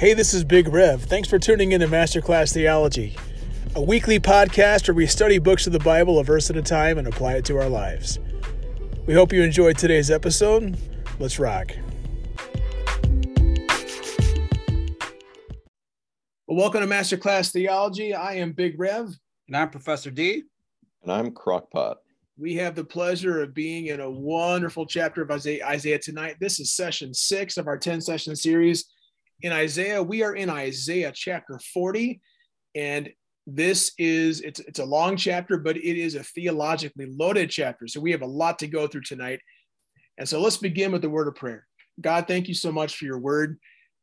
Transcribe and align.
Hey, 0.00 0.14
this 0.14 0.32
is 0.32 0.44
Big 0.44 0.66
Rev. 0.66 1.02
Thanks 1.02 1.28
for 1.28 1.38
tuning 1.38 1.72
in 1.72 1.82
to 1.82 1.86
Masterclass 1.86 2.54
Theology, 2.54 3.18
a 3.74 3.82
weekly 3.82 4.18
podcast 4.18 4.88
where 4.88 4.94
we 4.94 5.06
study 5.06 5.38
books 5.38 5.66
of 5.66 5.74
the 5.74 5.78
Bible 5.78 6.18
a 6.18 6.24
verse 6.24 6.48
at 6.48 6.56
a 6.56 6.62
time 6.62 6.96
and 6.96 7.06
apply 7.06 7.34
it 7.34 7.44
to 7.44 7.58
our 7.58 7.68
lives. 7.68 8.18
We 9.04 9.12
hope 9.12 9.30
you 9.30 9.42
enjoyed 9.42 9.76
today's 9.76 10.10
episode. 10.10 10.78
Let's 11.18 11.38
rock. 11.38 11.72
Well, 16.46 16.56
welcome 16.56 16.80
to 16.80 16.86
Masterclass 16.86 17.52
Theology. 17.52 18.14
I 18.14 18.36
am 18.36 18.52
Big 18.52 18.80
Rev. 18.80 19.14
And 19.48 19.54
I'm 19.54 19.68
Professor 19.68 20.10
D. 20.10 20.44
And 21.02 21.12
I'm 21.12 21.30
Crockpot. 21.30 21.96
We 22.38 22.54
have 22.54 22.74
the 22.74 22.84
pleasure 22.84 23.42
of 23.42 23.52
being 23.52 23.88
in 23.88 24.00
a 24.00 24.10
wonderful 24.10 24.86
chapter 24.86 25.20
of 25.20 25.30
Isaiah, 25.30 25.66
Isaiah 25.66 25.98
tonight. 25.98 26.36
This 26.40 26.58
is 26.58 26.72
session 26.72 27.12
six 27.12 27.58
of 27.58 27.66
our 27.66 27.76
10 27.76 28.00
session 28.00 28.34
series 28.34 28.86
in 29.42 29.52
Isaiah. 29.52 30.02
We 30.02 30.22
are 30.22 30.34
in 30.34 30.50
Isaiah 30.50 31.12
chapter 31.14 31.58
40, 31.72 32.20
and 32.74 33.10
this 33.46 33.92
is 33.98 34.40
it's 34.42 34.60
it's 34.60 34.78
a 34.78 34.84
long 34.84 35.16
chapter, 35.16 35.58
but 35.58 35.76
it 35.76 35.98
is 35.98 36.14
a 36.14 36.22
theologically 36.22 37.06
loaded 37.06 37.50
chapter. 37.50 37.86
So 37.88 38.00
we 38.00 38.12
have 38.12 38.22
a 38.22 38.26
lot 38.26 38.58
to 38.60 38.66
go 38.66 38.86
through 38.86 39.02
tonight. 39.02 39.40
And 40.18 40.28
so 40.28 40.40
let's 40.40 40.58
begin 40.58 40.92
with 40.92 41.02
the 41.02 41.10
word 41.10 41.28
of 41.28 41.34
prayer. 41.34 41.66
God, 42.00 42.26
thank 42.28 42.48
you 42.48 42.54
so 42.54 42.70
much 42.70 42.96
for 42.96 43.06
your 43.06 43.18
word 43.18 43.58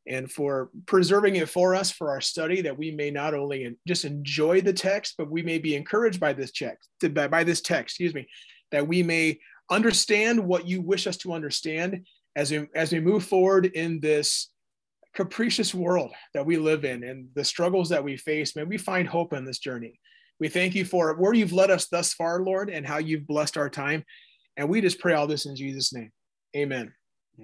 and 0.08 0.30
for 0.30 0.70
preserving 0.86 1.36
it 1.36 1.48
for 1.48 1.74
us 1.74 1.90
for 1.90 2.10
our 2.10 2.20
study 2.20 2.62
that 2.62 2.76
we 2.76 2.90
may 2.90 3.10
not 3.10 3.34
only 3.34 3.76
just 3.86 4.04
enjoy 4.04 4.60
the 4.60 4.72
text, 4.72 5.14
but 5.18 5.30
we 5.30 5.42
may 5.42 5.58
be 5.58 5.76
encouraged 5.76 6.18
by 6.18 6.32
this 6.32 6.50
text, 6.50 6.88
by 7.12 7.44
this 7.44 7.60
text, 7.60 7.94
excuse 7.94 8.14
me, 8.14 8.26
that 8.72 8.86
we 8.86 9.02
may 9.02 9.38
understand 9.70 10.40
what 10.40 10.66
you 10.66 10.80
wish 10.80 11.06
us 11.06 11.18
to 11.18 11.32
understand 11.32 12.06
as 12.36 12.50
we, 12.50 12.66
as 12.74 12.90
we 12.90 13.00
move 13.00 13.24
forward 13.24 13.66
in 13.66 14.00
this 14.00 14.48
capricious 15.18 15.74
world 15.74 16.12
that 16.32 16.46
we 16.46 16.56
live 16.56 16.84
in 16.84 17.02
and 17.02 17.26
the 17.34 17.42
struggles 17.42 17.88
that 17.88 18.04
we 18.04 18.16
face, 18.16 18.54
may 18.54 18.62
we 18.62 18.78
find 18.78 19.08
hope 19.08 19.32
in 19.32 19.44
this 19.44 19.58
journey. 19.58 19.98
We 20.38 20.48
thank 20.48 20.76
you 20.76 20.84
for 20.84 21.12
where 21.16 21.32
you've 21.32 21.52
led 21.52 21.72
us 21.72 21.88
thus 21.88 22.14
far, 22.14 22.40
Lord, 22.40 22.70
and 22.70 22.86
how 22.86 22.98
you've 22.98 23.26
blessed 23.26 23.56
our 23.56 23.68
time. 23.68 24.04
And 24.56 24.68
we 24.68 24.80
just 24.80 25.00
pray 25.00 25.14
all 25.14 25.26
this 25.26 25.44
in 25.44 25.56
Jesus' 25.56 25.92
name. 25.92 26.12
Amen. 26.56 26.94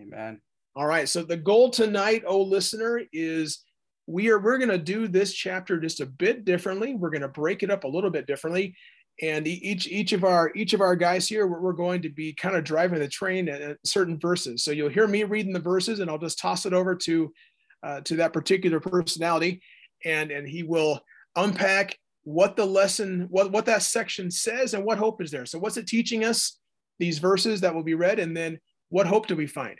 Amen. 0.00 0.40
All 0.76 0.86
right. 0.86 1.08
So 1.08 1.24
the 1.24 1.36
goal 1.36 1.70
tonight, 1.70 2.22
oh 2.24 2.42
listener, 2.42 3.02
is 3.12 3.64
we 4.06 4.30
are 4.30 4.38
we're 4.38 4.58
going 4.58 4.70
to 4.70 4.78
do 4.78 5.08
this 5.08 5.32
chapter 5.32 5.80
just 5.80 6.00
a 6.00 6.06
bit 6.06 6.44
differently. 6.44 6.94
We're 6.94 7.10
going 7.10 7.22
to 7.22 7.28
break 7.28 7.64
it 7.64 7.72
up 7.72 7.82
a 7.82 7.88
little 7.88 8.10
bit 8.10 8.28
differently. 8.28 8.76
And 9.20 9.48
each 9.48 9.88
each 9.88 10.12
of 10.12 10.22
our 10.22 10.52
each 10.54 10.74
of 10.74 10.80
our 10.80 10.94
guys 10.94 11.28
here, 11.28 11.48
we're, 11.48 11.60
we're 11.60 11.72
going 11.72 12.02
to 12.02 12.08
be 12.08 12.32
kind 12.34 12.54
of 12.54 12.62
driving 12.62 13.00
the 13.00 13.08
train 13.08 13.48
at 13.48 13.78
certain 13.84 14.16
verses. 14.16 14.62
So 14.62 14.70
you'll 14.70 14.88
hear 14.90 15.08
me 15.08 15.24
reading 15.24 15.52
the 15.52 15.58
verses, 15.58 15.98
and 15.98 16.08
I'll 16.08 16.18
just 16.18 16.38
toss 16.38 16.66
it 16.66 16.72
over 16.72 16.94
to 16.94 17.32
uh, 17.84 18.00
to 18.00 18.16
that 18.16 18.32
particular 18.32 18.80
personality, 18.80 19.60
and 20.04 20.30
and 20.30 20.48
he 20.48 20.62
will 20.62 21.00
unpack 21.36 21.98
what 22.22 22.56
the 22.56 22.64
lesson, 22.64 23.26
what 23.30 23.52
what 23.52 23.66
that 23.66 23.82
section 23.82 24.30
says, 24.30 24.74
and 24.74 24.84
what 24.84 24.98
hope 24.98 25.22
is 25.22 25.30
there. 25.30 25.46
So 25.46 25.58
what's 25.58 25.76
it 25.76 25.86
teaching 25.86 26.24
us? 26.24 26.58
These 26.98 27.18
verses 27.18 27.60
that 27.60 27.74
will 27.74 27.82
be 27.82 27.94
read, 27.94 28.18
and 28.18 28.36
then 28.36 28.58
what 28.88 29.06
hope 29.06 29.26
do 29.26 29.36
we 29.36 29.46
find? 29.46 29.76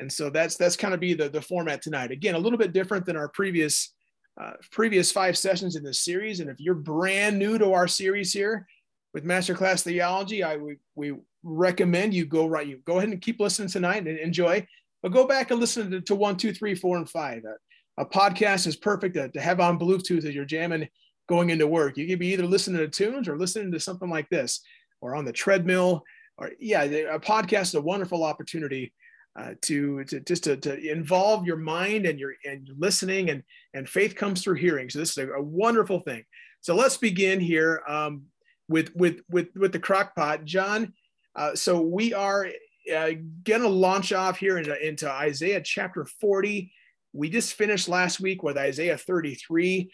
And 0.00 0.10
so 0.10 0.30
that's 0.30 0.56
that's 0.56 0.76
kind 0.76 0.94
of 0.94 1.00
be 1.00 1.14
the 1.14 1.28
the 1.28 1.42
format 1.42 1.82
tonight. 1.82 2.10
Again, 2.10 2.34
a 2.34 2.38
little 2.38 2.58
bit 2.58 2.72
different 2.72 3.04
than 3.04 3.16
our 3.16 3.28
previous 3.28 3.92
uh, 4.40 4.52
previous 4.72 5.12
five 5.12 5.36
sessions 5.36 5.76
in 5.76 5.84
this 5.84 6.00
series. 6.00 6.40
And 6.40 6.48
if 6.48 6.58
you're 6.58 6.74
brand 6.74 7.38
new 7.38 7.58
to 7.58 7.72
our 7.72 7.86
series 7.86 8.32
here 8.32 8.66
with 9.12 9.24
Masterclass 9.24 9.82
Theology, 9.82 10.42
I 10.42 10.56
we, 10.56 10.76
we 10.94 11.14
recommend 11.42 12.14
you 12.14 12.24
go 12.24 12.46
right. 12.46 12.66
You 12.66 12.78
go 12.84 12.98
ahead 12.98 13.10
and 13.10 13.20
keep 13.20 13.38
listening 13.38 13.68
tonight 13.68 14.06
and 14.06 14.18
enjoy. 14.18 14.66
But 15.04 15.12
go 15.12 15.26
back 15.26 15.50
and 15.50 15.60
listen 15.60 15.90
to, 15.90 16.00
to 16.00 16.14
one, 16.14 16.38
two, 16.38 16.54
three, 16.54 16.74
four, 16.74 16.96
and 16.96 17.08
five. 17.08 17.42
A, 17.44 18.02
a 18.02 18.06
podcast 18.06 18.66
is 18.66 18.74
perfect 18.74 19.16
to, 19.16 19.28
to, 19.28 19.40
have 19.40 19.60
on 19.60 19.78
Bluetooth 19.78 20.24
as 20.24 20.34
you're 20.34 20.46
jamming 20.46 20.88
going 21.28 21.50
into 21.50 21.66
work. 21.66 21.98
You 21.98 22.08
could 22.08 22.18
be 22.18 22.28
either 22.28 22.46
listening 22.46 22.78
to 22.78 22.88
tunes 22.88 23.28
or 23.28 23.36
listening 23.36 23.70
to 23.72 23.78
something 23.78 24.08
like 24.08 24.30
this, 24.30 24.62
or 25.02 25.14
on 25.14 25.26
the 25.26 25.32
treadmill. 25.32 26.02
Or 26.38 26.52
yeah, 26.58 26.84
a 26.84 27.20
podcast 27.20 27.64
is 27.64 27.74
a 27.74 27.82
wonderful 27.82 28.24
opportunity 28.24 28.94
uh, 29.38 29.52
to, 29.62 30.04
to 30.04 30.20
just 30.20 30.44
to, 30.44 30.56
to 30.56 30.90
involve 30.90 31.44
your 31.44 31.58
mind 31.58 32.06
and 32.06 32.18
your 32.18 32.32
and 32.46 32.66
listening 32.78 33.28
and 33.28 33.42
and 33.74 33.86
faith 33.86 34.14
comes 34.14 34.42
through 34.42 34.54
hearing. 34.54 34.88
So 34.88 35.00
this 35.00 35.10
is 35.10 35.18
a, 35.18 35.32
a 35.32 35.42
wonderful 35.42 36.00
thing. 36.00 36.24
So 36.62 36.74
let's 36.74 36.96
begin 36.96 37.40
here 37.40 37.82
um, 37.86 38.22
with 38.70 38.90
with 38.96 39.20
with 39.28 39.48
with 39.54 39.72
the 39.72 39.80
crock 39.80 40.16
pot, 40.16 40.46
John. 40.46 40.94
Uh, 41.36 41.54
so 41.54 41.82
we 41.82 42.14
are 42.14 42.48
uh, 42.92 43.10
to 43.44 43.68
launch 43.68 44.12
off 44.12 44.38
here 44.38 44.58
into, 44.58 44.86
into 44.86 45.10
Isaiah 45.10 45.60
chapter 45.60 46.06
40. 46.20 46.72
We 47.12 47.30
just 47.30 47.54
finished 47.54 47.88
last 47.88 48.20
week 48.20 48.42
with 48.42 48.58
Isaiah 48.58 48.98
33. 48.98 49.90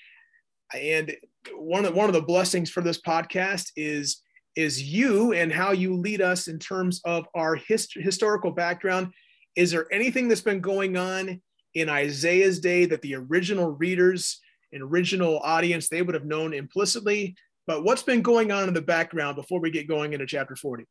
And 0.75 1.17
one 1.55 1.85
of, 1.85 1.95
one 1.95 2.09
of 2.09 2.15
the 2.15 2.23
blessings 2.23 2.71
for 2.71 2.81
this 2.81 3.01
podcast 3.01 3.71
is, 3.77 4.23
is 4.57 4.83
you 4.83 5.33
and 5.33 5.53
how 5.53 5.73
you 5.73 5.97
lead 5.97 6.21
us 6.21 6.49
in 6.49 6.59
terms 6.59 7.01
of 7.05 7.29
our 7.35 7.55
hist- 7.57 7.95
historical 7.95 8.51
background. 8.51 9.13
Is 9.57 9.71
there 9.71 9.87
anything 9.93 10.29
that's 10.29 10.41
been 10.41 10.61
going 10.61 10.97
on 10.97 11.41
in 11.75 11.89
Isaiah's 11.89 12.61
day 12.61 12.85
that 12.87 13.03
the 13.03 13.15
original 13.15 13.71
readers 13.71 14.41
and 14.73 14.83
original 14.83 15.39
audience 15.41 15.89
they 15.89 16.03
would 16.03 16.15
have 16.15 16.25
known 16.25 16.55
implicitly? 16.55 17.37
But 17.67 17.85
what's 17.85 18.03
been 18.03 18.23
going 18.23 18.51
on 18.51 18.69
in 18.69 18.75
the 18.75 18.83
background 18.83 19.37
before 19.37 19.61
we 19.61 19.71
get 19.71 19.89
going 19.89 20.13
into 20.13 20.27
chapter 20.27 20.57
40? 20.57 20.87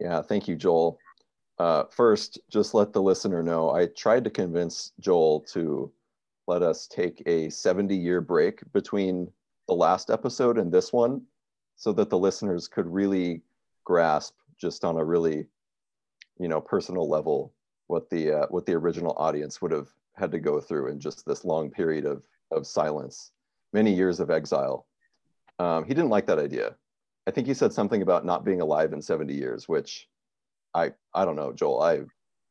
Yeah, 0.00 0.22
thank 0.22 0.48
you, 0.48 0.56
Joel. 0.56 0.98
Uh, 1.58 1.84
first, 1.90 2.38
just 2.50 2.72
let 2.72 2.92
the 2.92 3.02
listener 3.02 3.42
know 3.42 3.70
I 3.70 3.86
tried 3.86 4.24
to 4.24 4.30
convince 4.30 4.92
Joel 4.98 5.40
to 5.52 5.92
let 6.46 6.62
us 6.62 6.86
take 6.86 7.22
a 7.26 7.50
70 7.50 7.94
year 7.94 8.20
break 8.20 8.60
between 8.72 9.30
the 9.68 9.74
last 9.74 10.10
episode 10.10 10.58
and 10.58 10.72
this 10.72 10.92
one 10.92 11.22
so 11.76 11.92
that 11.92 12.10
the 12.10 12.18
listeners 12.18 12.66
could 12.66 12.86
really 12.86 13.42
grasp 13.84 14.34
just 14.58 14.84
on 14.84 14.96
a 14.96 15.04
really 15.04 15.46
you 16.38 16.48
know 16.48 16.60
personal 16.60 17.08
level 17.08 17.52
what 17.86 18.10
the 18.10 18.32
uh, 18.32 18.46
what 18.50 18.66
the 18.66 18.74
original 18.74 19.14
audience 19.16 19.62
would 19.62 19.70
have 19.70 19.88
had 20.16 20.30
to 20.32 20.40
go 20.40 20.60
through 20.60 20.88
in 20.88 20.98
just 20.98 21.24
this 21.26 21.44
long 21.44 21.70
period 21.70 22.04
of 22.04 22.22
of 22.50 22.66
silence 22.66 23.30
many 23.72 23.92
years 23.92 24.18
of 24.18 24.30
exile 24.30 24.86
um, 25.58 25.84
he 25.84 25.94
didn't 25.94 26.10
like 26.10 26.26
that 26.26 26.38
idea 26.38 26.74
I 27.26 27.30
think 27.30 27.46
you 27.46 27.54
said 27.54 27.72
something 27.72 28.02
about 28.02 28.24
not 28.24 28.44
being 28.44 28.60
alive 28.60 28.92
in 28.92 29.02
70 29.02 29.34
years, 29.34 29.68
which 29.68 30.08
I 30.74 30.92
I 31.14 31.24
don't 31.24 31.36
know, 31.36 31.52
Joel. 31.52 31.82
I 31.82 32.00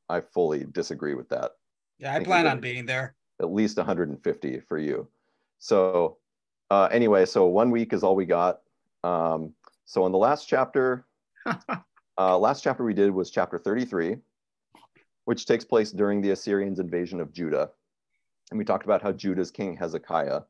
I 0.10 0.22
fully 0.22 0.66
disagree 0.72 1.14
with 1.14 1.30
that. 1.30 1.52
Yeah, 1.98 2.14
I, 2.14 2.18
I 2.18 2.24
plan 2.24 2.48
on 2.48 2.60
being 2.60 2.86
there. 2.86 3.16
At 3.42 3.52
least 3.52 3.78
150 3.78 4.60
for 4.62 4.78
you. 4.78 5.08
So 5.60 6.18
uh, 6.70 6.88
anyway, 6.92 7.26
so 7.26 7.46
one 7.46 7.72
week 7.72 7.94
is 7.94 8.04
all 8.04 8.16
we 8.16 8.26
got. 8.26 8.62
Um, 9.04 9.54
so 9.86 10.06
in 10.06 10.12
the 10.12 10.18
last 10.18 10.48
chapter, 10.48 11.06
uh, 12.18 12.38
last 12.38 12.64
chapter 12.64 12.84
we 12.84 12.94
did 12.94 13.12
was 13.12 13.32
chapter 13.32 13.58
33, 13.58 14.18
which 15.26 15.46
takes 15.46 15.66
place 15.66 15.92
during 15.92 16.22
the 16.22 16.32
Assyrians' 16.32 16.80
invasion 16.80 17.20
of 17.20 17.34
Judah. 17.34 17.72
And 18.52 18.58
we 18.58 18.66
talked 18.66 18.86
about 18.86 19.02
how 19.02 19.12
Judah's 19.12 19.52
king 19.52 19.76
Hezekiah, 19.76 20.42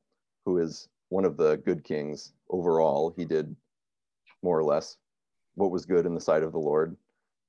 who 0.45 0.57
is 0.57 0.89
one 1.09 1.25
of 1.25 1.37
the 1.37 1.57
good 1.57 1.83
kings 1.83 2.33
overall, 2.49 3.13
he 3.15 3.25
did 3.25 3.55
more 4.41 4.57
or 4.57 4.63
less, 4.63 4.97
what 5.55 5.71
was 5.71 5.85
good 5.85 6.05
in 6.05 6.15
the 6.15 6.21
sight 6.21 6.43
of 6.43 6.51
the 6.51 6.59
Lord, 6.59 6.95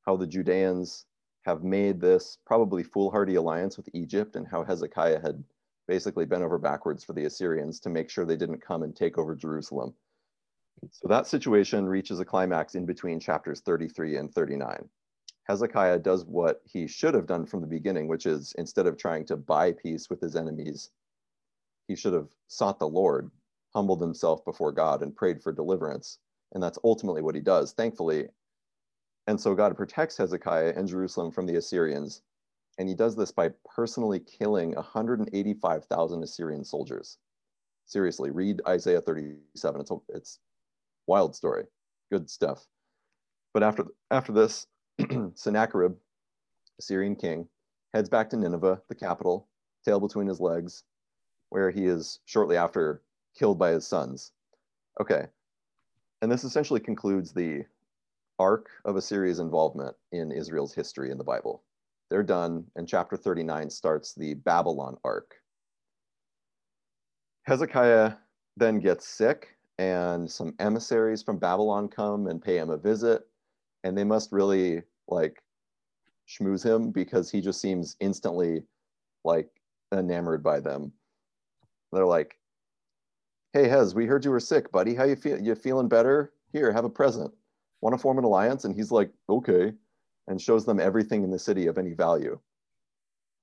how 0.06 0.17
the 0.17 0.27
Judeans 0.27 1.06
have 1.47 1.62
made 1.65 2.01
this 2.01 2.39
probably 2.47 2.83
foolhardy 2.83 3.37
alliance 3.37 3.77
with 3.77 3.89
Egypt, 3.95 4.37
and 4.37 4.47
how 4.47 4.65
Hezekiah 4.65 5.21
had 5.21 5.43
basically 5.89 6.25
bent 6.25 6.43
over 6.43 6.59
backwards 6.59 7.05
for 7.05 7.12
the 7.12 7.25
Assyrians 7.25 7.81
to 7.81 7.91
make 7.91 8.11
sure 8.11 8.25
they 8.25 8.37
didn't 8.37 8.65
come 8.65 8.83
and 8.83 8.95
take 8.95 9.19
over 9.19 9.34
Jerusalem. 9.34 9.95
So 10.93 11.09
that 11.09 11.27
situation 11.27 11.87
reaches 11.87 12.21
a 12.21 12.25
climax 12.25 12.75
in 12.75 12.87
between 12.87 13.21
chapters 13.21 13.61
33 13.61 14.17
and 14.17 14.33
39. 14.33 14.89
Hezekiah 15.45 15.99
does 15.99 16.25
what 16.25 16.62
he 16.65 16.87
should 16.87 17.15
have 17.15 17.27
done 17.27 17.45
from 17.45 17.61
the 17.61 17.67
beginning, 17.67 18.07
which 18.07 18.25
is 18.27 18.55
instead 18.57 18.87
of 18.87 18.97
trying 18.97 19.27
to 19.27 19.37
buy 19.37 19.72
peace 19.72 20.09
with 20.09 20.21
his 20.21 20.37
enemies, 20.37 20.91
he 21.89 21.97
should 21.97 22.13
have 22.13 22.28
sought 22.47 22.78
the 22.78 22.89
Lord, 22.89 23.31
humbled 23.75 24.01
himself 24.01 24.45
before 24.45 24.71
God, 24.71 25.03
and 25.03 25.16
prayed 25.16 25.42
for 25.42 25.53
deliverance. 25.53 26.19
And 26.53 26.63
that's 26.63 26.79
ultimately 26.85 27.23
what 27.23 27.35
he 27.35 27.41
does, 27.41 27.73
thankfully. 27.73 28.29
And 29.27 29.41
so 29.41 29.55
God 29.55 29.77
protects 29.77 30.17
Hezekiah 30.17 30.75
and 30.77 30.89
Jerusalem 30.89 31.31
from 31.31 31.47
the 31.47 31.57
Assyrians. 31.57 32.23
And 32.79 32.89
he 32.89 32.95
does 32.95 33.15
this 33.15 33.31
by 33.31 33.51
personally 33.77 34.21
killing 34.21 34.75
185,000 34.75 36.23
Assyrian 36.23 36.65
soldiers. 36.65 37.19
Seriously, 37.87 38.31
read 38.31 38.63
Isaiah 38.67 39.01
37. 39.01 39.81
It's 39.81 39.91
a 39.91 39.97
it's 40.09 40.39
wild 41.07 41.35
story, 41.35 41.65
good 42.11 42.31
stuff. 42.31 42.67
But 43.53 43.63
after, 43.63 43.87
after 44.11 44.33
this, 44.33 44.67
Sennacherib, 45.35 45.97
Assyrian 46.79 47.17
king, 47.17 47.49
heads 47.93 48.09
back 48.09 48.31
to 48.31 48.37
Nineveh, 48.37 48.81
the 48.89 48.95
capital, 48.95 49.49
tail 49.85 50.01
between 50.01 50.27
his 50.27 50.41
legs, 50.41 50.85
where 51.51 51.71
he 51.71 51.87
is 51.87 52.21
shortly 52.25 52.57
after 52.57 53.03
killed 53.37 53.59
by 53.59 53.71
his 53.73 53.87
sons. 53.87 54.33
Okay, 55.01 55.27
and 56.22 56.31
this 56.31 56.45
essentially 56.45 56.81
concludes 56.81 57.33
the 57.33 57.65
arc 58.39 58.69
of 58.84 58.97
Assyria's 58.97 59.39
involvement 59.39 59.95
in 60.13 60.33
Israel's 60.33 60.75
history 60.75 61.11
in 61.11 61.19
the 61.19 61.25
Bible. 61.25 61.63
They're 62.11 62.22
done, 62.22 62.65
and 62.77 62.89
chapter 62.89 63.17
39 63.17 63.71
starts 63.71 64.15
the 64.15 64.34
Babylon 64.34 64.97
arc, 65.05 65.34
Hezekiah 67.51 68.13
then 68.57 68.78
gets 68.81 69.07
sick, 69.09 69.57
and 69.78 70.31
some 70.31 70.55
emissaries 70.59 71.22
from 71.22 71.39
Babylon 71.39 71.89
come 71.89 72.27
and 72.27 72.43
pay 72.43 72.59
him 72.59 72.71
a 72.71 72.77
visit, 72.77 73.27
and 73.83 73.97
they 73.97 74.05
must 74.05 74.31
really 74.31 74.83
like 75.09 75.43
schmooze 76.28 76.65
him 76.65 76.91
because 76.91 77.31
he 77.31 77.41
just 77.41 77.61
seems 77.61 77.97
instantly 78.01 78.63
like 79.25 79.49
enamored 79.93 80.43
by 80.43 80.61
them. 80.61 80.93
They're 81.93 82.07
like, 82.07 82.39
"Hey 83.53 83.69
Hez, 83.69 83.97
we 83.97 84.07
heard 84.07 84.25
you 84.25 84.31
were 84.31 84.39
sick, 84.39 84.71
buddy. 84.71 84.95
How 84.95 85.03
you 85.05 85.17
feel? 85.17 85.41
You 85.41 85.57
feeling 85.57 85.89
better? 85.89 86.33
Here, 86.53 86.71
have 86.73 86.85
a 86.85 86.91
present. 86.91 87.35
Want 87.81 87.95
to 87.95 87.99
form 87.99 88.19
an 88.19 88.25
alliance?" 88.25 88.65
And 88.65 88.77
he's 88.77 88.93
like, 88.93 89.13
"Okay," 89.29 89.75
and 90.29 90.41
shows 90.41 90.65
them 90.65 90.79
everything 90.79 91.25
in 91.25 91.31
the 91.31 91.39
city 91.39 91.67
of 91.67 91.77
any 91.77 91.93
value. 91.93 92.39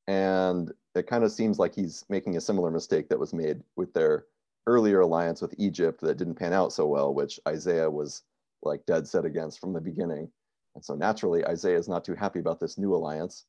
And 0.07 0.71
it 0.95 1.07
kind 1.07 1.25
of 1.25 1.31
seems 1.33 1.59
like 1.59 1.75
he's 1.75 2.05
making 2.07 2.37
a 2.37 2.41
similar 2.41 2.71
mistake 2.71 3.09
that 3.09 3.19
was 3.19 3.33
made 3.33 3.61
with 3.75 3.91
their 3.91 4.27
earlier 4.65 5.01
alliance 5.01 5.41
with 5.41 5.53
Egypt 5.57 5.99
that 6.01 6.17
didn't 6.17 6.35
pan 6.35 6.53
out 6.53 6.71
so 6.71 6.87
well, 6.87 7.13
which 7.13 7.37
Isaiah 7.45 7.91
was 7.91 8.23
like 8.63 8.85
dead 8.85 9.07
set 9.07 9.25
against 9.25 9.59
from 9.59 9.73
the 9.73 9.81
beginning. 9.81 10.31
And 10.75 10.85
so 10.85 10.95
naturally, 10.95 11.45
Isaiah 11.45 11.77
is 11.77 11.89
not 11.89 12.05
too 12.05 12.15
happy 12.15 12.39
about 12.39 12.61
this 12.61 12.77
new 12.77 12.95
alliance. 12.95 13.45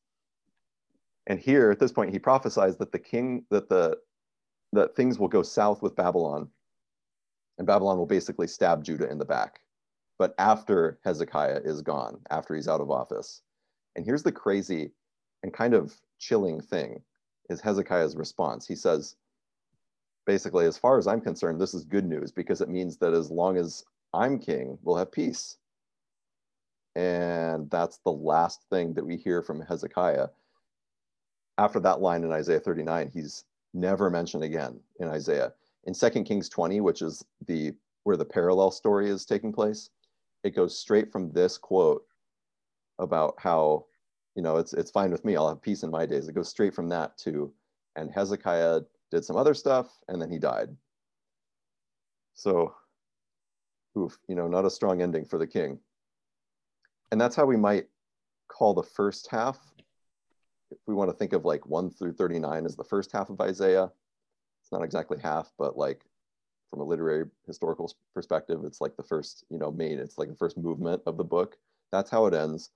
And 1.27 1.39
here 1.39 1.71
at 1.71 1.79
this 1.79 1.93
point, 1.93 2.11
he 2.11 2.19
prophesies 2.19 2.75
that 2.77 2.91
the 2.91 2.99
king, 2.99 3.45
that 3.49 3.69
the 3.69 3.97
that 4.73 4.95
things 4.95 5.19
will 5.19 5.27
go 5.27 5.41
south 5.41 5.81
with 5.81 5.95
Babylon, 5.95 6.49
and 7.57 7.67
Babylon 7.67 7.97
will 7.97 8.05
basically 8.05 8.47
stab 8.47 8.83
Judah 8.83 9.09
in 9.09 9.17
the 9.17 9.25
back. 9.25 9.61
But 10.17 10.35
after 10.37 10.99
Hezekiah 11.03 11.61
is 11.63 11.81
gone, 11.81 12.19
after 12.29 12.55
he's 12.55 12.67
out 12.67 12.81
of 12.81 12.91
office. 12.91 13.41
And 13.95 14.05
here's 14.05 14.23
the 14.23 14.31
crazy 14.31 14.91
and 15.43 15.53
kind 15.53 15.73
of 15.73 15.93
chilling 16.19 16.61
thing 16.61 17.01
is 17.49 17.61
Hezekiah's 17.61 18.15
response. 18.15 18.67
He 18.67 18.75
says, 18.75 19.15
basically, 20.25 20.65
as 20.65 20.77
far 20.77 20.97
as 20.97 21.07
I'm 21.07 21.21
concerned, 21.21 21.59
this 21.59 21.73
is 21.73 21.83
good 21.83 22.05
news 22.05 22.31
because 22.31 22.61
it 22.61 22.69
means 22.69 22.97
that 22.97 23.13
as 23.13 23.31
long 23.31 23.57
as 23.57 23.83
I'm 24.13 24.39
king, 24.39 24.77
we'll 24.83 24.97
have 24.97 25.11
peace. 25.11 25.57
And 26.95 27.69
that's 27.69 27.99
the 27.99 28.11
last 28.11 28.61
thing 28.69 28.93
that 28.93 29.05
we 29.05 29.15
hear 29.17 29.41
from 29.41 29.61
Hezekiah. 29.61 30.27
After 31.57 31.79
that 31.79 32.01
line 32.01 32.23
in 32.23 32.31
Isaiah 32.31 32.59
39, 32.59 33.11
he's 33.13 33.45
never 33.73 34.09
mentioned 34.09 34.43
again 34.43 34.79
in 34.99 35.07
Isaiah. 35.07 35.53
In 35.85 35.93
2 35.93 36.09
Kings 36.23 36.49
20, 36.49 36.81
which 36.81 37.01
is 37.01 37.23
the 37.47 37.73
where 38.03 38.17
the 38.17 38.25
parallel 38.25 38.71
story 38.71 39.09
is 39.09 39.25
taking 39.25 39.51
place, 39.51 39.89
it 40.43 40.55
goes 40.55 40.77
straight 40.77 41.11
from 41.11 41.31
this 41.31 41.57
quote 41.57 42.03
about 42.97 43.35
how, 43.37 43.85
you 44.35 44.41
know, 44.41 44.57
it's 44.57 44.73
it's 44.73 44.91
fine 44.91 45.11
with 45.11 45.25
me, 45.25 45.35
I'll 45.35 45.49
have 45.49 45.61
peace 45.61 45.83
in 45.83 45.91
my 45.91 46.05
days. 46.05 46.27
It 46.27 46.35
goes 46.35 46.49
straight 46.49 46.73
from 46.73 46.89
that 46.89 47.17
to, 47.19 47.51
and 47.95 48.11
Hezekiah 48.11 48.81
did 49.11 49.25
some 49.25 49.35
other 49.35 49.53
stuff, 49.53 49.99
and 50.07 50.21
then 50.21 50.29
he 50.29 50.39
died. 50.39 50.69
So, 52.33 52.73
oof, 53.97 54.17
you 54.27 54.35
know, 54.35 54.47
not 54.47 54.65
a 54.65 54.69
strong 54.69 55.01
ending 55.01 55.25
for 55.25 55.37
the 55.37 55.47
king. 55.47 55.79
And 57.11 57.19
that's 57.19 57.35
how 57.35 57.45
we 57.45 57.57
might 57.57 57.87
call 58.47 58.73
the 58.73 58.83
first 58.83 59.27
half 59.29 59.59
if 60.71 60.77
we 60.87 60.93
want 60.93 61.09
to 61.09 61.15
think 61.15 61.33
of 61.33 61.45
like 61.45 61.65
1 61.65 61.91
through 61.91 62.13
39 62.13 62.65
as 62.65 62.75
the 62.75 62.83
first 62.83 63.11
half 63.11 63.29
of 63.29 63.41
Isaiah, 63.41 63.91
it's 64.61 64.71
not 64.71 64.83
exactly 64.83 65.17
half, 65.19 65.51
but 65.57 65.77
like 65.77 66.05
from 66.69 66.81
a 66.81 66.83
literary 66.83 67.25
historical 67.47 67.91
perspective, 68.13 68.61
it's 68.63 68.81
like 68.81 68.95
the 68.95 69.03
first, 69.03 69.43
you 69.49 69.57
know, 69.57 69.71
main, 69.71 69.99
it's 69.99 70.17
like 70.17 70.29
the 70.29 70.35
first 70.35 70.57
movement 70.57 71.01
of 71.05 71.17
the 71.17 71.23
book. 71.23 71.57
That's 71.91 72.11
how 72.11 72.27
it 72.27 72.33
ends. 72.33 72.69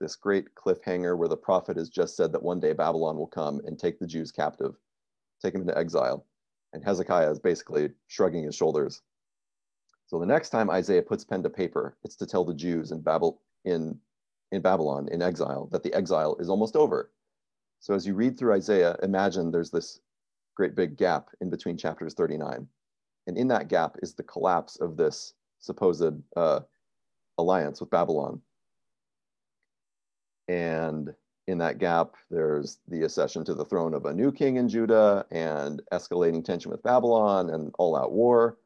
This 0.00 0.16
great 0.16 0.54
cliffhanger 0.54 1.16
where 1.16 1.28
the 1.28 1.36
prophet 1.36 1.76
has 1.76 1.88
just 1.88 2.16
said 2.16 2.32
that 2.32 2.42
one 2.42 2.60
day 2.60 2.72
Babylon 2.72 3.16
will 3.16 3.26
come 3.26 3.60
and 3.66 3.78
take 3.78 3.98
the 3.98 4.06
Jews 4.06 4.30
captive, 4.30 4.76
take 5.42 5.52
them 5.52 5.62
into 5.62 5.76
exile. 5.76 6.26
And 6.72 6.84
Hezekiah 6.84 7.30
is 7.30 7.38
basically 7.38 7.90
shrugging 8.08 8.44
his 8.44 8.54
shoulders. 8.54 9.02
So 10.06 10.18
the 10.18 10.26
next 10.26 10.50
time 10.50 10.70
Isaiah 10.70 11.02
puts 11.02 11.24
pen 11.24 11.42
to 11.42 11.50
paper, 11.50 11.96
it's 12.04 12.16
to 12.16 12.26
tell 12.26 12.44
the 12.44 12.54
Jews 12.54 12.92
in 12.92 13.00
Babel 13.00 13.40
in 13.64 13.98
in 14.52 14.62
Babylon 14.62 15.08
in 15.10 15.22
exile 15.22 15.68
that 15.72 15.82
the 15.82 15.92
exile 15.94 16.36
is 16.38 16.48
almost 16.48 16.76
over 16.76 17.10
so 17.84 17.92
as 17.92 18.06
you 18.06 18.14
read 18.14 18.38
through 18.38 18.54
Isaiah, 18.54 18.96
imagine 19.02 19.50
there's 19.50 19.70
this 19.70 20.00
great 20.54 20.74
big 20.74 20.96
gap 20.96 21.28
in 21.42 21.50
between 21.50 21.76
chapters 21.76 22.14
39. 22.14 22.66
And 23.26 23.36
in 23.36 23.48
that 23.48 23.68
gap 23.68 23.96
is 24.02 24.14
the 24.14 24.22
collapse 24.22 24.76
of 24.80 24.96
this 24.96 25.34
supposed 25.58 26.14
uh, 26.34 26.60
alliance 27.36 27.80
with 27.80 27.90
Babylon. 27.90 28.40
And 30.48 31.14
in 31.46 31.58
that 31.58 31.76
gap, 31.76 32.14
there's 32.30 32.78
the 32.88 33.02
accession 33.02 33.44
to 33.44 33.54
the 33.54 33.66
throne 33.66 33.92
of 33.92 34.06
a 34.06 34.14
new 34.14 34.32
king 34.32 34.56
in 34.56 34.66
Judah 34.66 35.26
and 35.30 35.82
escalating 35.92 36.42
tension 36.42 36.70
with 36.70 36.82
Babylon 36.82 37.50
and 37.50 37.70
all 37.78 37.96
out 37.96 38.12
war. 38.12 38.56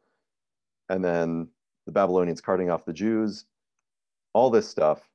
And 0.91 1.05
then 1.05 1.49
the 1.87 1.93
Babylonians 1.93 2.41
carting 2.41 2.71
off 2.71 2.85
the 2.85 2.93
Jews, 2.93 3.47
all 4.32 4.49
this 4.49 4.69
stuff, 4.69 5.11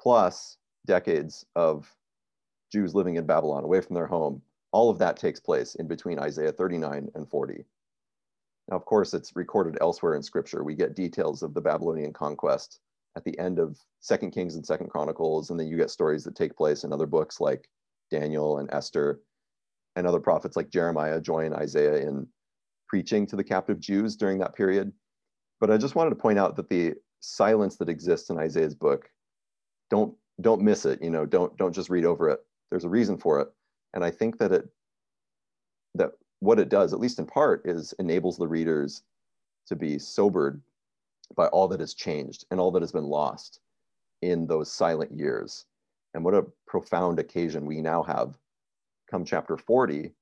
plus 0.00 0.56
decades 0.86 1.44
of 1.56 1.92
Jews 2.70 2.94
living 2.94 3.16
in 3.16 3.26
Babylon, 3.26 3.64
away 3.64 3.80
from 3.80 3.94
their 3.94 4.06
home. 4.06 4.42
All 4.72 4.90
of 4.90 4.98
that 4.98 5.16
takes 5.16 5.40
place 5.40 5.74
in 5.74 5.88
between 5.88 6.18
Isaiah 6.18 6.52
39 6.52 7.08
and 7.14 7.28
40. 7.28 7.64
Now, 8.70 8.76
of 8.76 8.84
course, 8.84 9.14
it's 9.14 9.34
recorded 9.34 9.78
elsewhere 9.80 10.14
in 10.14 10.22
scripture. 10.22 10.62
We 10.62 10.76
get 10.76 10.94
details 10.94 11.42
of 11.42 11.54
the 11.54 11.60
Babylonian 11.60 12.12
conquest 12.12 12.78
at 13.16 13.24
the 13.24 13.36
end 13.38 13.58
of 13.58 13.76
Second 13.98 14.30
Kings 14.30 14.54
and 14.54 14.64
Second 14.64 14.90
Chronicles, 14.90 15.50
and 15.50 15.58
then 15.58 15.66
you 15.66 15.76
get 15.76 15.90
stories 15.90 16.22
that 16.24 16.36
take 16.36 16.56
place 16.56 16.84
in 16.84 16.92
other 16.92 17.06
books 17.06 17.40
like 17.40 17.68
Daniel 18.10 18.58
and 18.58 18.72
Esther, 18.72 19.20
and 19.96 20.06
other 20.06 20.20
prophets 20.20 20.56
like 20.56 20.70
Jeremiah 20.70 21.20
join 21.20 21.52
Isaiah 21.52 22.06
in 22.06 22.28
preaching 22.86 23.26
to 23.26 23.36
the 23.36 23.44
captive 23.44 23.80
Jews 23.80 24.16
during 24.16 24.38
that 24.38 24.54
period. 24.54 24.92
But 25.58 25.72
I 25.72 25.76
just 25.76 25.96
wanted 25.96 26.10
to 26.10 26.16
point 26.16 26.38
out 26.38 26.54
that 26.56 26.68
the 26.68 26.94
silence 27.18 27.76
that 27.76 27.88
exists 27.88 28.30
in 28.30 28.38
Isaiah's 28.38 28.74
book, 28.74 29.10
don't 29.90 30.14
don't 30.40 30.62
miss 30.62 30.86
it. 30.86 31.02
You 31.02 31.10
know, 31.10 31.26
don't 31.26 31.54
don't 31.56 31.74
just 31.74 31.90
read 31.90 32.04
over 32.04 32.30
it 32.30 32.40
there's 32.70 32.84
a 32.84 32.88
reason 32.88 33.18
for 33.18 33.40
it. 33.40 33.48
And 33.94 34.04
i 34.04 34.10
think 34.10 34.38
that 34.38 34.52
it 34.52 34.68
that 35.94 36.12
what 36.38 36.58
it 36.58 36.68
does 36.68 36.92
at 36.92 37.00
least 37.00 37.18
in 37.18 37.26
part 37.26 37.66
is 37.66 37.92
enables 37.98 38.36
the 38.36 38.48
readers 38.48 39.02
to 39.66 39.76
be 39.76 39.98
sobered 39.98 40.60
by 41.36 41.46
all 41.48 41.68
that 41.68 41.80
has 41.80 41.94
changed 41.94 42.44
and 42.50 42.60
all 42.60 42.70
that 42.70 42.82
has 42.82 42.92
been 42.92 43.04
lost 43.04 43.60
in 44.22 44.46
those 44.46 44.72
silent 44.72 45.12
years. 45.12 45.66
And 46.14 46.24
what 46.24 46.34
a 46.34 46.46
profound 46.66 47.18
occasion 47.18 47.66
we 47.66 47.80
now 47.80 48.02
have 48.02 48.38
come 49.10 49.24
chapter 49.24 49.56
40 49.56 50.12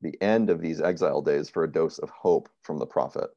the 0.00 0.20
end 0.20 0.50
of 0.50 0.60
these 0.60 0.80
exile 0.80 1.22
days 1.22 1.48
for 1.48 1.64
a 1.64 1.70
dose 1.70 1.98
of 1.98 2.10
hope 2.10 2.48
from 2.62 2.78
the 2.78 2.86
prophet 2.86 3.30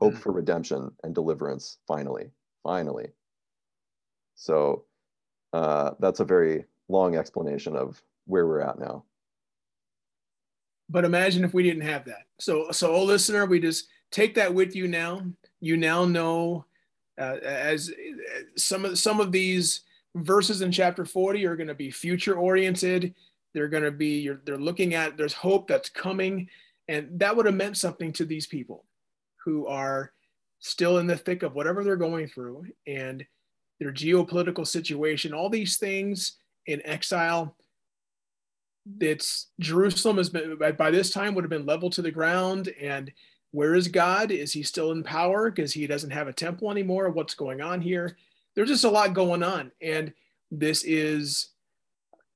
hope 0.00 0.14
mm. 0.14 0.18
for 0.18 0.32
redemption 0.32 0.90
and 1.04 1.14
deliverance 1.14 1.78
finally 1.86 2.30
finally. 2.62 3.08
So 4.34 4.84
uh, 5.52 5.92
that's 5.98 6.20
a 6.20 6.24
very 6.24 6.64
long 6.90 7.16
explanation 7.16 7.76
of 7.76 8.02
where 8.26 8.46
we're 8.46 8.60
at 8.60 8.78
now. 8.78 9.04
But 10.88 11.04
imagine 11.04 11.44
if 11.44 11.54
we 11.54 11.62
didn't 11.62 11.82
have 11.82 12.04
that. 12.06 12.24
So, 12.38 12.70
so, 12.72 12.92
oh, 12.94 13.04
listener, 13.04 13.46
we 13.46 13.60
just 13.60 13.86
take 14.10 14.34
that 14.34 14.52
with 14.52 14.74
you 14.74 14.88
now. 14.88 15.22
You 15.60 15.76
now 15.76 16.04
know, 16.04 16.64
uh, 17.18 17.36
as 17.42 17.92
some 18.56 18.84
of 18.84 18.98
some 18.98 19.20
of 19.20 19.30
these 19.30 19.82
verses 20.16 20.62
in 20.62 20.72
chapter 20.72 21.04
40 21.04 21.46
are 21.46 21.56
going 21.56 21.68
to 21.68 21.74
be 21.74 21.90
future 21.90 22.34
oriented. 22.34 23.14
They're 23.54 23.68
going 23.68 23.84
to 23.84 23.92
be 23.92 24.20
you're, 24.20 24.40
they're 24.44 24.58
looking 24.58 24.94
at 24.94 25.16
there's 25.16 25.32
hope 25.32 25.68
that's 25.68 25.88
coming, 25.88 26.48
and 26.88 27.08
that 27.20 27.36
would 27.36 27.46
have 27.46 27.54
meant 27.54 27.76
something 27.76 28.12
to 28.14 28.24
these 28.24 28.46
people 28.46 28.84
who 29.44 29.66
are 29.66 30.12
still 30.58 30.98
in 30.98 31.06
the 31.06 31.16
thick 31.16 31.42
of 31.42 31.54
whatever 31.54 31.84
they're 31.84 31.96
going 31.96 32.26
through 32.26 32.66
and 32.86 33.24
their 33.78 33.92
geopolitical 33.92 34.66
situation. 34.66 35.32
All 35.32 35.48
these 35.48 35.78
things 35.78 36.36
in 36.66 36.84
exile. 36.86 37.56
It's 39.00 39.48
Jerusalem 39.60 40.16
has 40.16 40.30
been 40.30 40.56
by 40.78 40.90
this 40.90 41.10
time 41.10 41.34
would 41.34 41.44
have 41.44 41.50
been 41.50 41.66
leveled 41.66 41.92
to 41.94 42.02
the 42.02 42.10
ground. 42.10 42.72
And 42.80 43.12
where 43.52 43.74
is 43.74 43.88
God? 43.88 44.30
Is 44.30 44.52
he 44.52 44.62
still 44.62 44.92
in 44.92 45.02
power 45.02 45.50
because 45.50 45.72
he 45.72 45.86
doesn't 45.86 46.10
have 46.10 46.28
a 46.28 46.32
temple 46.32 46.70
anymore? 46.70 47.10
What's 47.10 47.34
going 47.34 47.60
on 47.60 47.80
here? 47.80 48.16
There's 48.54 48.68
just 48.68 48.84
a 48.84 48.90
lot 48.90 49.12
going 49.12 49.42
on. 49.42 49.70
And 49.82 50.12
this 50.50 50.82
is, 50.84 51.50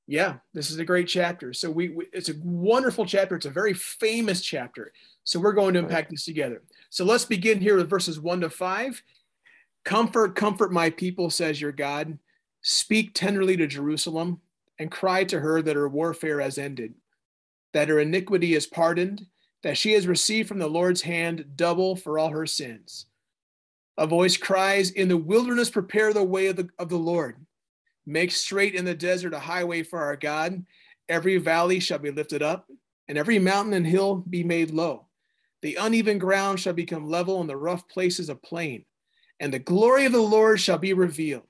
yeah, 0.07 0.35
this 0.53 0.71
is 0.71 0.79
a 0.79 0.85
great 0.85 1.09
chapter. 1.09 1.53
So 1.53 1.71
we, 1.71 1.89
we 1.89 2.07
it's 2.13 2.29
a 2.29 2.35
wonderful 2.43 3.07
chapter. 3.07 3.37
It's 3.37 3.47
a 3.47 3.51
very 3.51 3.75
famous 3.75 4.43
chapter. 4.43 4.93
So 5.25 5.41
we're 5.41 5.53
going 5.53 5.75
to 5.75 5.81
unpack 5.81 6.11
this 6.11 6.25
together. 6.25 6.63
So 6.91 7.05
let's 7.05 7.25
begin 7.25 7.61
here 7.61 7.77
with 7.77 7.89
verses 7.89 8.21
one 8.21 8.41
to 8.43 8.51
five. 8.51 9.03
Comfort, 9.85 10.35
comfort 10.37 10.73
my 10.73 10.91
people, 10.91 11.31
says 11.31 11.61
your 11.61 11.73
God. 11.73 12.19
Speak 12.67 13.13
tenderly 13.13 13.59
to 13.59 13.67
Jerusalem 13.67 14.41
and 14.79 14.91
cry 14.91 15.23
to 15.25 15.39
her 15.39 15.61
that 15.61 15.77
her 15.77 15.87
warfare 15.87 16.41
has 16.41 16.57
ended, 16.57 16.95
that 17.75 17.89
her 17.89 18.01
iniquity 18.01 18.55
is 18.55 18.67
pardoned, 18.67 19.27
that 19.63 19.77
she 19.77 19.93
has 19.93 20.07
received 20.07 20.49
from 20.49 20.59
the 20.59 20.67
Lord's 20.67 21.03
hand 21.03 21.45
double 21.57 21.95
for 21.95 22.19
all 22.19 22.31
her 22.31 22.47
sins. 22.47 23.05
A 23.99 24.07
voice 24.07 24.39
cries, 24.39 24.91
In 24.91 25.09
the 25.09 25.17
wilderness, 25.17 25.69
prepare 25.69 26.15
the 26.15 26.25
way 26.25 26.47
of 26.47 26.57
the, 26.57 26.69
of 26.79 26.89
the 26.89 26.97
Lord. 26.97 27.37
Make 28.07 28.33
straight 28.33 28.75
in 28.75 28.87
the 28.87 28.95
desert 28.95 29.35
a 29.35 29.39
highway 29.39 29.83
for 29.83 30.01
our 30.01 30.17
God. 30.17 30.65
Every 31.09 31.37
valley 31.37 31.81
shall 31.81 31.99
be 31.99 32.11
lifted 32.11 32.43
up, 32.43 32.67
and 33.09 33.19
every 33.19 33.39
mountain 33.39 33.75
and 33.75 33.87
hill 33.87 34.17
be 34.17 34.43
made 34.43 34.71
low. 34.71 35.07
The 35.61 35.77
uneven 35.77 36.17
ground 36.17 36.61
shall 36.61 36.73
become 36.73 37.11
level, 37.11 37.43
and 37.43 37.49
the 37.49 37.59
rough 37.59 37.87
places 37.89 38.31
a 38.31 38.35
plain. 38.35 38.87
And 39.39 39.53
the 39.53 39.59
glory 39.59 40.07
of 40.07 40.13
the 40.13 40.21
Lord 40.21 40.61
shall 40.61 40.79
be 40.79 40.95
revealed, 40.95 41.47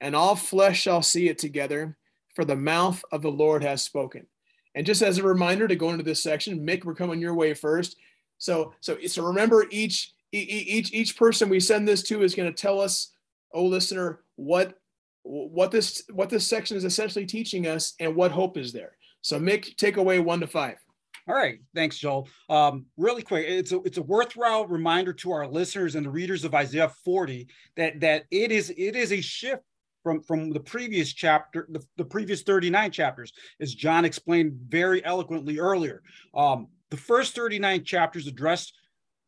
and 0.00 0.16
all 0.16 0.36
flesh 0.36 0.80
shall 0.80 1.02
see 1.02 1.28
it 1.28 1.38
together, 1.38 1.96
for 2.34 2.44
the 2.44 2.56
mouth 2.56 3.02
of 3.12 3.22
the 3.22 3.30
Lord 3.30 3.62
has 3.62 3.82
spoken. 3.82 4.26
And 4.74 4.86
just 4.86 5.02
as 5.02 5.18
a 5.18 5.22
reminder 5.22 5.66
to 5.66 5.76
go 5.76 5.90
into 5.90 6.04
this 6.04 6.22
section, 6.22 6.64
Mick, 6.66 6.84
we're 6.84 6.94
coming 6.94 7.20
your 7.20 7.34
way 7.34 7.54
first. 7.54 7.96
So, 8.38 8.72
so, 8.80 8.96
so 9.06 9.24
remember 9.24 9.66
each 9.70 10.12
each 10.32 10.92
each 10.92 11.16
person 11.16 11.48
we 11.48 11.58
send 11.58 11.88
this 11.88 12.04
to 12.04 12.22
is 12.22 12.36
going 12.36 12.52
to 12.52 12.62
tell 12.62 12.80
us, 12.80 13.12
oh 13.52 13.64
listener, 13.64 14.20
what 14.36 14.74
what 15.22 15.70
this 15.70 16.04
what 16.12 16.30
this 16.30 16.46
section 16.46 16.76
is 16.76 16.84
essentially 16.84 17.26
teaching 17.26 17.66
us 17.66 17.94
and 18.00 18.14
what 18.14 18.30
hope 18.30 18.56
is 18.56 18.72
there. 18.72 18.96
So 19.22 19.38
Mick, 19.38 19.76
take 19.76 19.96
away 19.96 20.20
one 20.20 20.40
to 20.40 20.46
five. 20.46 20.76
All 21.28 21.34
right, 21.34 21.58
thanks, 21.74 21.98
Joel. 21.98 22.28
Um, 22.48 22.86
really 22.96 23.22
quick, 23.22 23.46
it's 23.46 23.72
a 23.72 23.80
it's 23.82 23.98
a 23.98 24.02
worthwhile 24.02 24.66
reminder 24.66 25.12
to 25.14 25.32
our 25.32 25.46
listeners 25.46 25.94
and 25.94 26.06
the 26.06 26.10
readers 26.10 26.44
of 26.44 26.54
Isaiah 26.54 26.90
40 27.04 27.48
that 27.76 28.00
that 28.00 28.24
it 28.30 28.52
is 28.52 28.70
it 28.70 28.96
is 28.96 29.12
a 29.12 29.20
shift 29.20 29.62
from 30.02 30.22
from 30.22 30.50
the 30.50 30.60
previous 30.60 31.12
chapter, 31.12 31.66
the, 31.70 31.84
the 31.96 32.04
previous 32.04 32.42
39 32.42 32.90
chapters, 32.90 33.32
as 33.60 33.74
John 33.74 34.04
explained 34.04 34.58
very 34.68 35.04
eloquently 35.04 35.58
earlier. 35.58 36.02
Um, 36.34 36.68
the 36.90 36.96
first 36.96 37.34
39 37.34 37.84
chapters 37.84 38.26
addressed 38.26 38.74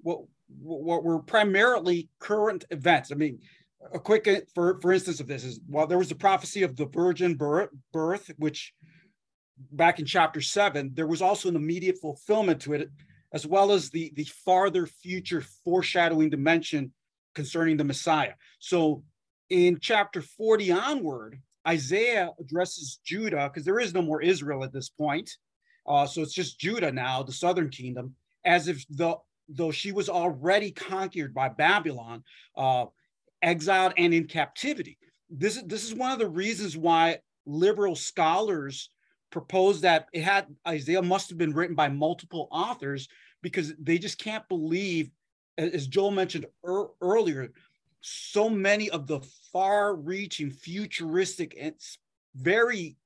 what 0.01 0.21
what 0.59 1.05
were 1.05 1.21
primarily 1.21 2.09
current 2.19 2.65
events. 2.71 3.11
I 3.13 3.15
mean, 3.15 3.41
a 3.93 3.99
quick 3.99 4.29
for 4.55 4.81
for 4.81 4.93
instance 4.93 5.21
of 5.21 5.27
this 5.27 5.45
is 5.45 5.61
well, 5.69 5.87
there 5.87 5.99
was 5.99 6.09
the 6.09 6.15
prophecy 6.15 6.63
of 6.63 6.77
the 6.77 6.87
virgin 6.87 7.35
birth, 7.35 7.71
birth 7.93 8.31
which 8.37 8.73
back 9.71 9.99
in 9.99 10.07
chapter 10.07 10.41
seven, 10.41 10.91
there 10.95 11.07
was 11.07 11.23
also 11.23 11.49
an 11.49 11.57
immediate 11.57 11.99
fulfillment 12.01 12.61
to 12.63 12.73
it, 12.75 12.91
as 13.33 13.47
well 13.47 13.73
as 13.73 13.91
the 13.91 14.13
the 14.17 14.25
farther 14.45 14.87
future 14.87 15.45
foreshadowing 15.65 16.31
dimension 16.31 16.93
concerning 17.35 17.77
the 17.77 17.85
Messiah. 17.85 18.35
So 18.59 19.05
in 19.53 19.79
chapter 19.79 20.23
40 20.23 20.73
onward, 20.73 21.39
Isaiah 21.69 22.31
addresses 22.41 23.01
Judah 23.05 23.51
because 23.53 23.67
there 23.67 23.79
is 23.79 23.93
no 23.93 24.01
more 24.01 24.23
Israel 24.23 24.65
at 24.65 24.73
this 24.73 24.89
point. 24.89 25.31
Uh, 25.87 26.07
so 26.07 26.23
it's 26.23 26.33
just 26.33 26.59
Judah 26.59 26.91
now, 26.91 27.23
the 27.23 27.33
southern 27.33 27.69
kingdom, 27.69 28.15
as 28.47 28.67
if 28.67 28.85
the 28.89 29.17
though 29.49 29.71
she 29.71 29.93
was 29.93 30.09
already 30.09 30.71
conquered 30.71 31.35
by 31.35 31.51
Babylon, 31.51 32.25
uh, 32.57 32.87
exiled 33.43 33.93
and 33.99 34.15
in 34.15 34.27
captivity. 34.27 34.97
This 35.29 35.59
is 35.59 35.65
this 35.65 35.85
is 35.85 35.95
one 35.95 36.13
of 36.13 36.19
the 36.19 36.29
reasons 36.29 36.75
why 36.75 37.19
liberal 37.45 37.95
scholars 37.95 38.89
propose 39.31 39.83
that 39.83 40.07
it 40.15 40.23
had 40.23 40.47
Isaiah 40.67 41.03
must 41.03 41.29
have 41.29 41.39
been 41.39 41.53
written 41.53 41.77
by 41.77 41.89
multiple 41.89 42.49
authors 42.51 43.07
because 43.43 43.75
they 43.79 43.99
just 43.99 44.19
can't 44.19 44.49
believe, 44.49 45.11
as 45.59 45.87
Joel 45.89 46.13
mentioned 46.13 46.47
er, 46.67 46.87
earlier, 47.03 47.53
so 48.03 48.51
many 48.51 48.91
of 48.91 49.07
the 49.07 49.21
far-reaching, 49.53 50.51
futuristic, 50.51 51.57
and 51.59 51.75
very 52.35 52.97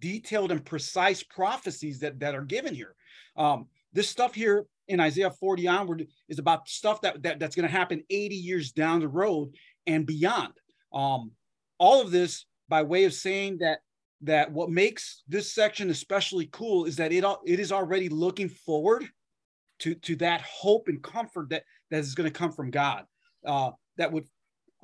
detailed 0.00 0.52
and 0.52 0.64
precise 0.64 1.22
prophecies 1.22 1.98
that, 2.00 2.18
that 2.20 2.34
are 2.34 2.44
given 2.44 2.74
here. 2.74 2.94
Um, 3.36 3.66
this 3.92 4.08
stuff 4.08 4.34
here 4.34 4.66
in 4.88 5.00
Isaiah 5.00 5.30
40 5.30 5.66
onward 5.66 6.06
is 6.28 6.38
about 6.38 6.68
stuff 6.68 7.00
that, 7.02 7.22
that 7.22 7.38
that's 7.38 7.56
going 7.56 7.68
to 7.68 7.74
happen 7.74 8.04
80 8.10 8.34
years 8.34 8.72
down 8.72 9.00
the 9.00 9.08
road 9.08 9.54
and 9.86 10.06
beyond. 10.06 10.52
Um, 10.92 11.32
all 11.78 12.00
of 12.00 12.10
this 12.10 12.46
by 12.68 12.82
way 12.82 13.04
of 13.04 13.12
saying 13.12 13.58
that 13.58 13.80
that 14.22 14.50
what 14.52 14.70
makes 14.70 15.22
this 15.28 15.52
section 15.52 15.90
especially 15.90 16.48
cool 16.52 16.86
is 16.86 16.96
that 16.96 17.12
it 17.12 17.24
it 17.44 17.60
is 17.60 17.72
already 17.72 18.08
looking 18.08 18.48
forward 18.48 19.06
to 19.80 19.94
to 19.96 20.16
that 20.16 20.40
hope 20.42 20.88
and 20.88 21.02
comfort 21.02 21.50
that 21.50 21.64
that 21.90 22.00
is 22.00 22.14
going 22.14 22.30
to 22.30 22.38
come 22.38 22.52
from 22.52 22.70
God. 22.70 23.04
Uh, 23.44 23.70
that 23.96 24.12
would 24.12 24.24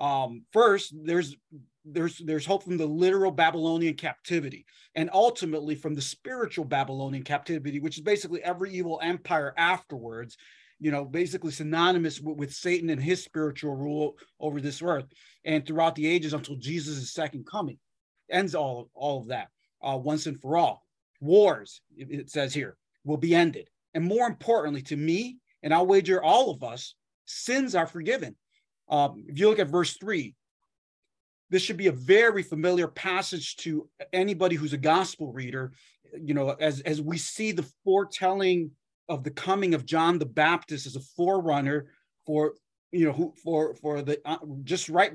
um, 0.00 0.42
first 0.52 0.94
there's 1.04 1.36
there's 1.84 2.18
there's 2.18 2.46
hope 2.46 2.64
from 2.64 2.78
the 2.78 2.86
literal 2.86 3.30
Babylonian 3.30 3.94
captivity, 3.94 4.64
and 4.94 5.10
ultimately 5.12 5.74
from 5.74 5.94
the 5.94 6.02
spiritual 6.02 6.64
Babylonian 6.64 7.22
captivity, 7.22 7.80
which 7.80 7.98
is 7.98 8.02
basically 8.02 8.42
every 8.42 8.72
evil 8.72 8.98
empire 9.02 9.54
afterwards. 9.56 10.36
You 10.82 10.90
know, 10.90 11.04
basically 11.04 11.52
synonymous 11.52 12.22
with, 12.22 12.38
with 12.38 12.54
Satan 12.54 12.88
and 12.88 13.02
his 13.02 13.22
spiritual 13.22 13.76
rule 13.76 14.14
over 14.40 14.62
this 14.62 14.80
earth, 14.80 15.04
and 15.44 15.66
throughout 15.66 15.94
the 15.94 16.06
ages 16.06 16.32
until 16.32 16.56
Jesus' 16.56 17.12
second 17.12 17.46
coming, 17.46 17.78
ends 18.30 18.54
all 18.54 18.88
all 18.94 19.20
of 19.20 19.28
that 19.28 19.48
uh, 19.82 19.98
once 20.02 20.24
and 20.26 20.40
for 20.40 20.56
all. 20.56 20.82
Wars, 21.20 21.82
it 21.94 22.30
says 22.30 22.54
here, 22.54 22.78
will 23.04 23.18
be 23.18 23.34
ended, 23.34 23.68
and 23.92 24.02
more 24.02 24.26
importantly, 24.26 24.80
to 24.80 24.96
me, 24.96 25.36
and 25.62 25.74
I'll 25.74 25.86
wager 25.86 26.22
all 26.22 26.50
of 26.50 26.62
us, 26.62 26.94
sins 27.26 27.74
are 27.74 27.86
forgiven 27.86 28.36
um, 28.90 29.24
if 29.28 29.38
you 29.38 29.48
look 29.48 29.58
at 29.58 29.68
verse 29.68 29.96
three, 29.96 30.34
this 31.48 31.62
should 31.62 31.76
be 31.76 31.86
a 31.86 31.92
very 31.92 32.42
familiar 32.42 32.88
passage 32.88 33.56
to 33.56 33.88
anybody 34.12 34.56
who's 34.56 34.72
a 34.72 34.78
gospel 34.78 35.32
reader. 35.32 35.72
You 36.20 36.34
know, 36.34 36.50
as 36.60 36.80
as 36.80 37.00
we 37.00 37.18
see 37.18 37.52
the 37.52 37.68
foretelling 37.84 38.72
of 39.08 39.24
the 39.24 39.30
coming 39.30 39.74
of 39.74 39.86
John 39.86 40.18
the 40.18 40.26
Baptist 40.26 40.86
as 40.86 40.96
a 40.96 41.00
forerunner 41.16 41.86
for 42.26 42.54
you 42.92 43.06
know 43.06 43.12
who 43.12 43.34
for 43.42 43.74
for 43.76 44.02
the 44.02 44.20
uh, 44.24 44.38
just 44.64 44.88
right 44.88 45.12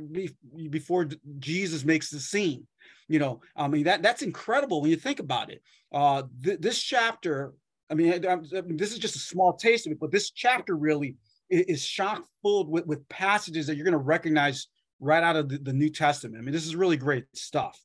before 0.70 1.10
Jesus 1.40 1.84
makes 1.84 2.10
the 2.10 2.20
scene. 2.20 2.66
You 3.08 3.20
know, 3.20 3.42
I 3.56 3.68
mean 3.68 3.84
that 3.84 4.02
that's 4.02 4.22
incredible 4.22 4.82
when 4.82 4.92
you 4.92 4.98
think 4.98 5.20
about 5.20 5.52
it. 5.52 5.62
Uh, 5.92 6.24
th- 6.44 6.60
this 6.60 6.82
chapter, 6.82 7.54
I 7.90 7.94
mean, 7.94 8.26
I, 8.26 8.34
I 8.34 8.38
this 8.68 8.94
is 8.94 9.00
just 9.00 9.16
a 9.18 9.20
small 9.20 9.54
taste 9.54 9.86
of 9.86 9.92
it, 9.92 10.00
but 10.00 10.12
this 10.12 10.32
chapter 10.32 10.76
really 10.76 11.16
is 11.50 11.84
shock 11.84 12.24
full 12.42 12.70
with, 12.70 12.86
with 12.86 13.08
passages 13.10 13.68
that 13.68 13.76
you're 13.76 13.86
going 13.86 13.92
to 13.94 13.98
recognize 13.98 14.68
right 15.00 15.24
out 15.24 15.36
of 15.36 15.50
the, 15.50 15.58
the 15.58 15.74
New 15.74 15.90
Testament. 15.90 16.42
I 16.42 16.42
mean, 16.42 16.54
this 16.54 16.66
is 16.66 16.76
really 16.76 16.98
great 16.98 17.26
stuff. 17.34 17.80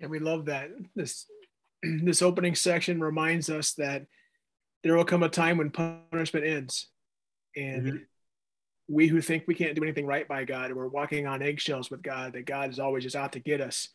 And 0.00 0.10
we 0.10 0.18
love 0.18 0.46
that 0.46 0.70
this 0.94 1.26
this 1.82 2.22
opening 2.22 2.54
section 2.54 3.00
reminds 3.00 3.50
us 3.50 3.72
that 3.74 4.06
there 4.82 4.96
will 4.96 5.04
come 5.04 5.22
a 5.22 5.28
time 5.28 5.56
when 5.56 5.70
punishment 5.70 6.44
ends, 6.44 6.88
and 7.56 7.86
mm-hmm. 7.86 7.96
we 8.86 9.06
who 9.06 9.22
think 9.22 9.44
we 9.46 9.54
can't 9.54 9.74
do 9.74 9.82
anything 9.82 10.06
right 10.06 10.28
by 10.28 10.44
God, 10.44 10.72
we're 10.72 10.88
walking 10.88 11.26
on 11.26 11.42
eggshells 11.42 11.90
with 11.90 12.02
God, 12.02 12.34
that 12.34 12.44
God 12.44 12.70
is 12.70 12.78
always 12.78 13.02
just 13.02 13.16
out 13.16 13.32
to 13.32 13.40
get 13.40 13.60
us. 13.60 13.88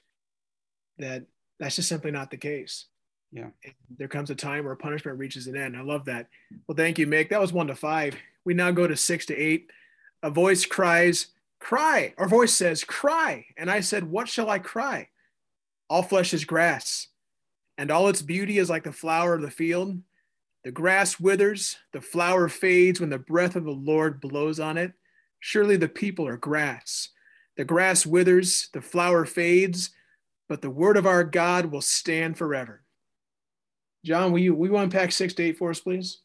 That 0.97 1.25
that's 1.59 1.75
just 1.75 1.89
simply 1.89 2.11
not 2.11 2.31
the 2.31 2.37
case. 2.37 2.85
Yeah. 3.31 3.49
And 3.63 3.73
there 3.97 4.07
comes 4.07 4.29
a 4.29 4.35
time 4.35 4.65
where 4.65 4.75
punishment 4.75 5.19
reaches 5.19 5.47
an 5.47 5.55
end. 5.55 5.77
I 5.77 5.81
love 5.81 6.05
that. 6.05 6.27
Well, 6.67 6.75
thank 6.75 6.97
you, 6.97 7.07
Mick. 7.07 7.29
That 7.29 7.41
was 7.41 7.53
one 7.53 7.67
to 7.67 7.75
five. 7.75 8.15
We 8.43 8.53
now 8.53 8.71
go 8.71 8.87
to 8.87 8.95
six 8.95 9.25
to 9.27 9.35
eight. 9.35 9.71
A 10.23 10.29
voice 10.29 10.65
cries, 10.65 11.27
Cry. 11.59 12.13
Our 12.17 12.27
voice 12.27 12.53
says, 12.53 12.83
Cry. 12.83 13.45
And 13.57 13.69
I 13.69 13.81
said, 13.81 14.09
What 14.09 14.27
shall 14.27 14.49
I 14.49 14.59
cry? 14.59 15.09
All 15.89 16.03
flesh 16.03 16.33
is 16.33 16.45
grass, 16.45 17.07
and 17.77 17.91
all 17.91 18.09
its 18.09 18.21
beauty 18.21 18.59
is 18.59 18.69
like 18.69 18.83
the 18.83 18.91
flower 18.91 19.35
of 19.35 19.41
the 19.41 19.51
field. 19.51 20.01
The 20.63 20.71
grass 20.71 21.19
withers, 21.19 21.77
the 21.93 22.01
flower 22.01 22.49
fades 22.49 22.99
when 22.99 23.09
the 23.09 23.17
breath 23.17 23.55
of 23.55 23.63
the 23.63 23.71
Lord 23.71 24.19
blows 24.19 24.59
on 24.59 24.77
it. 24.77 24.93
Surely 25.39 25.77
the 25.77 25.87
people 25.87 26.27
are 26.27 26.37
grass. 26.37 27.09
The 27.57 27.65
grass 27.65 28.05
withers, 28.05 28.69
the 28.73 28.81
flower 28.81 29.25
fades, 29.25 29.91
but 30.47 30.61
the 30.61 30.69
word 30.69 30.97
of 30.97 31.07
our 31.07 31.23
God 31.23 31.67
will 31.67 31.81
stand 31.81 32.37
forever. 32.37 32.83
John, 34.03 34.31
will 34.31 34.39
you, 34.39 34.55
will 34.55 34.69
you 34.69 34.77
unpack 34.77 35.11
six 35.11 35.33
to 35.35 35.43
eight 35.43 35.57
for 35.57 35.69
us, 35.69 35.79
please? 35.79 36.19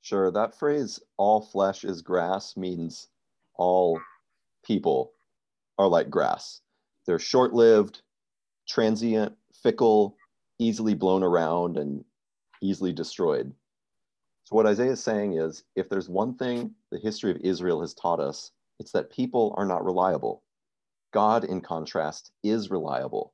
Sure. 0.00 0.30
That 0.30 0.58
phrase, 0.58 1.00
all 1.16 1.40
flesh 1.40 1.84
is 1.84 2.02
grass, 2.02 2.56
means 2.56 3.08
all 3.56 4.00
people 4.64 5.12
are 5.78 5.88
like 5.88 6.10
grass. 6.10 6.60
They're 7.06 7.18
short 7.18 7.52
lived, 7.52 8.02
transient, 8.68 9.34
fickle, 9.62 10.16
easily 10.58 10.94
blown 10.94 11.22
around, 11.22 11.76
and 11.76 12.04
easily 12.62 12.92
destroyed. 12.92 13.52
So, 14.44 14.56
what 14.56 14.66
Isaiah 14.66 14.92
is 14.92 15.02
saying 15.02 15.38
is 15.38 15.64
if 15.74 15.88
there's 15.88 16.08
one 16.08 16.36
thing 16.36 16.74
the 16.90 16.98
history 16.98 17.30
of 17.30 17.38
Israel 17.42 17.80
has 17.80 17.94
taught 17.94 18.20
us, 18.20 18.52
it's 18.78 18.92
that 18.92 19.10
people 19.10 19.54
are 19.56 19.66
not 19.66 19.84
reliable. 19.84 20.42
God, 21.12 21.44
in 21.44 21.60
contrast, 21.60 22.32
is 22.42 22.70
reliable. 22.70 23.32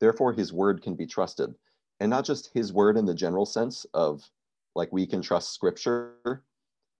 Therefore, 0.00 0.32
his 0.32 0.52
word 0.52 0.82
can 0.82 0.94
be 0.94 1.06
trusted 1.06 1.54
and 2.02 2.10
not 2.10 2.24
just 2.24 2.50
his 2.52 2.72
word 2.72 2.96
in 2.96 3.06
the 3.06 3.14
general 3.14 3.46
sense 3.46 3.86
of 3.94 4.28
like 4.74 4.92
we 4.92 5.06
can 5.06 5.22
trust 5.22 5.54
scripture, 5.54 6.42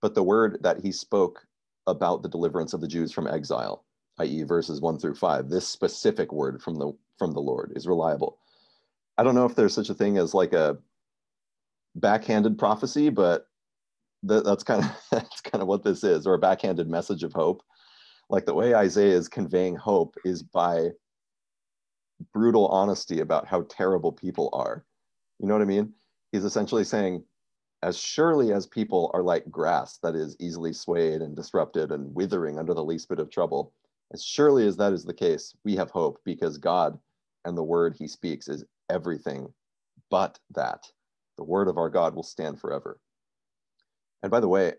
but 0.01 0.15
the 0.15 0.23
word 0.23 0.59
that 0.61 0.79
he 0.79 0.93
spoke 0.93 1.45
about 1.87 2.23
the 2.23 2.29
deliverance 2.29 2.71
of 2.71 2.79
the 2.79 2.87
Jews 2.87 3.11
from 3.11 3.27
exile, 3.27 3.83
i.e., 4.19 4.43
verses 4.43 4.79
one 4.79 4.97
through 4.97 5.15
five. 5.15 5.49
This 5.49 5.67
specific 5.67 6.31
word 6.31 6.61
from 6.61 6.75
the 6.75 6.93
from 7.19 7.33
the 7.33 7.41
Lord 7.41 7.73
is 7.75 7.85
reliable. 7.85 8.37
I 9.17 9.23
don't 9.23 9.35
know 9.35 9.45
if 9.45 9.55
there's 9.55 9.73
such 9.73 9.89
a 9.89 9.93
thing 9.93 10.17
as 10.17 10.33
like 10.33 10.53
a 10.53 10.77
backhanded 11.95 12.57
prophecy, 12.57 13.09
but 13.09 13.47
th- 14.25 14.45
that's 14.45 14.63
kind 14.63 14.85
of 14.85 14.91
that's 15.11 15.41
kind 15.41 15.61
of 15.61 15.67
what 15.67 15.83
this 15.83 16.05
is, 16.05 16.25
or 16.25 16.35
a 16.35 16.39
backhanded 16.39 16.89
message 16.89 17.23
of 17.23 17.33
hope. 17.33 17.61
Like 18.29 18.45
the 18.45 18.53
way 18.53 18.73
Isaiah 18.73 19.17
is 19.17 19.27
conveying 19.27 19.75
hope 19.75 20.15
is 20.23 20.43
by 20.43 20.91
brutal 22.33 22.67
honesty 22.67 23.19
about 23.19 23.45
how 23.45 23.65
terrible 23.67 24.13
people 24.13 24.49
are 24.53 24.85
you 25.43 25.49
know 25.49 25.55
what 25.55 25.61
I 25.61 25.65
mean? 25.65 25.93
he's 26.31 26.43
essentially 26.43 26.83
saying, 26.83 27.23
as 27.83 27.97
surely 27.97 28.53
as 28.53 28.65
people 28.65 29.11
are 29.13 29.21
like 29.21 29.51
grass 29.51 29.97
that 29.99 30.15
is 30.15 30.35
easily 30.39 30.73
swayed 30.73 31.21
and 31.21 31.35
disrupted 31.35 31.91
and 31.91 32.15
withering 32.15 32.57
under 32.57 32.73
the 32.73 32.83
least 32.83 33.07
bit 33.07 33.19
of 33.19 33.29
trouble, 33.29 33.73
as 34.13 34.23
surely 34.23 34.65
as 34.65 34.77
that 34.77 34.93
is 34.93 35.05
the 35.05 35.13
case, 35.13 35.53
we 35.63 35.75
have 35.75 35.91
hope 35.91 36.19
because 36.25 36.57
God 36.57 36.97
and 37.45 37.57
the 37.57 37.63
word 37.63 37.95
he 37.95 38.07
speaks 38.07 38.47
is 38.47 38.65
everything 38.89 39.53
but 40.09 40.39
that. 40.55 40.85
The 41.37 41.43
word 41.43 41.67
of 41.67 41.77
our 41.77 41.89
God 41.89 42.15
will 42.15 42.23
stand 42.23 42.59
forever. 42.59 42.99
And 44.23 44.31
by 44.31 44.39
the 44.39 44.47
way, 44.47 44.73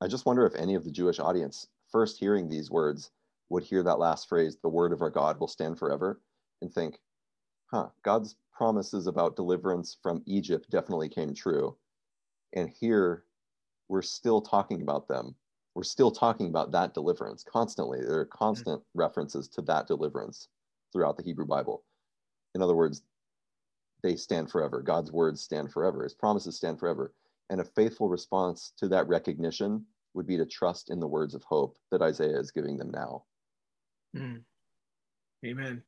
I 0.00 0.08
just 0.08 0.26
wonder 0.26 0.46
if 0.46 0.54
any 0.54 0.74
of 0.74 0.84
the 0.84 0.90
Jewish 0.90 1.20
audience, 1.20 1.68
first 1.92 2.18
hearing 2.18 2.48
these 2.48 2.70
words, 2.70 3.10
would 3.50 3.64
hear 3.64 3.82
that 3.82 3.98
last 3.98 4.28
phrase, 4.28 4.56
the 4.62 4.68
word 4.68 4.92
of 4.92 5.02
our 5.02 5.10
God 5.10 5.38
will 5.38 5.46
stand 5.46 5.78
forever, 5.78 6.20
and 6.62 6.72
think, 6.72 6.98
huh, 7.70 7.88
God's 8.02 8.34
promises 8.56 9.06
about 9.06 9.36
deliverance 9.36 9.96
from 10.02 10.22
Egypt 10.26 10.70
definitely 10.70 11.08
came 11.08 11.34
true. 11.34 11.76
And 12.54 12.70
here 12.70 13.24
we're 13.88 14.02
still 14.02 14.40
talking 14.40 14.82
about 14.82 15.08
them. 15.08 15.34
We're 15.74 15.82
still 15.82 16.10
talking 16.10 16.48
about 16.48 16.72
that 16.72 16.94
deliverance 16.94 17.44
constantly. 17.44 18.00
There 18.00 18.20
are 18.20 18.24
constant 18.24 18.80
mm-hmm. 18.80 18.98
references 18.98 19.48
to 19.48 19.62
that 19.62 19.86
deliverance 19.86 20.48
throughout 20.92 21.16
the 21.18 21.22
Hebrew 21.22 21.46
Bible. 21.46 21.84
In 22.54 22.62
other 22.62 22.74
words, 22.74 23.02
they 24.02 24.16
stand 24.16 24.50
forever. 24.50 24.80
God's 24.80 25.12
words 25.12 25.42
stand 25.42 25.70
forever. 25.70 26.02
His 26.02 26.14
promises 26.14 26.56
stand 26.56 26.78
forever. 26.78 27.12
And 27.50 27.60
a 27.60 27.64
faithful 27.64 28.08
response 28.08 28.72
to 28.78 28.88
that 28.88 29.06
recognition 29.06 29.84
would 30.14 30.26
be 30.26 30.38
to 30.38 30.46
trust 30.46 30.90
in 30.90 30.98
the 30.98 31.06
words 31.06 31.34
of 31.34 31.42
hope 31.44 31.76
that 31.90 32.02
Isaiah 32.02 32.40
is 32.40 32.50
giving 32.50 32.78
them 32.78 32.90
now. 32.90 33.24
Mm. 34.16 34.40
Amen. 35.44 35.82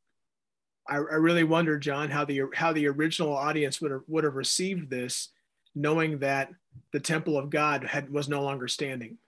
I, 0.88 0.97
I 0.97 1.16
really 1.16 1.45
wonder, 1.45 1.78
John, 1.78 2.11
how 2.11 2.25
the 2.25 2.42
how 2.54 2.73
the 2.73 2.87
original 2.88 3.37
audience 3.37 3.80
would 3.80 3.90
have 3.90 4.02
would 4.09 4.25
have 4.25 4.35
received 4.35 4.90
this, 4.90 5.28
knowing 5.75 6.18
that 6.21 6.50
the 6.92 7.00
temple 7.00 7.37
of 7.37 7.50
God 7.50 7.85
had 7.85 8.11
was 8.11 8.28
no 8.28 8.42
longer 8.42 8.68
standing, 8.68 9.18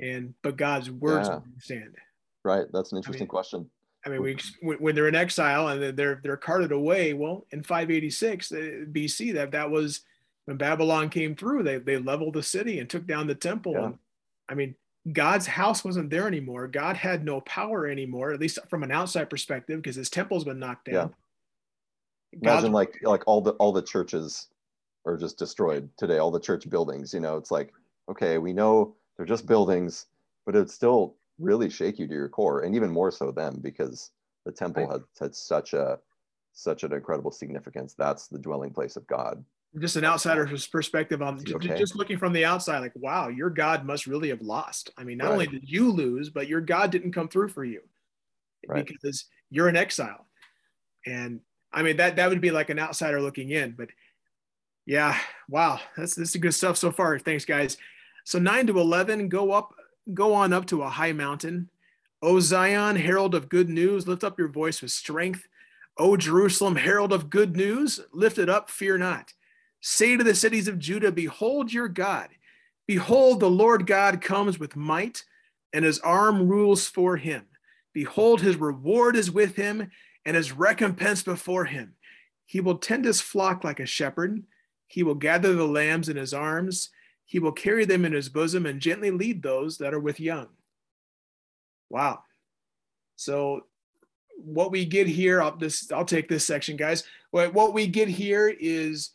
and 0.00 0.34
but 0.42 0.56
God's 0.56 0.90
words 0.90 1.28
yeah. 1.28 1.40
stand. 1.58 1.96
Right. 2.44 2.66
That's 2.72 2.92
an 2.92 2.98
interesting 2.98 3.22
I 3.22 3.24
mean, 3.24 3.28
question. 3.28 3.70
I 4.06 4.08
mean, 4.10 4.22
we 4.22 4.36
when 4.60 4.94
they're 4.94 5.08
in 5.08 5.14
exile 5.14 5.68
and 5.68 5.96
they're 5.96 6.20
they're 6.22 6.36
carted 6.36 6.72
away. 6.72 7.14
Well, 7.14 7.46
in 7.50 7.62
586 7.62 8.52
uh, 8.52 8.56
BC, 8.90 9.34
that 9.34 9.52
that 9.52 9.70
was 9.70 10.00
when 10.44 10.56
Babylon 10.56 11.08
came 11.08 11.34
through. 11.34 11.62
They 11.62 11.78
they 11.78 11.96
leveled 11.98 12.34
the 12.34 12.42
city 12.42 12.78
and 12.78 12.88
took 12.88 13.06
down 13.06 13.26
the 13.26 13.34
temple. 13.34 13.72
Yeah. 13.72 13.84
And, 13.84 13.98
I 14.48 14.54
mean, 14.54 14.74
God's 15.12 15.46
house 15.46 15.84
wasn't 15.84 16.10
there 16.10 16.26
anymore. 16.26 16.66
God 16.66 16.96
had 16.96 17.24
no 17.24 17.40
power 17.42 17.86
anymore, 17.86 18.32
at 18.32 18.40
least 18.40 18.58
from 18.70 18.82
an 18.82 18.90
outside 18.90 19.28
perspective, 19.28 19.82
because 19.82 19.96
his 19.96 20.08
temple's 20.08 20.44
been 20.44 20.58
knocked 20.58 20.86
down. 20.86 21.14
Yeah. 22.32 22.50
Imagine 22.50 22.72
like 22.72 22.98
like 23.02 23.22
all 23.26 23.40
the 23.40 23.52
all 23.52 23.72
the 23.72 23.82
churches 23.82 24.48
are 25.04 25.16
just 25.16 25.38
destroyed 25.38 25.88
today. 25.96 26.18
All 26.18 26.30
the 26.30 26.40
church 26.40 26.68
buildings, 26.68 27.12
you 27.12 27.20
know, 27.20 27.36
it's 27.36 27.50
like 27.50 27.72
okay, 28.08 28.38
we 28.38 28.52
know 28.52 28.96
they're 29.16 29.26
just 29.26 29.46
buildings, 29.46 30.06
but 30.46 30.56
it's 30.56 30.74
still 30.74 31.16
really 31.38 31.68
shake 31.68 31.98
you 31.98 32.06
to 32.06 32.14
your 32.14 32.28
core, 32.28 32.62
and 32.62 32.74
even 32.74 32.90
more 32.90 33.10
so 33.10 33.30
then 33.30 33.58
because 33.60 34.10
the 34.46 34.52
temple 34.52 34.86
right. 34.86 34.92
had 34.92 35.02
had 35.20 35.34
such 35.34 35.74
a 35.74 35.98
such 36.54 36.82
an 36.82 36.92
incredible 36.92 37.30
significance. 37.30 37.94
That's 37.94 38.26
the 38.26 38.38
dwelling 38.38 38.72
place 38.72 38.96
of 38.96 39.06
God 39.06 39.44
just 39.80 39.96
an 39.96 40.04
outsider's 40.04 40.66
perspective 40.66 41.20
on 41.20 41.42
okay? 41.48 41.76
just 41.76 41.96
looking 41.96 42.18
from 42.18 42.32
the 42.32 42.44
outside 42.44 42.78
like 42.78 42.92
wow 42.94 43.28
your 43.28 43.50
god 43.50 43.84
must 43.84 44.06
really 44.06 44.28
have 44.28 44.42
lost. 44.42 44.90
I 44.96 45.04
mean 45.04 45.18
not 45.18 45.26
right. 45.26 45.32
only 45.32 45.46
did 45.46 45.68
you 45.68 45.90
lose 45.90 46.30
but 46.30 46.48
your 46.48 46.60
god 46.60 46.90
didn't 46.90 47.12
come 47.12 47.28
through 47.28 47.48
for 47.48 47.64
you 47.64 47.80
right. 48.68 48.86
because 48.86 49.26
you're 49.50 49.68
in 49.68 49.76
exile. 49.76 50.26
And 51.06 51.40
i 51.72 51.82
mean 51.82 51.96
that 51.96 52.16
that 52.16 52.30
would 52.30 52.40
be 52.40 52.50
like 52.50 52.70
an 52.70 52.78
outsider 52.78 53.20
looking 53.20 53.50
in 53.50 53.72
but 53.72 53.88
yeah 54.86 55.18
wow 55.48 55.80
that's 55.96 56.14
this 56.14 56.34
is 56.34 56.40
good 56.40 56.54
stuff 56.54 56.76
so 56.76 56.92
far. 56.92 57.18
Thanks 57.18 57.44
guys. 57.44 57.76
So 58.24 58.38
9 58.38 58.68
to 58.68 58.78
11 58.78 59.28
go 59.28 59.52
up 59.52 59.74
go 60.12 60.34
on 60.34 60.52
up 60.52 60.66
to 60.66 60.82
a 60.82 60.88
high 60.88 61.12
mountain. 61.12 61.68
O 62.22 62.38
zion 62.40 62.96
herald 62.96 63.34
of 63.34 63.48
good 63.48 63.68
news 63.68 64.06
lift 64.06 64.24
up 64.24 64.38
your 64.38 64.48
voice 64.48 64.82
with 64.82 64.92
strength. 64.92 65.48
O 65.98 66.16
jerusalem 66.16 66.76
herald 66.76 67.12
of 67.12 67.28
good 67.28 67.56
news 67.56 68.00
lift 68.12 68.38
it 68.38 68.48
up 68.48 68.70
fear 68.70 68.98
not 68.98 69.32
Say 69.86 70.16
to 70.16 70.24
the 70.24 70.34
cities 70.34 70.66
of 70.66 70.78
Judah, 70.78 71.12
Behold 71.12 71.70
your 71.70 71.88
God. 71.88 72.30
Behold, 72.86 73.38
the 73.38 73.50
Lord 73.50 73.86
God 73.86 74.22
comes 74.22 74.58
with 74.58 74.76
might, 74.76 75.24
and 75.74 75.84
his 75.84 75.98
arm 75.98 76.48
rules 76.48 76.86
for 76.86 77.18
him. 77.18 77.44
Behold, 77.92 78.40
his 78.40 78.56
reward 78.56 79.14
is 79.14 79.30
with 79.30 79.56
him, 79.56 79.90
and 80.24 80.36
his 80.38 80.52
recompense 80.52 81.22
before 81.22 81.66
him. 81.66 81.96
He 82.46 82.62
will 82.62 82.78
tend 82.78 83.04
his 83.04 83.20
flock 83.20 83.62
like 83.62 83.78
a 83.78 83.84
shepherd. 83.84 84.42
He 84.86 85.02
will 85.02 85.16
gather 85.16 85.52
the 85.52 85.66
lambs 85.66 86.08
in 86.08 86.16
his 86.16 86.32
arms. 86.32 86.88
He 87.26 87.38
will 87.38 87.52
carry 87.52 87.84
them 87.84 88.06
in 88.06 88.14
his 88.14 88.30
bosom 88.30 88.64
and 88.64 88.80
gently 88.80 89.10
lead 89.10 89.42
those 89.42 89.76
that 89.76 89.92
are 89.92 90.00
with 90.00 90.18
young. 90.18 90.48
Wow. 91.90 92.20
So, 93.16 93.66
what 94.38 94.70
we 94.70 94.86
get 94.86 95.08
here, 95.08 95.42
I'll, 95.42 95.54
this, 95.54 95.92
I'll 95.92 96.06
take 96.06 96.30
this 96.30 96.46
section, 96.46 96.78
guys. 96.78 97.04
What, 97.32 97.52
what 97.52 97.74
we 97.74 97.86
get 97.86 98.08
here 98.08 98.48
is 98.48 99.10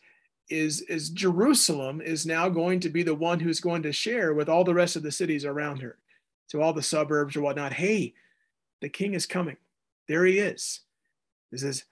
is 0.50 0.82
is 0.82 1.10
Jerusalem 1.10 2.00
is 2.00 2.26
now 2.26 2.48
going 2.48 2.80
to 2.80 2.90
be 2.90 3.02
the 3.02 3.14
one 3.14 3.40
who's 3.40 3.60
going 3.60 3.82
to 3.84 3.92
share 3.92 4.34
with 4.34 4.48
all 4.48 4.64
the 4.64 4.74
rest 4.74 4.96
of 4.96 5.02
the 5.02 5.12
cities 5.12 5.44
around 5.44 5.80
her, 5.80 5.96
to 6.50 6.60
all 6.60 6.72
the 6.72 6.82
suburbs 6.82 7.36
or 7.36 7.40
whatnot. 7.40 7.72
Hey, 7.72 8.14
the 8.80 8.88
king 8.88 9.14
is 9.14 9.26
coming. 9.26 9.56
There 10.08 10.24
he 10.24 10.38
is. 10.38 10.80
This 11.52 11.62
is 11.62 11.84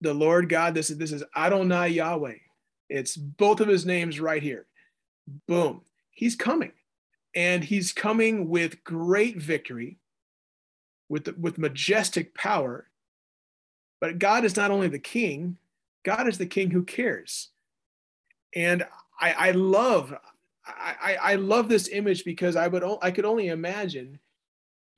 the 0.00 0.14
Lord 0.14 0.48
God. 0.48 0.74
This 0.74 0.90
is 0.90 0.98
this 0.98 1.12
is 1.12 1.24
Adonai 1.34 1.88
Yahweh. 1.88 2.36
It's 2.88 3.16
both 3.16 3.60
of 3.60 3.68
his 3.68 3.86
names 3.86 4.20
right 4.20 4.42
here. 4.42 4.66
Boom. 5.48 5.82
He's 6.10 6.36
coming. 6.36 6.72
And 7.34 7.64
he's 7.64 7.92
coming 7.92 8.50
with 8.50 8.84
great 8.84 9.38
victory, 9.38 9.96
with, 11.08 11.38
with 11.38 11.56
majestic 11.56 12.34
power. 12.34 12.90
But 14.00 14.18
God 14.18 14.44
is 14.44 14.56
not 14.56 14.70
only 14.70 14.88
the 14.88 14.98
king, 14.98 15.56
God 16.04 16.28
is 16.28 16.36
the 16.36 16.44
king 16.44 16.70
who 16.70 16.82
cares 16.82 17.51
and 18.54 18.86
I, 19.20 19.32
I 19.32 19.50
love 19.52 20.14
I, 20.64 21.16
I 21.20 21.34
love 21.36 21.68
this 21.68 21.88
image 21.88 22.24
because 22.24 22.56
I 22.56 22.68
would 22.68 22.84
I 23.02 23.10
could 23.10 23.24
only 23.24 23.48
imagine 23.48 24.18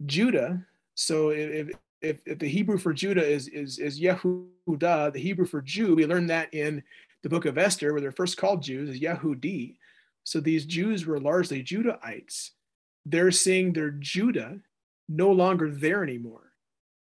Judah. 0.04 0.64
So 0.94 1.30
if, 1.30 1.70
if, 2.02 2.20
if 2.26 2.38
the 2.38 2.48
Hebrew 2.48 2.78
for 2.78 2.92
Judah 2.92 3.26
is 3.26 3.48
is 3.48 3.78
is 3.78 4.00
Yehuda, 4.00 5.12
the 5.12 5.20
Hebrew 5.20 5.46
for 5.46 5.62
Jew, 5.62 5.94
we 5.94 6.06
learned 6.06 6.30
that 6.30 6.52
in 6.52 6.82
the 7.22 7.28
book 7.28 7.46
of 7.46 7.56
Esther, 7.56 7.92
where 7.92 8.00
they're 8.00 8.12
first 8.12 8.36
called 8.36 8.62
Jews, 8.62 8.90
is 8.90 9.00
Yehudi. 9.00 9.76
So 10.24 10.40
these 10.40 10.66
Jews 10.66 11.06
were 11.06 11.20
largely 11.20 11.62
Judahites. 11.62 12.50
They're 13.06 13.30
seeing 13.30 13.72
their 13.72 13.90
Judah 13.90 14.60
no 15.08 15.30
longer 15.30 15.70
there 15.70 16.02
anymore, 16.02 16.52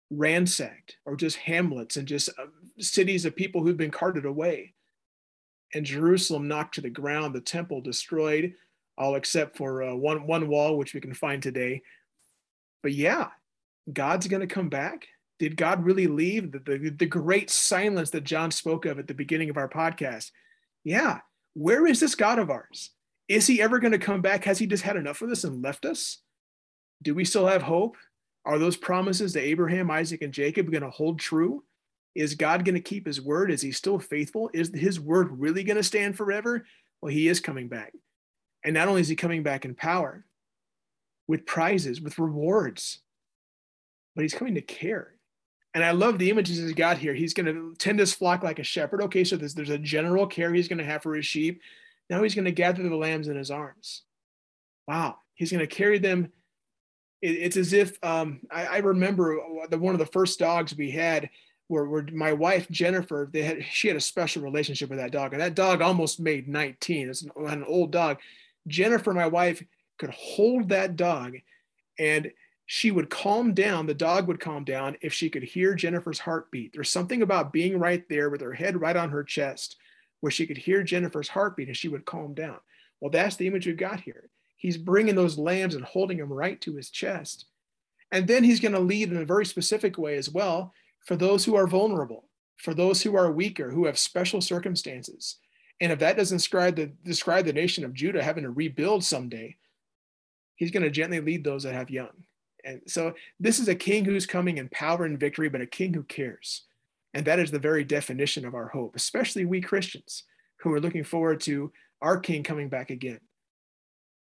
ransacked, 0.10 0.98
or 1.06 1.16
just 1.16 1.38
hamlets 1.38 1.98
and 1.98 2.08
just 2.08 2.30
uh, 2.38 2.46
cities 2.80 3.26
of 3.26 3.36
people 3.36 3.62
who've 3.62 3.78
been 3.78 3.92
carted 3.92 4.26
away 4.26 4.74
and 5.74 5.86
Jerusalem 5.86 6.48
knocked 6.48 6.76
to 6.76 6.82
the 6.82 6.90
ground, 6.90 7.34
the 7.34 7.42
temple 7.42 7.82
destroyed, 7.82 8.54
all 8.98 9.16
except 9.16 9.58
for 9.58 9.84
uh, 9.84 9.96
one 9.96 10.28
one 10.28 10.48
wall, 10.48 10.78
which 10.78 10.94
we 10.94 11.02
can 11.02 11.14
find 11.14 11.42
today. 11.42 11.82
But 12.84 12.94
yeah, 12.94 13.28
God's 13.92 14.28
going 14.28 14.48
to 14.48 14.54
come 14.54 14.70
back. 14.70 15.08
Did 15.40 15.56
God 15.56 15.86
really 15.86 16.08
leave? 16.08 16.52
The, 16.52 16.60
the, 16.60 16.90
the 16.90 17.06
great 17.06 17.50
silence 17.50 18.10
that 18.10 18.26
John 18.26 18.52
spoke 18.52 18.86
of 18.86 19.00
at 19.00 19.08
the 19.08 19.14
beginning 19.14 19.50
of 19.50 19.58
our 19.58 19.70
podcast. 19.70 20.32
Yeah, 20.84 21.20
where 21.54 21.88
is 21.88 22.00
this 22.00 22.16
God 22.16 22.40
of 22.40 22.50
ours? 22.50 22.92
Is 23.28 23.48
he 23.48 23.62
ever 23.62 23.80
going 23.80 23.92
to 23.92 24.00
come 24.00 24.22
back? 24.22 24.44
Has 24.46 24.60
he 24.60 24.66
just 24.66 24.84
had 24.84 24.96
enough 24.98 25.22
of 25.22 25.30
this 25.30 25.44
and 25.44 25.62
left 25.62 25.86
us? 25.86 26.18
Do 27.02 27.16
we 27.16 27.24
still 27.24 27.48
have 27.48 27.62
hope? 27.62 27.96
Are 28.46 28.58
those 28.58 28.76
promises 28.76 29.34
to 29.34 29.40
Abraham, 29.40 29.92
Isaac, 29.92 30.22
and 30.22 30.34
Jacob 30.34 30.72
going 30.72 30.84
to 30.84 30.90
hold 30.90 31.20
true? 31.20 31.64
Is 32.20 32.36
God 32.36 32.66
going 32.66 32.76
to 32.76 32.82
keep 32.82 33.08
his 33.08 33.22
word? 33.22 33.50
Is 33.50 33.62
he 33.62 33.72
still 33.72 33.98
faithful? 33.98 34.50
Is 34.54 34.72
his 34.74 35.00
word 35.00 35.40
really 35.40 35.64
going 35.64 35.78
to 35.78 35.84
stand 35.84 36.18
forever? 36.18 36.66
Well, 37.02 37.14
he 37.14 37.30
is 37.30 37.40
coming 37.40 37.70
back. 37.70 37.94
And 38.62 38.74
not 38.74 38.90
only 38.90 39.00
is 39.00 39.08
he 39.08 39.16
coming 39.16 39.42
back 39.42 39.64
in 39.64 39.74
power, 39.74 40.26
with 41.30 41.46
prizes, 41.46 42.02
with 42.02 42.20
rewards, 42.20 43.00
but 44.16 44.24
he's 44.24 44.34
coming 44.34 44.56
to 44.56 44.62
care. 44.62 45.14
And 45.74 45.82
I 45.82 45.92
love 45.92 46.20
the 46.20 46.30
images 46.30 46.58
he's 46.58 46.74
got 46.74 46.98
here. 46.98 47.14
He's 47.14 47.34
going 47.34 47.46
to 47.46 47.74
tend 47.78 48.00
his 48.00 48.14
flock 48.14 48.44
like 48.44 48.60
a 48.60 48.64
shepherd. 48.64 49.02
Okay, 49.04 49.24
so 49.24 49.38
there's, 49.38 49.54
there's 49.54 49.70
a 49.70 49.78
general 49.78 50.28
care 50.28 50.54
he's 50.54 50.68
going 50.68 50.80
to 50.80 50.84
have 50.84 51.04
for 51.04 51.16
his 51.16 51.26
sheep. 51.26 51.62
Now 52.10 52.22
he's 52.22 52.36
going 52.36 52.44
to 52.44 52.52
gather 52.52 52.84
the 52.84 52.96
lambs 52.98 53.30
in 53.30 53.38
his 53.38 53.50
arms. 53.50 54.02
Wow. 54.90 55.20
He's 55.36 55.54
going 55.54 55.66
to 55.66 55.74
carry 55.74 56.00
them. 56.00 56.34
It, 57.22 57.36
it's 57.36 57.56
as 57.56 57.72
if 57.72 57.98
um, 58.04 58.42
I, 58.52 58.66
I 58.66 58.78
remember 58.80 59.40
the, 59.70 59.78
one 59.78 59.96
of 59.96 60.00
the 60.00 60.06
first 60.06 60.38
dogs 60.38 60.76
we 60.76 60.92
had 60.92 61.30
where, 61.70 61.86
where 61.86 62.06
my 62.12 62.34
wife 62.34 62.68
Jennifer, 62.70 63.30
they 63.32 63.44
had 63.44 63.64
she 63.64 63.88
had 63.88 63.96
a 63.96 64.02
special 64.02 64.42
relationship 64.42 64.90
with 64.90 65.00
that 65.00 65.12
dog, 65.12 65.34
and 65.34 65.42
that 65.42 65.56
dog 65.56 65.82
almost 65.82 66.20
made 66.20 66.48
19. 66.48 67.10
It's 67.10 67.22
an, 67.22 67.32
an 67.38 67.64
old 67.64 67.92
dog. 67.92 68.18
Jennifer, 68.68 69.14
my 69.14 69.28
wife, 69.28 69.64
could 70.00 70.10
hold 70.10 70.70
that 70.70 70.96
dog, 70.96 71.38
and 72.00 72.32
she 72.66 72.90
would 72.90 73.12
calm 73.12 73.54
down. 73.54 73.86
The 73.86 73.94
dog 73.94 74.28
would 74.28 74.40
calm 74.40 74.64
down 74.64 74.98
if 75.02 75.14
she 75.14 75.30
could 75.30 75.44
hear 75.44 75.76
Jennifer's 75.76 76.20
heartbeat. 76.20 76.74
There's 76.74 76.90
something 76.90 77.22
about 77.22 77.54
being 77.54 77.78
right 77.78 78.04
there 78.10 78.32
with 78.32 78.42
her 78.42 78.54
head 78.54 78.82
right 78.82 78.98
on 78.98 79.12
her 79.12 79.24
chest, 79.24 79.76
where 80.22 80.32
she 80.32 80.48
could 80.48 80.58
hear 80.58 80.82
Jennifer's 80.82 81.30
heartbeat 81.30 81.68
and 81.68 81.78
she 81.78 81.88
would 81.88 82.06
calm 82.06 82.34
down. 82.34 82.58
Well, 83.00 83.12
that's 83.12 83.36
the 83.36 83.48
image 83.48 83.68
we've 83.68 83.78
got 83.78 84.02
here. 84.02 84.30
He's 84.58 84.78
bringing 84.78 85.16
those 85.16 85.38
lambs 85.38 85.76
and 85.76 85.86
holding 85.86 86.18
them 86.18 86.34
right 86.34 86.60
to 86.62 86.76
his 86.76 86.90
chest. 86.90 87.46
And 88.12 88.28
then 88.28 88.44
he's 88.44 88.60
going 88.60 88.74
to 88.74 88.80
lead 88.80 89.12
in 89.12 89.18
a 89.18 89.26
very 89.26 89.46
specific 89.46 89.98
way 90.00 90.18
as 90.18 90.30
well 90.30 90.74
for 91.06 91.16
those 91.16 91.46
who 91.46 91.56
are 91.56 91.68
vulnerable, 91.68 92.26
for 92.58 92.74
those 92.74 93.02
who 93.02 93.16
are 93.16 93.32
weaker, 93.32 93.72
who 93.72 93.86
have 93.86 93.98
special 93.98 94.42
circumstances. 94.42 95.38
And 95.82 95.92
if 95.92 96.00
that 96.00 96.18
doesn't 96.18 96.38
describe 96.38 96.76
the, 96.76 96.88
describe 97.04 97.46
the 97.46 97.54
nation 97.54 97.86
of 97.86 97.94
Judah 97.94 98.24
having 98.24 98.44
to 98.44 98.52
rebuild 98.52 99.04
someday, 99.04 99.56
he's 100.56 100.72
going 100.72 100.84
to 100.84 100.90
gently 100.90 101.22
lead 101.22 101.44
those 101.44 101.64
that 101.64 101.74
have 101.74 101.90
young. 101.90 102.26
And 102.66 102.82
so 102.88 103.14
this 103.40 103.60
is 103.60 103.70
a 103.70 103.76
king 103.76 104.04
who's 104.04 104.26
coming 104.26 104.58
in 104.58 104.68
power 104.70 105.06
and 105.06 105.20
victory, 105.20 105.48
but 105.48 105.62
a 105.62 105.66
king 105.66 105.94
who 105.94 106.04
cares. 106.04 106.64
And 107.14 107.26
that 107.26 107.40
is 107.40 107.52
the 107.52 107.60
very 107.60 107.84
definition 107.84 108.46
of 108.46 108.54
our 108.54 108.68
hope, 108.68 108.96
especially 108.96 109.46
we 109.46 109.62
Christians 109.62 110.24
who 110.58 110.74
are 110.74 110.82
looking 110.82 111.04
forward 111.04 111.40
to 111.42 111.72
our 112.02 112.20
king 112.20 112.44
coming 112.44 112.70
back 112.70 112.90
again 112.90 113.20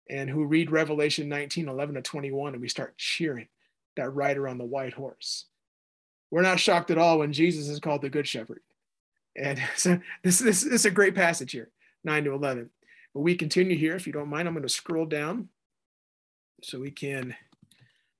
and 0.09 0.29
who 0.29 0.45
read 0.45 0.71
Revelation 0.71 1.29
19, 1.29 1.67
11 1.67 1.95
to 1.95 2.01
21, 2.01 2.53
and 2.53 2.61
we 2.61 2.69
start 2.69 2.97
cheering 2.97 3.47
that 3.95 4.09
rider 4.09 4.47
on 4.47 4.57
the 4.57 4.65
white 4.65 4.93
horse. 4.93 5.45
We're 6.31 6.41
not 6.41 6.59
shocked 6.59 6.91
at 6.91 6.97
all 6.97 7.19
when 7.19 7.33
Jesus 7.33 7.69
is 7.69 7.79
called 7.79 8.01
the 8.01 8.09
Good 8.09 8.27
Shepherd. 8.27 8.61
And 9.35 9.59
so 9.75 9.99
this, 10.23 10.39
this, 10.39 10.63
this 10.63 10.73
is 10.81 10.85
a 10.85 10.91
great 10.91 11.15
passage 11.15 11.51
here, 11.51 11.69
9 12.03 12.25
to 12.25 12.33
11. 12.33 12.69
But 13.13 13.21
we 13.21 13.35
continue 13.35 13.77
here. 13.77 13.95
If 13.95 14.05
you 14.05 14.13
don't 14.13 14.29
mind, 14.29 14.47
I'm 14.47 14.53
going 14.53 14.63
to 14.63 14.69
scroll 14.69 15.05
down 15.05 15.49
so 16.61 16.79
we 16.79 16.91
can, 16.91 17.35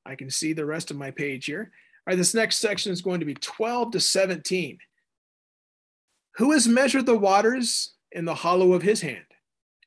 I 0.06 0.16
can 0.16 0.30
see 0.30 0.54
the 0.54 0.66
rest 0.66 0.92
of 0.92 0.98
my 0.98 1.12
page 1.12 1.46
here. 1.46 1.72
All 2.08 2.12
right, 2.12 2.18
this 2.18 2.34
next 2.34 2.58
section 2.58 2.92
is 2.92 3.02
going 3.02 3.20
to 3.20 3.26
be 3.26 3.36
12 3.36 3.92
to 3.92 4.00
17. 4.00 4.80
Who 6.38 6.52
has 6.52 6.68
measured 6.68 7.06
the 7.06 7.18
waters 7.18 7.94
in 8.12 8.26
the 8.26 8.36
hollow 8.36 8.74
of 8.74 8.82
his 8.82 9.02
hand? 9.02 9.26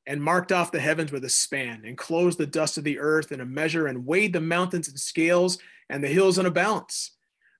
and 0.06 0.22
marked 0.22 0.50
off 0.50 0.72
the 0.72 0.80
heavens 0.80 1.12
with 1.12 1.24
a 1.24 1.28
span, 1.28 1.82
and 1.84 1.96
closed 1.96 2.38
the 2.38 2.46
dust 2.46 2.76
of 2.76 2.84
the 2.84 2.98
earth 2.98 3.30
in 3.30 3.40
a 3.40 3.46
measure, 3.46 3.86
and 3.86 4.06
weighed 4.06 4.32
the 4.32 4.40
mountains 4.40 4.88
in 4.88 4.96
scales, 4.96 5.58
and 5.88 6.02
the 6.02 6.08
hills 6.08 6.38
in 6.38 6.46
a 6.46 6.50
balance. 6.50 7.12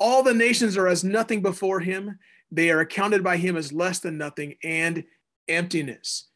All 0.00 0.22
the 0.22 0.34
nations 0.34 0.76
are 0.76 0.88
as 0.88 1.04
nothing 1.04 1.42
before 1.42 1.78
him. 1.80 2.18
They 2.50 2.70
are 2.70 2.80
accounted 2.80 3.22
by 3.22 3.36
him 3.36 3.56
as 3.56 3.72
less 3.72 4.00
than 4.00 4.18
nothing 4.18 4.54
and 4.64 5.04
emptiness. 5.46 6.28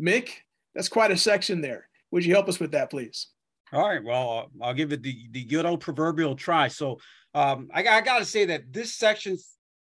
Mick, 0.00 0.28
that's 0.74 0.88
quite 0.88 1.10
a 1.10 1.16
section 1.16 1.60
there. 1.60 1.88
Would 2.10 2.24
you 2.24 2.34
help 2.34 2.48
us 2.48 2.60
with 2.60 2.72
that, 2.72 2.90
please? 2.90 3.28
All 3.72 3.88
right. 3.88 4.04
Well, 4.04 4.50
I'll 4.62 4.74
give 4.74 4.92
it 4.92 5.02
the, 5.02 5.16
the 5.32 5.44
good 5.44 5.66
old 5.66 5.80
proverbial 5.80 6.36
try. 6.36 6.68
So 6.68 7.00
um, 7.34 7.68
I, 7.74 7.80
I 7.80 8.00
got 8.02 8.18
to 8.18 8.24
say 8.24 8.44
that 8.44 8.72
this 8.72 8.94
section 8.94 9.36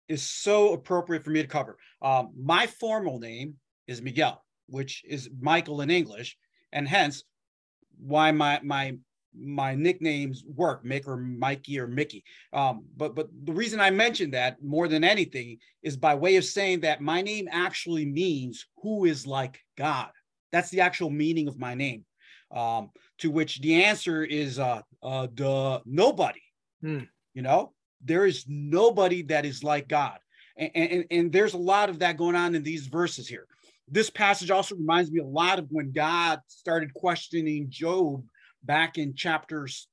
is 0.07 0.23
so 0.23 0.73
appropriate 0.73 1.23
for 1.23 1.31
me 1.31 1.41
to 1.41 1.47
cover. 1.47 1.77
Um, 2.01 2.31
my 2.41 2.67
formal 2.67 3.19
name 3.19 3.55
is 3.87 4.01
Miguel, 4.01 4.43
which 4.67 5.03
is 5.07 5.29
Michael 5.39 5.81
in 5.81 5.89
English, 5.89 6.37
and 6.71 6.87
hence 6.87 7.23
why 7.99 8.31
my 8.31 8.59
my 8.63 8.97
my 9.37 9.75
nicknames 9.75 10.43
work, 10.45 10.83
Mick 10.83 11.07
or 11.07 11.17
Mikey 11.17 11.79
or 11.79 11.87
Mickey. 11.87 12.23
Um, 12.53 12.85
but 12.95 13.15
but 13.15 13.27
the 13.43 13.53
reason 13.53 13.79
I 13.79 13.89
mentioned 13.89 14.33
that 14.33 14.61
more 14.63 14.87
than 14.87 15.03
anything 15.03 15.59
is 15.83 15.97
by 15.97 16.15
way 16.15 16.35
of 16.35 16.45
saying 16.45 16.81
that 16.81 17.01
my 17.01 17.21
name 17.21 17.47
actually 17.51 18.05
means 18.05 18.65
who 18.81 19.05
is 19.05 19.27
like 19.27 19.59
God. 19.77 20.09
That's 20.51 20.69
the 20.69 20.81
actual 20.81 21.09
meaning 21.09 21.47
of 21.47 21.59
my 21.59 21.75
name. 21.75 22.05
Um, 22.51 22.91
to 23.19 23.31
which 23.31 23.59
the 23.59 23.83
answer 23.83 24.23
is 24.23 24.59
uh, 24.59 24.81
uh 25.01 25.27
the 25.33 25.81
nobody. 25.85 26.41
Hmm. 26.81 27.03
You 27.33 27.41
know, 27.41 27.73
there 28.03 28.25
is 28.25 28.45
nobody 28.47 29.23
that 29.23 29.45
is 29.45 29.63
like 29.63 29.87
God. 29.87 30.19
And, 30.57 30.71
and, 30.73 31.05
and 31.11 31.31
there's 31.33 31.53
a 31.53 31.57
lot 31.57 31.89
of 31.89 31.99
that 31.99 32.15
going 32.15 32.35
on 32.35 32.55
in 32.55 32.63
these 32.63 32.87
verses 32.87 33.27
here 33.27 33.45
this 33.87 34.09
passage 34.09 34.51
also 34.51 34.75
reminds 34.75 35.11
me 35.11 35.19
a 35.19 35.25
lot 35.25 35.59
of 35.59 35.67
when 35.69 35.91
God 35.91 36.39
started 36.47 36.93
questioning 36.93 37.67
Job 37.69 38.23
back 38.65 38.97
in 38.97 39.15
chapters 39.15 39.87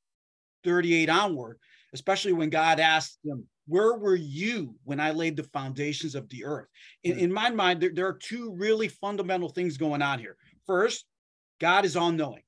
38 0.65 1.09
onward, 1.09 1.59
especially 1.93 2.33
when 2.33 2.51
God 2.51 2.81
asked 2.81 3.19
them, 3.25 3.47
Where 3.67 3.95
were 3.95 4.17
you 4.17 4.77
when 4.85 5.01
I 5.01 5.11
laid 5.11 5.37
the 5.37 5.45
foundations 5.45 6.15
of 6.15 6.29
the 6.29 6.45
earth? 6.45 6.69
In, 7.05 7.15
hmm. 7.15 7.19
in 7.21 7.33
my 7.33 7.51
mind, 7.51 7.81
there, 7.81 7.93
there 7.95 8.07
are 8.07 8.19
two 8.21 8.55
really 8.57 8.89
fundamental 8.89 9.49
things 9.49 9.77
going 9.77 10.03
on 10.03 10.19
here. 10.19 10.37
First, 10.67 11.05
God 11.61 11.85
is 11.85 11.97
all 11.97 12.13
knowing. 12.13 12.43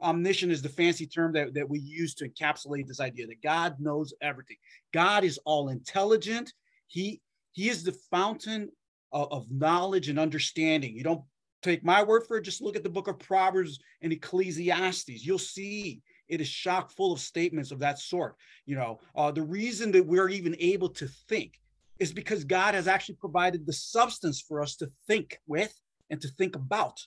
Omniscient 0.00 0.50
is 0.50 0.62
the 0.62 0.68
fancy 0.68 1.06
term 1.06 1.32
that, 1.34 1.54
that 1.54 1.68
we 1.68 1.78
use 1.78 2.14
to 2.16 2.28
encapsulate 2.28 2.88
this 2.88 3.00
idea 3.00 3.26
that 3.28 3.42
God 3.42 3.76
knows 3.78 4.12
everything. 4.20 4.56
God 4.92 5.22
is 5.22 5.38
all 5.44 5.68
intelligent. 5.68 6.52
He, 6.88 7.20
he 7.52 7.68
is 7.68 7.84
the 7.84 7.96
fountain 8.10 8.68
of, 9.12 9.30
of 9.30 9.50
knowledge 9.50 10.08
and 10.08 10.18
understanding. 10.18 10.96
You 10.96 11.04
don't 11.04 11.22
take 11.62 11.84
my 11.84 12.02
word 12.02 12.24
for 12.26 12.36
it, 12.36 12.42
just 12.42 12.62
look 12.62 12.76
at 12.76 12.82
the 12.82 12.90
book 12.90 13.08
of 13.08 13.18
Proverbs 13.18 13.78
and 14.02 14.12
Ecclesiastes. 14.12 15.24
You'll 15.24 15.38
see 15.38 16.02
it 16.28 16.40
is 16.40 16.50
chock 16.50 16.90
full 16.90 17.12
of 17.12 17.20
statements 17.20 17.70
of 17.70 17.78
that 17.80 17.98
sort. 17.98 18.36
You 18.66 18.76
know, 18.76 19.00
uh, 19.14 19.30
the 19.30 19.42
reason 19.42 19.92
that 19.92 20.06
we're 20.06 20.28
even 20.28 20.56
able 20.58 20.88
to 20.90 21.06
think 21.28 21.60
is 21.98 22.12
because 22.12 22.44
God 22.44 22.74
has 22.74 22.88
actually 22.88 23.16
provided 23.16 23.66
the 23.66 23.72
substance 23.72 24.40
for 24.40 24.60
us 24.62 24.76
to 24.76 24.90
think 25.06 25.38
with 25.46 25.72
and 26.10 26.20
to 26.20 26.28
think 26.28 26.56
about. 26.56 26.98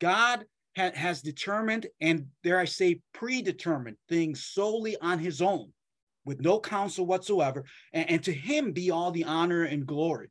God 0.00 0.44
ha- 0.76 0.92
has 0.94 1.22
determined, 1.22 1.86
and 2.00 2.26
dare 2.42 2.58
I 2.58 2.66
say, 2.66 3.00
predetermined 3.12 3.96
things 4.08 4.44
solely 4.44 4.96
on 5.00 5.18
his 5.18 5.40
own 5.40 5.72
with 6.24 6.40
no 6.40 6.60
counsel 6.60 7.06
whatsoever. 7.06 7.64
And, 7.92 8.10
and 8.10 8.24
to 8.24 8.32
him 8.32 8.72
be 8.72 8.90
all 8.90 9.10
the 9.10 9.24
honor 9.24 9.64
and 9.64 9.86
glory. 9.86 10.28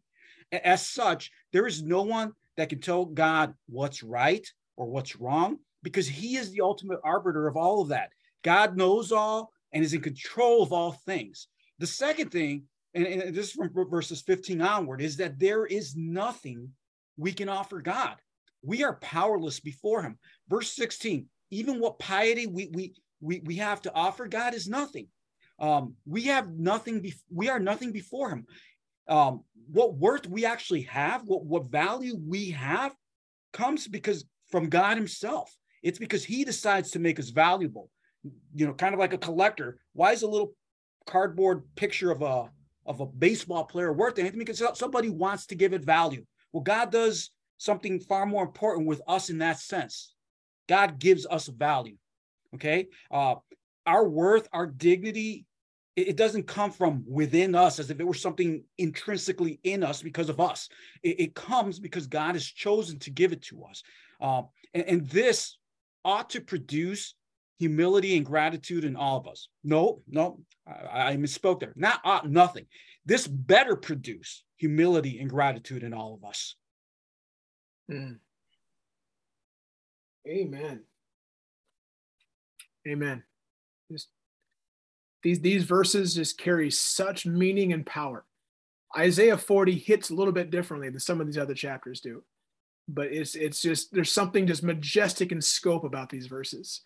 As 0.51 0.87
such, 0.87 1.31
there 1.53 1.65
is 1.65 1.81
no 1.81 2.01
one 2.01 2.33
that 2.57 2.69
can 2.69 2.79
tell 2.79 3.05
God 3.05 3.53
what's 3.67 4.03
right 4.03 4.45
or 4.77 4.87
what's 4.87 5.15
wrong 5.15 5.57
because 5.83 6.07
he 6.07 6.35
is 6.35 6.51
the 6.51 6.61
ultimate 6.61 6.99
arbiter 7.03 7.47
of 7.47 7.57
all 7.57 7.81
of 7.81 7.89
that. 7.89 8.09
God 8.43 8.77
knows 8.77 9.11
all 9.11 9.51
and 9.73 9.83
is 9.83 9.93
in 9.93 10.01
control 10.01 10.63
of 10.63 10.73
all 10.73 10.91
things. 10.91 11.47
The 11.79 11.87
second 11.87 12.31
thing, 12.31 12.63
and, 12.93 13.05
and 13.05 13.35
this 13.35 13.47
is 13.47 13.51
from 13.53 13.71
verses 13.89 14.21
15 14.21 14.61
onward, 14.61 15.01
is 15.01 15.17
that 15.17 15.39
there 15.39 15.65
is 15.65 15.95
nothing 15.95 16.69
we 17.17 17.33
can 17.33 17.49
offer 17.49 17.81
God. 17.81 18.15
We 18.63 18.83
are 18.83 18.95
powerless 18.97 19.59
before 19.59 20.03
him. 20.03 20.17
Verse 20.47 20.75
16, 20.75 21.25
even 21.49 21.79
what 21.79 21.99
piety 21.99 22.47
we 22.47 22.69
we 22.73 22.93
we, 23.21 23.39
we 23.45 23.55
have 23.57 23.81
to 23.83 23.93
offer 23.93 24.27
God 24.27 24.53
is 24.53 24.67
nothing. 24.67 25.07
Um, 25.59 25.93
we 26.05 26.23
have 26.23 26.49
nothing, 26.49 27.01
be- 27.01 27.13
we 27.31 27.49
are 27.49 27.59
nothing 27.59 27.91
before 27.91 28.31
him 28.31 28.47
um, 29.07 29.43
what 29.71 29.95
worth 29.95 30.27
we 30.27 30.45
actually 30.45 30.83
have, 30.83 31.23
what, 31.25 31.45
what 31.45 31.71
value 31.71 32.15
we 32.27 32.51
have, 32.51 32.93
comes 33.53 33.87
because 33.87 34.25
from 34.49 34.69
God 34.69 34.97
Himself. 34.97 35.55
It's 35.83 35.99
because 35.99 36.23
He 36.23 36.43
decides 36.43 36.91
to 36.91 36.99
make 36.99 37.19
us 37.19 37.29
valuable. 37.29 37.89
You 38.53 38.67
know, 38.67 38.73
kind 38.73 38.93
of 38.93 38.99
like 38.99 39.13
a 39.13 39.17
collector. 39.17 39.79
Why 39.93 40.11
is 40.11 40.21
a 40.21 40.27
little 40.27 40.53
cardboard 41.07 41.63
picture 41.75 42.11
of 42.11 42.21
a 42.21 42.49
of 42.85 42.99
a 42.99 43.05
baseball 43.05 43.65
player 43.65 43.91
worth 43.91 44.19
anything? 44.19 44.39
Because 44.39 44.63
somebody 44.77 45.09
wants 45.09 45.47
to 45.47 45.55
give 45.55 45.73
it 45.73 45.83
value. 45.83 46.25
Well, 46.53 46.63
God 46.63 46.91
does 46.91 47.31
something 47.57 47.99
far 47.99 48.25
more 48.25 48.43
important 48.43 48.87
with 48.87 49.01
us 49.07 49.29
in 49.29 49.39
that 49.39 49.59
sense. 49.59 50.13
God 50.67 50.99
gives 50.99 51.25
us 51.25 51.47
value. 51.47 51.95
Okay, 52.53 52.87
uh, 53.09 53.35
our 53.85 54.07
worth, 54.07 54.47
our 54.53 54.67
dignity 54.67 55.45
it 55.95 56.15
doesn't 56.15 56.47
come 56.47 56.71
from 56.71 57.03
within 57.07 57.53
us 57.53 57.79
as 57.79 57.89
if 57.89 57.99
it 57.99 58.07
were 58.07 58.13
something 58.13 58.63
intrinsically 58.77 59.59
in 59.63 59.83
us 59.83 60.01
because 60.01 60.29
of 60.29 60.39
us. 60.39 60.69
It, 61.03 61.19
it 61.19 61.35
comes 61.35 61.79
because 61.79 62.07
God 62.07 62.35
has 62.35 62.45
chosen 62.45 62.97
to 62.99 63.09
give 63.09 63.33
it 63.33 63.41
to 63.43 63.63
us. 63.65 63.83
Um, 64.21 64.47
and, 64.73 64.85
and, 64.85 65.07
this 65.07 65.57
ought 66.05 66.29
to 66.29 66.41
produce 66.41 67.15
humility 67.59 68.15
and 68.15 68.25
gratitude 68.25 68.85
in 68.85 68.95
all 68.95 69.17
of 69.17 69.27
us. 69.27 69.49
No, 69.63 70.01
no, 70.07 70.39
I, 70.67 71.13
I 71.13 71.17
misspoke 71.17 71.59
there. 71.59 71.73
Not 71.75 71.99
ought, 72.05 72.29
nothing. 72.29 72.67
This 73.05 73.27
better 73.27 73.75
produce 73.75 74.43
humility 74.57 75.19
and 75.19 75.29
gratitude 75.29 75.83
in 75.83 75.93
all 75.93 76.13
of 76.13 76.27
us. 76.27 76.55
Mm. 77.89 78.19
Amen. 80.27 80.83
Amen. 82.87 83.23
These, 85.23 85.41
these 85.41 85.63
verses 85.63 86.15
just 86.15 86.37
carry 86.37 86.71
such 86.71 87.25
meaning 87.25 87.73
and 87.73 87.85
power. 87.85 88.25
Isaiah 88.97 89.37
40 89.37 89.75
hits 89.75 90.09
a 90.09 90.15
little 90.15 90.33
bit 90.33 90.51
differently 90.51 90.89
than 90.89 90.99
some 90.99 91.21
of 91.21 91.27
these 91.27 91.37
other 91.37 91.53
chapters 91.53 92.01
do. 92.01 92.23
but 92.87 93.07
it's 93.07 93.35
it's 93.35 93.61
just 93.61 93.93
there's 93.93 94.11
something 94.11 94.47
just 94.47 94.63
majestic 94.63 95.31
in 95.31 95.41
scope 95.41 95.83
about 95.83 96.09
these 96.09 96.27
verses. 96.27 96.81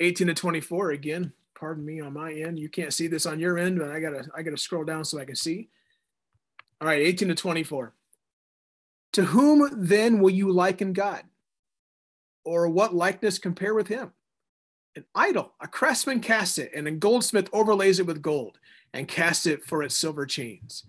18 0.00 0.26
to 0.28 0.34
24 0.34 0.90
again. 0.90 1.32
Pardon 1.58 1.84
me 1.84 2.00
on 2.00 2.12
my 2.12 2.32
end. 2.32 2.58
You 2.58 2.68
can't 2.68 2.92
see 2.92 3.06
this 3.06 3.24
on 3.26 3.40
your 3.40 3.58
end, 3.58 3.78
but 3.78 3.90
I 3.90 4.00
gotta 4.00 4.28
I 4.36 4.42
gotta 4.42 4.58
scroll 4.58 4.84
down 4.84 5.04
so 5.04 5.18
I 5.18 5.24
can 5.24 5.36
see. 5.36 5.68
All 6.80 6.88
right, 6.88 7.00
18 7.00 7.28
to 7.28 7.34
24. 7.34 7.94
To 9.12 9.24
whom 9.24 9.70
then 9.72 10.20
will 10.20 10.30
you 10.30 10.52
liken 10.52 10.92
God? 10.92 11.22
Or 12.44 12.68
what 12.68 12.94
likeness 12.94 13.38
compare 13.38 13.74
with 13.74 13.88
him? 13.88 14.12
An 14.96 15.04
idol, 15.14 15.52
a 15.60 15.68
craftsman 15.68 16.20
casts 16.20 16.56
it, 16.56 16.72
and 16.74 16.88
a 16.88 16.90
goldsmith 16.90 17.50
overlays 17.52 18.00
it 18.00 18.06
with 18.06 18.22
gold 18.22 18.58
and 18.94 19.06
casts 19.06 19.46
it 19.46 19.62
for 19.62 19.82
its 19.82 19.94
silver 19.94 20.24
chains. 20.24 20.84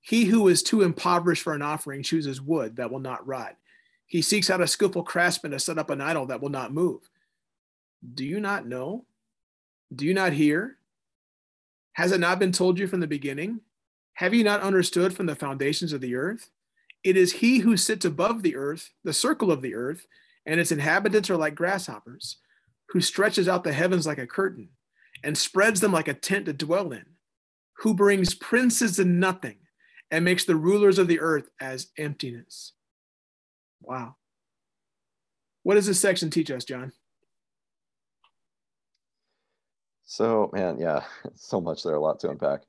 He 0.00 0.24
who 0.24 0.48
is 0.48 0.62
too 0.62 0.82
impoverished 0.82 1.42
for 1.42 1.54
an 1.54 1.62
offering 1.62 2.02
chooses 2.02 2.40
wood 2.40 2.76
that 2.76 2.90
will 2.90 2.98
not 2.98 3.26
rot. 3.26 3.56
He 4.06 4.22
seeks 4.22 4.50
out 4.50 4.60
a 4.60 4.66
skillful 4.66 5.04
craftsman 5.04 5.52
to 5.52 5.60
set 5.60 5.78
up 5.78 5.88
an 5.88 6.00
idol 6.00 6.26
that 6.26 6.42
will 6.42 6.50
not 6.50 6.74
move. 6.74 7.08
Do 8.14 8.24
you 8.24 8.40
not 8.40 8.66
know? 8.66 9.06
Do 9.94 10.04
you 10.04 10.14
not 10.14 10.32
hear? 10.32 10.76
Has 11.92 12.10
it 12.10 12.20
not 12.20 12.40
been 12.40 12.52
told 12.52 12.78
you 12.78 12.88
from 12.88 13.00
the 13.00 13.06
beginning? 13.06 13.60
Have 14.14 14.34
you 14.34 14.44
not 14.44 14.60
understood 14.62 15.14
from 15.14 15.26
the 15.26 15.36
foundations 15.36 15.92
of 15.92 16.00
the 16.00 16.16
earth? 16.16 16.50
It 17.04 17.16
is 17.16 17.34
he 17.34 17.58
who 17.58 17.76
sits 17.76 18.04
above 18.04 18.42
the 18.42 18.56
earth, 18.56 18.90
the 19.04 19.12
circle 19.12 19.52
of 19.52 19.62
the 19.62 19.74
earth, 19.74 20.06
and 20.44 20.58
its 20.58 20.72
inhabitants 20.72 21.30
are 21.30 21.36
like 21.36 21.54
grasshoppers, 21.54 22.38
who 22.90 23.00
stretches 23.00 23.48
out 23.48 23.64
the 23.64 23.72
heavens 23.72 24.06
like 24.06 24.18
a 24.18 24.26
curtain 24.26 24.68
and 25.22 25.36
spreads 25.36 25.80
them 25.80 25.92
like 25.92 26.08
a 26.08 26.14
tent 26.14 26.46
to 26.46 26.52
dwell 26.52 26.92
in, 26.92 27.04
who 27.78 27.94
brings 27.94 28.34
princes 28.34 28.96
to 28.96 29.04
nothing 29.04 29.56
and 30.10 30.24
makes 30.24 30.44
the 30.44 30.56
rulers 30.56 30.98
of 30.98 31.08
the 31.08 31.20
earth 31.20 31.48
as 31.60 31.88
emptiness. 31.98 32.72
Wow. 33.80 34.16
What 35.62 35.74
does 35.74 35.86
this 35.86 36.00
section 36.00 36.30
teach 36.30 36.50
us, 36.50 36.64
John? 36.64 36.92
So, 40.04 40.50
man, 40.52 40.78
yeah, 40.78 41.02
so 41.34 41.60
much 41.60 41.82
there, 41.82 41.94
a 41.94 42.00
lot 42.00 42.20
to 42.20 42.30
unpack. 42.30 42.60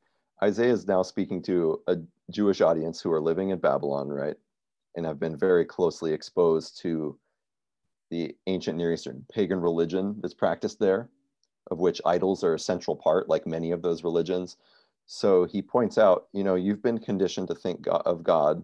Isaiah 0.43 0.73
is 0.73 0.87
now 0.87 1.01
speaking 1.03 1.41
to 1.43 1.81
a 1.87 1.97
Jewish 2.31 2.61
audience 2.61 3.01
who 3.01 3.11
are 3.11 3.21
living 3.21 3.49
in 3.49 3.59
Babylon, 3.59 4.09
right? 4.09 4.35
And 4.95 5.05
have 5.05 5.19
been 5.19 5.37
very 5.37 5.65
closely 5.65 6.13
exposed 6.13 6.79
to 6.81 7.17
the 8.09 8.35
ancient 8.47 8.77
Near 8.77 8.93
Eastern 8.93 9.25
pagan 9.31 9.59
religion 9.59 10.17
that's 10.21 10.33
practiced 10.33 10.79
there, 10.79 11.09
of 11.71 11.79
which 11.79 12.01
idols 12.05 12.43
are 12.43 12.53
a 12.53 12.59
central 12.59 12.95
part, 12.95 13.27
like 13.29 13.47
many 13.47 13.71
of 13.71 13.81
those 13.81 14.03
religions. 14.03 14.57
So 15.05 15.45
he 15.45 15.61
points 15.61 15.97
out, 15.97 16.27
you 16.33 16.43
know, 16.43 16.55
you've 16.55 16.81
been 16.81 16.99
conditioned 16.99 17.47
to 17.49 17.55
think 17.55 17.85
of 17.89 18.23
God 18.23 18.63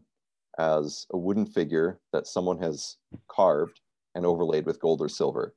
as 0.57 1.07
a 1.11 1.17
wooden 1.17 1.45
figure 1.45 1.99
that 2.13 2.27
someone 2.27 2.59
has 2.59 2.97
carved 3.27 3.81
and 4.15 4.25
overlaid 4.25 4.65
with 4.65 4.79
gold 4.79 5.01
or 5.01 5.09
silver. 5.09 5.55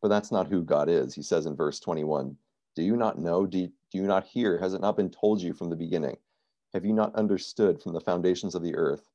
But 0.00 0.08
that's 0.08 0.32
not 0.32 0.48
who 0.48 0.62
God 0.62 0.88
is. 0.88 1.14
He 1.14 1.22
says 1.22 1.46
in 1.46 1.56
verse 1.56 1.80
21 1.80 2.36
Do 2.76 2.82
you 2.82 2.96
not 2.96 3.18
know? 3.18 3.46
Do 3.46 3.58
you, 3.58 3.72
do 3.90 3.98
you 3.98 4.04
not 4.04 4.26
hear? 4.26 4.58
Has 4.58 4.74
it 4.74 4.80
not 4.80 4.96
been 4.96 5.10
told 5.10 5.42
you 5.42 5.52
from 5.52 5.70
the 5.70 5.76
beginning? 5.76 6.16
Have 6.74 6.84
you 6.84 6.92
not 6.92 7.14
understood 7.14 7.82
from 7.82 7.92
the 7.92 8.00
foundations 8.00 8.54
of 8.54 8.62
the 8.62 8.74
earth? 8.76 9.08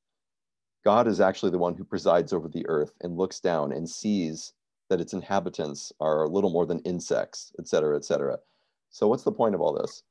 God 0.84 1.08
is 1.08 1.22
actually 1.22 1.52
the 1.52 1.58
one 1.58 1.76
who 1.76 1.84
presides 1.84 2.34
over 2.34 2.48
the 2.48 2.68
earth 2.68 2.94
and 3.02 3.18
looks 3.18 3.40
down 3.40 3.72
and 3.72 3.90
sees 3.90 4.54
that 4.90 5.00
its 5.00 5.14
inhabitants 5.14 5.94
are 6.00 6.24
a 6.24 6.30
little 6.30 6.50
more 6.50 6.66
than 6.66 6.80
insects, 6.80 7.54
et 7.58 7.68
cetera, 7.68 7.96
et 7.96 8.04
cetera. 8.04 8.38
So, 8.90 9.08
what's 9.08 9.24
the 9.24 9.32
point 9.32 9.56
of 9.56 9.62
all 9.62 9.74
this? 9.74 10.04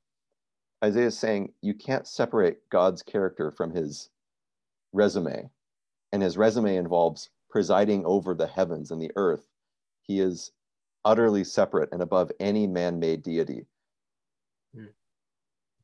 Isaiah 0.85 1.07
is 1.07 1.19
saying 1.19 1.53
you 1.61 1.75
can't 1.75 2.07
separate 2.07 2.69
God's 2.71 3.03
character 3.03 3.51
from 3.51 3.73
his 3.73 4.09
resume. 4.93 5.51
And 6.13 6.23
his 6.23 6.37
resume 6.37 6.77
involves 6.77 7.31
presiding 7.51 8.05
over 8.05 8.35
the 8.35 8.47
heavens 8.47 8.91
and 8.91 9.01
the 9.01 9.13
earth. 9.17 9.47
He 10.03 10.21
is 10.21 10.53
utterly 11.05 11.45
separate 11.45 11.91
and 11.93 12.03
above 12.03 12.33
any 12.41 12.67
man 12.67 12.99
made 12.99 13.23
deity. 13.23 13.67
Mm. 14.77 14.89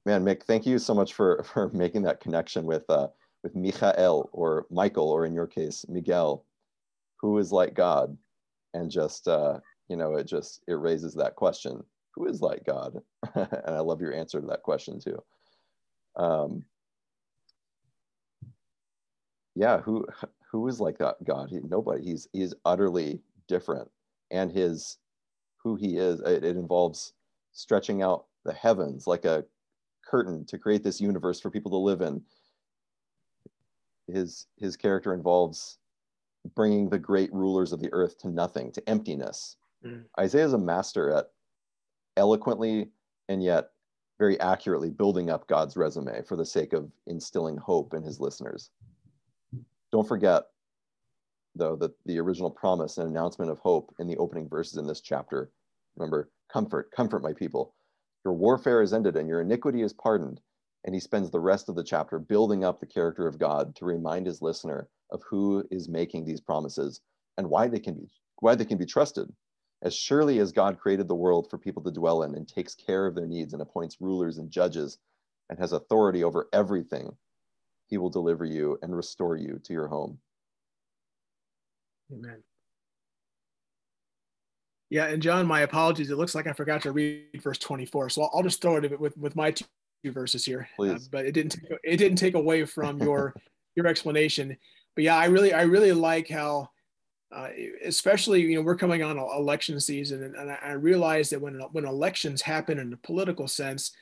Man, 0.05 0.25
Mick, 0.25 0.43
thank 0.45 0.67
you 0.67 0.79
so 0.79 0.95
much 0.95 1.15
for, 1.15 1.43
for 1.53 1.71
making 1.71 2.03
that 2.03 2.21
connection 2.21 2.65
with, 2.65 2.89
uh, 2.89 3.09
with 3.55 3.75
Michael 3.75 4.29
or 4.33 4.67
Michael, 4.71 5.11
or 5.11 5.25
in 5.25 5.35
your 5.35 5.47
case, 5.47 5.85
Miguel, 5.89 6.45
who 7.21 7.39
is 7.39 7.53
like 7.53 7.75
God. 7.75 8.17
And 8.75 8.91
just, 8.91 9.27
uh, 9.29 9.59
you 9.89 9.97
know, 9.97 10.15
it 10.15 10.25
just, 10.25 10.63
it 10.69 10.75
raises 10.75 11.15
that 11.15 11.37
question 11.37 11.83
who 12.15 12.27
is 12.27 12.41
like 12.41 12.65
God? 12.65 12.99
and 13.35 13.49
I 13.77 13.81
love 13.81 14.01
your 14.01 14.13
answer 14.13 14.41
to 14.41 14.47
that 14.49 14.63
question 14.63 15.01
too. 15.01 15.23
Um, 16.17 16.65
yeah, 19.55 19.81
who 19.81 20.07
who 20.51 20.67
is 20.67 20.81
like 20.81 20.99
that 20.99 21.23
God? 21.25 21.49
He, 21.51 21.61
nobody. 21.61 22.05
He's 22.05 22.29
he's 22.33 22.55
utterly 22.65 23.21
different, 23.47 23.89
and 24.33 24.51
his 24.51 24.99
who 25.63 25.77
he 25.77 25.97
is. 25.97 26.21
It, 26.21 26.45
it 26.45 26.57
involves 26.57 27.13
stretching 27.53 28.03
out 28.03 28.27
the 28.45 28.53
heavens 28.53 29.07
like 29.07 29.25
a 29.25 29.45
curtain 30.09 30.45
to 30.47 30.59
create 30.59 30.83
this 30.83 31.01
universe 31.01 31.41
for 31.41 31.51
people 31.51 31.71
to 31.71 31.77
live 31.77 32.01
in. 32.01 32.21
His 34.13 34.47
his 34.57 34.77
character 34.77 35.15
involves 35.15 35.79
bringing 36.55 36.89
the 36.89 36.99
great 36.99 37.33
rulers 37.33 37.73
of 37.73 37.81
the 37.81 37.93
earth 37.93 38.19
to 38.19 38.29
nothing, 38.29 38.73
to 38.73 38.89
emptiness. 38.89 39.57
Mm. 39.85 40.05
Isaiah 40.19 40.47
is 40.47 40.53
a 40.53 40.59
master 40.59 41.11
at 41.11 41.31
eloquently 42.17 42.89
and 43.29 43.43
yet 43.43 43.71
very 44.19 44.39
accurately 44.41 44.91
building 44.91 45.31
up 45.31 45.47
God's 45.47 45.77
resume 45.77 46.23
for 46.23 46.37
the 46.37 46.45
sake 46.45 46.73
of 46.73 46.91
instilling 47.07 47.57
hope 47.57 47.95
in 47.95 48.03
his 48.03 48.19
listeners. 48.19 48.71
Don't 49.93 50.09
forget, 50.09 50.45
though, 51.55 51.77
that 51.77 51.93
the 52.05 52.19
original 52.19 52.51
promise 52.51 52.99
and 52.99 53.09
announcement 53.09 53.51
of 53.51 53.59
hope 53.59 53.95
in 53.99 54.09
the 54.09 54.17
opening 54.17 54.49
verses 54.49 54.77
in 54.79 54.87
this 54.87 55.01
chapter 55.01 55.51
remember, 55.97 56.31
comfort, 56.53 56.91
comfort 56.93 57.23
my 57.23 57.33
people. 57.33 57.75
Your 58.25 58.35
warfare 58.35 58.83
is 58.83 58.93
ended 58.93 59.17
and 59.17 59.29
your 59.29 59.41
iniquity 59.41 59.83
is 59.83 59.93
pardoned. 59.93 60.41
And 60.85 60.95
he 60.95 61.01
spends 61.01 61.31
the 61.31 61.41
rest 61.41 61.69
of 61.69 61.75
the 61.75 61.85
chapter 61.85 62.19
building 62.19 62.65
up 62.65 62.81
the 62.81 62.87
character 62.87 63.27
of 63.27 63.39
God 63.39 63.75
to 63.77 63.85
remind 63.85 64.27
his 64.27 64.43
listener 64.43 64.89
of 65.11 65.23
who 65.29 65.65
is 65.71 65.89
making 65.89 66.25
these 66.25 66.41
promises 66.41 67.01
and 67.37 67.49
why 67.49 67.69
they 67.69 67.81
can 67.81 67.95
be 67.95 68.09
why 68.41 68.55
they 68.55 68.65
can 68.65 68.79
be 68.79 68.87
trusted. 68.87 69.33
As 69.83 69.95
surely 69.95 70.39
as 70.39 70.53
God 70.53 70.79
created 70.79 71.09
the 71.09 71.15
world 71.15 71.49
for 71.51 71.59
people 71.59 71.83
to 71.83 71.91
dwell 71.91 72.23
in 72.23 72.35
and 72.35 72.47
takes 72.47 72.75
care 72.75 73.07
of 73.07 73.15
their 73.15 73.27
needs 73.27 73.53
and 73.53 73.63
appoints 73.63 74.01
rulers 74.01 74.39
and 74.39 74.51
judges 74.51 74.99
and 75.51 75.59
has 75.59 75.73
authority 75.73 76.25
over 76.25 76.49
everything, 76.53 77.11
he 77.89 77.99
will 77.99 78.11
deliver 78.11 78.45
you 78.45 78.79
and 78.83 78.95
restore 78.95 79.37
you 79.37 79.61
to 79.65 79.73
your 79.73 79.89
home. 79.89 80.19
Amen. 82.13 82.43
Yeah, 84.91 85.07
and 85.07 85.23
John, 85.23 85.47
my 85.47 85.61
apologies. 85.61 86.11
It 86.11 86.17
looks 86.17 86.35
like 86.35 86.47
I 86.47 86.53
forgot 86.53 86.83
to 86.83 86.93
read 86.93 87.27
verse 87.43 87.59
24, 87.59 88.09
so 88.11 88.29
I'll, 88.33 88.43
just 88.43 88.63
throw 88.63 88.77
it 88.77 88.99
with 88.99 89.17
with 89.19 89.37
my 89.37 89.51
two 89.51 89.67
verses 90.05 90.45
here. 90.45 90.69
Uh, 90.79 90.99
but 91.11 91.27
it 91.27 91.33
didn't 91.33 91.53
take, 91.53 91.79
it 91.85 91.97
didn't 91.97 92.19
take 92.19 92.35
away 92.35 92.65
from 92.65 92.99
your 93.01 93.35
your 93.77 93.87
explanation. 93.87 94.57
But 94.95 95.05
yeah, 95.05 95.17
I 95.17 95.27
really 95.27 95.53
I 95.53 95.63
really 95.63 95.93
like 95.93 96.29
how 96.29 96.71
uh, 97.31 97.49
especially 97.85 98.41
you 98.43 98.57
know 98.57 98.63
we're 98.63 98.77
coming 98.77 99.03
on 99.03 99.19
election 99.19 99.79
season 99.81 100.23
and, 100.23 100.35
and 100.35 100.51
I, 100.51 100.73
realize 100.73 101.29
that 101.31 101.41
when 101.41 101.61
when 101.73 101.85
elections 101.85 102.41
happen 102.41 102.79
in 102.79 102.93
a 102.93 102.97
political 102.97 103.47
sense 103.47 103.93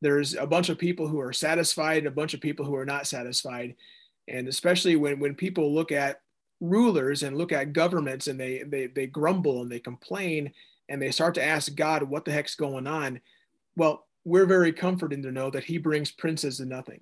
there's 0.00 0.34
a 0.36 0.46
bunch 0.46 0.68
of 0.68 0.78
people 0.78 1.08
who 1.08 1.18
are 1.18 1.32
satisfied 1.32 1.98
and 1.98 2.06
a 2.06 2.12
bunch 2.12 2.34
of 2.34 2.40
people 2.40 2.64
who 2.64 2.76
are 2.76 2.86
not 2.86 3.08
satisfied 3.08 3.74
and 4.28 4.46
especially 4.46 4.94
when 4.94 5.18
when 5.18 5.34
people 5.34 5.74
look 5.74 5.90
at 5.90 6.20
rulers 6.60 7.24
and 7.24 7.36
look 7.36 7.50
at 7.50 7.72
governments 7.72 8.28
and 8.28 8.38
they 8.38 8.62
they, 8.62 8.86
they 8.86 9.08
grumble 9.08 9.62
and 9.62 9.70
they 9.72 9.80
complain 9.80 10.52
and 10.88 11.02
they 11.02 11.10
start 11.10 11.34
to 11.34 11.44
ask 11.44 11.74
god 11.74 12.04
what 12.04 12.24
the 12.24 12.30
heck's 12.30 12.54
going 12.54 12.86
on 12.86 13.20
well 13.74 14.06
we're 14.24 14.46
very 14.46 14.72
comforted 14.72 15.22
to 15.22 15.32
know 15.32 15.50
that 15.50 15.64
he 15.64 15.78
brings 15.78 16.10
princes 16.10 16.58
to 16.58 16.66
nothing 16.66 17.00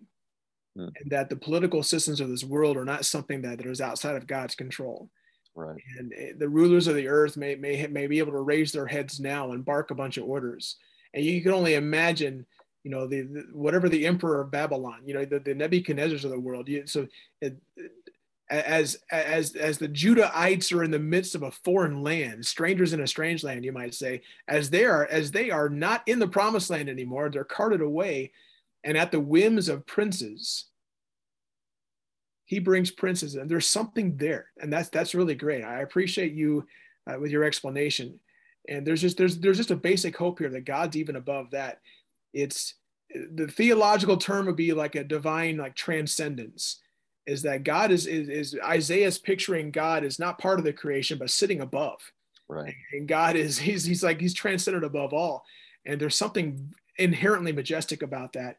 mm. 0.77 0.91
and 1.01 1.11
that 1.11 1.29
the 1.29 1.37
political 1.37 1.83
systems 1.83 2.21
of 2.21 2.29
this 2.29 2.45
world 2.45 2.77
are 2.77 2.85
not 2.85 3.05
something 3.05 3.43
that 3.43 3.61
is 3.65 3.81
outside 3.81 4.17
of 4.17 4.27
god's 4.27 4.55
control 4.55 5.11
Right. 5.57 5.81
And 5.99 6.13
eh, 6.17 6.33
the 6.37 6.49
rulers 6.49 6.87
of 6.87 6.95
the 6.95 7.09
earth 7.09 7.37
may, 7.37 7.55
may, 7.55 7.87
may 7.87 8.07
be 8.07 8.19
able 8.19 8.33
to 8.33 8.41
raise 8.41 8.73
their 8.73 8.87
heads 8.87 9.19
now 9.19 9.53
and 9.53 9.65
bark 9.65 9.91
a 9.91 9.95
bunch 9.95 10.19
of 10.19 10.25
orders. 10.25 10.77
And 11.15 11.25
you 11.25 11.43
can 11.43 11.53
only 11.53 11.75
imagine, 11.75 12.45
you 12.85 12.91
know, 12.91 13.07
the, 13.07 13.23
the 13.23 13.45
whatever 13.53 13.89
the 13.89 14.07
emperor 14.07 14.43
of 14.43 14.51
Babylon, 14.51 15.01
you 15.07 15.15
know, 15.15 15.25
the, 15.25 15.41
the 15.41 15.55
Nebuchadnezzars 15.55 16.25
of 16.25 16.31
the 16.31 16.39
world. 16.39 16.69
You, 16.69 16.87
so 16.87 17.07
it, 17.41 17.57
as 18.51 18.97
as 19.11 19.57
as 19.57 19.79
the 19.79 19.89
Judahites 19.89 20.73
are 20.73 20.85
in 20.85 20.91
the 20.91 20.99
midst 20.99 21.35
of 21.35 21.43
a 21.43 21.51
foreign 21.51 22.03
land, 22.03 22.47
strangers 22.47 22.93
in 22.93 23.01
a 23.01 23.07
strange 23.07 23.43
land, 23.43 23.65
you 23.65 23.73
might 23.73 23.95
say, 23.95 24.23
as 24.47 24.71
they 24.71 24.85
are 24.85 25.07
as 25.07 25.31
they 25.31 25.51
are 25.51 25.69
not 25.69 26.03
in 26.07 26.19
the 26.19 26.29
promised 26.29 26.71
land 26.71 26.89
anymore, 26.89 27.29
they're 27.29 27.45
carted 27.45 27.81
away, 27.81 28.33
and 28.85 28.97
at 28.97 29.11
the 29.11 29.21
whims 29.21 29.69
of 29.69 29.87
princes, 29.87 30.67
he 32.45 32.61
brings 32.61 32.91
princes 32.91 33.35
and 33.35 33.51
there's 33.51 33.67
something 33.67 34.17
there 34.17 34.47
and 34.61 34.73
that's 34.73 34.89
that's 34.89 35.15
really 35.15 35.35
great. 35.35 35.65
I 35.65 35.81
appreciate 35.81 36.33
you 36.33 36.67
uh, 37.07 37.19
with 37.19 37.31
your 37.31 37.45
explanation. 37.45 38.19
And 38.69 38.87
there's 38.87 39.01
just 39.01 39.17
there's 39.17 39.39
there's 39.39 39.59
just 39.59 39.71
a 39.71 39.77
basic 39.77 40.17
hope 40.17 40.39
here 40.39 40.49
that 40.51 40.65
god's 40.65 40.97
even 40.97 41.17
above 41.17 41.51
that. 41.51 41.81
It's 42.33 42.75
the 43.11 43.49
theological 43.49 44.17
term 44.17 44.47
would 44.47 44.57
be 44.57 44.73
like 44.73 44.95
a 44.95 45.05
divine 45.05 45.57
like 45.57 45.75
transcendence 45.75 46.81
is 47.27 47.43
that 47.43 47.65
God 47.65 47.91
is, 47.91 48.07
is, 48.07 48.29
is 48.29 48.59
Isaiah's 48.65 49.19
picturing 49.19 49.71
God 49.71 50.05
is 50.05 50.19
not 50.19 50.39
part 50.39 50.59
of 50.59 50.65
the 50.65 50.73
creation, 50.73 51.19
but 51.19 51.31
sitting 51.31 51.61
above. 51.61 52.01
Right. 52.49 52.75
And 52.93 53.09
God 53.09 53.37
is, 53.37 53.59
he's, 53.59 53.85
he's 53.85 54.05
like, 54.05 54.21
he's 54.21 54.35
transcendent 54.35 54.85
above 54.85 55.13
all. 55.13 55.45
And 55.85 56.01
there's 56.01 56.17
something 56.17 56.73
inherently 56.99 57.53
majestic 57.53 58.03
about 58.03 58.35
that. 58.35 58.59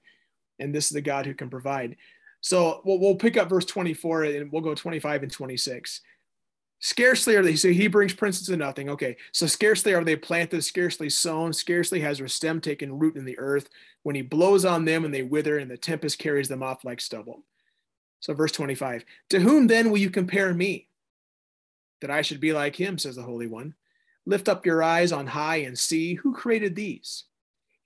And 0.60 0.74
this 0.74 0.86
is 0.86 0.92
the 0.92 1.02
God 1.02 1.26
who 1.26 1.34
can 1.34 1.50
provide. 1.50 1.96
So 2.42 2.82
we'll, 2.84 3.00
we'll 3.00 3.16
pick 3.16 3.38
up 3.38 3.50
verse 3.50 3.66
24 3.66 4.24
and 4.24 4.52
we'll 4.52 4.62
go 4.62 4.76
25 4.76 5.24
and 5.24 5.32
26. 5.32 6.02
Scarcely 6.80 7.36
are 7.36 7.42
they, 7.42 7.56
so 7.56 7.70
he 7.70 7.88
brings 7.88 8.14
princes 8.14 8.48
to 8.48 8.58
nothing. 8.58 8.90
Okay, 8.90 9.18
so 9.32 9.48
scarcely 9.48 9.94
are 9.94 10.04
they 10.04 10.16
planted, 10.16 10.64
scarcely 10.64 11.10
sown, 11.10 11.52
scarcely 11.52 12.00
has 12.02 12.20
their 12.20 12.28
stem 12.28 12.62
taken 12.62 13.00
root 13.00 13.16
in 13.16 13.26
the 13.26 13.38
earth. 13.40 13.70
When 14.04 14.16
he 14.16 14.22
blows 14.22 14.64
on 14.64 14.86
them 14.86 15.04
and 15.04 15.14
they 15.14 15.24
wither, 15.24 15.58
and 15.58 15.72
the 15.72 15.78
tempest 15.78 16.20
carries 16.20 16.48
them 16.48 16.62
off 16.62 16.86
like 16.86 17.02
stubble. 17.02 17.44
So, 18.20 18.34
verse 18.34 18.52
25 18.52 19.06
To 19.30 19.40
whom 19.40 19.68
then 19.68 19.90
will 19.90 19.98
you 19.98 20.10
compare 20.10 20.54
me? 20.54 20.88
That 22.02 22.12
I 22.12 22.22
should 22.22 22.40
be 22.40 22.54
like 22.54 22.76
him, 22.76 22.98
says 22.98 23.16
the 23.16 23.24
Holy 23.24 23.48
One. 23.48 23.74
Lift 24.26 24.50
up 24.50 24.66
your 24.66 24.84
eyes 24.84 25.12
on 25.12 25.26
high 25.26 25.58
and 25.58 25.78
see 25.78 26.16
who 26.16 26.34
created 26.34 26.76
these. 26.76 27.26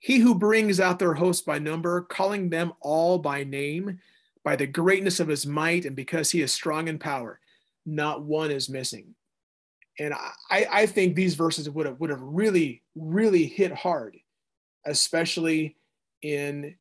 He 0.00 0.18
who 0.18 0.34
brings 0.34 0.80
out 0.80 0.98
their 0.98 1.14
host 1.14 1.46
by 1.46 1.58
number, 1.60 2.02
calling 2.02 2.50
them 2.50 2.72
all 2.80 3.18
by 3.18 3.44
name, 3.44 4.00
by 4.44 4.56
the 4.56 4.66
greatness 4.66 5.20
of 5.20 5.28
his 5.28 5.46
might, 5.46 5.84
and 5.84 5.94
because 5.94 6.30
he 6.30 6.42
is 6.42 6.52
strong 6.52 6.88
in 6.88 6.98
power 6.98 7.38
not 7.86 8.22
one 8.22 8.50
is 8.50 8.68
missing. 8.68 9.14
And 9.98 10.14
I, 10.50 10.66
I 10.70 10.86
think 10.86 11.14
these 11.14 11.34
verses 11.34 11.68
would 11.68 11.86
have 11.86 12.00
would 12.00 12.10
have 12.10 12.22
really, 12.22 12.82
really 12.94 13.44
hit 13.44 13.72
hard, 13.72 14.16
especially 14.86 15.76
in 16.22 16.76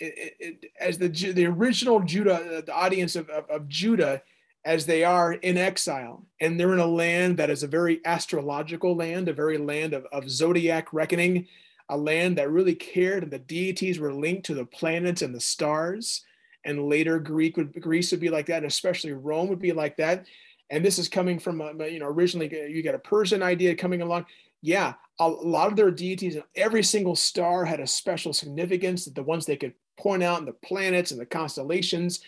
it, 0.00 0.36
it, 0.38 0.72
as 0.80 0.98
the 0.98 1.08
the 1.08 1.46
original 1.46 2.00
Judah, 2.00 2.58
uh, 2.58 2.60
the 2.60 2.74
audience 2.74 3.16
of, 3.16 3.28
of, 3.30 3.48
of 3.50 3.68
Judah, 3.68 4.22
as 4.64 4.86
they 4.86 5.04
are 5.04 5.34
in 5.34 5.56
exile, 5.56 6.24
and 6.40 6.58
they're 6.58 6.72
in 6.72 6.78
a 6.78 6.86
land 6.86 7.36
that 7.38 7.50
is 7.50 7.62
a 7.62 7.68
very 7.68 8.00
astrological 8.04 8.96
land, 8.96 9.28
a 9.28 9.32
very 9.32 9.58
land 9.58 9.94
of, 9.94 10.04
of 10.12 10.30
zodiac 10.30 10.92
reckoning, 10.92 11.46
a 11.88 11.96
land 11.96 12.38
that 12.38 12.50
really 12.50 12.74
cared, 12.74 13.22
and 13.22 13.32
the 13.32 13.38
deities 13.38 13.98
were 13.98 14.12
linked 14.12 14.46
to 14.46 14.54
the 14.54 14.66
planets 14.66 15.22
and 15.22 15.34
the 15.34 15.40
stars 15.40 16.24
and 16.64 16.88
later 16.88 17.18
Greek 17.18 17.56
would 17.56 17.80
Greece 17.80 18.10
would 18.10 18.20
be 18.20 18.28
like 18.28 18.46
that, 18.46 18.64
especially 18.64 19.12
Rome 19.12 19.48
would 19.48 19.58
be 19.58 19.72
like 19.72 19.96
that. 19.96 20.26
And 20.70 20.84
this 20.84 20.98
is 20.98 21.08
coming 21.08 21.38
from 21.38 21.60
a, 21.60 21.88
you 21.88 21.98
know 21.98 22.06
originally 22.06 22.50
you 22.70 22.82
got 22.82 22.94
a 22.94 22.98
Persian 22.98 23.42
idea 23.42 23.74
coming 23.74 24.02
along. 24.02 24.26
Yeah, 24.60 24.94
a 25.18 25.28
lot 25.28 25.68
of 25.68 25.76
their 25.76 25.90
deities 25.90 26.34
and 26.34 26.44
every 26.56 26.82
single 26.82 27.16
star 27.16 27.64
had 27.64 27.80
a 27.80 27.86
special 27.86 28.32
significance. 28.32 29.04
That 29.04 29.14
the 29.14 29.22
ones 29.22 29.46
they 29.46 29.56
could 29.56 29.74
point 29.98 30.22
out 30.22 30.44
the 30.46 30.52
planets 30.52 31.10
and 31.10 31.20
the 31.20 31.26
constellations, 31.26 32.20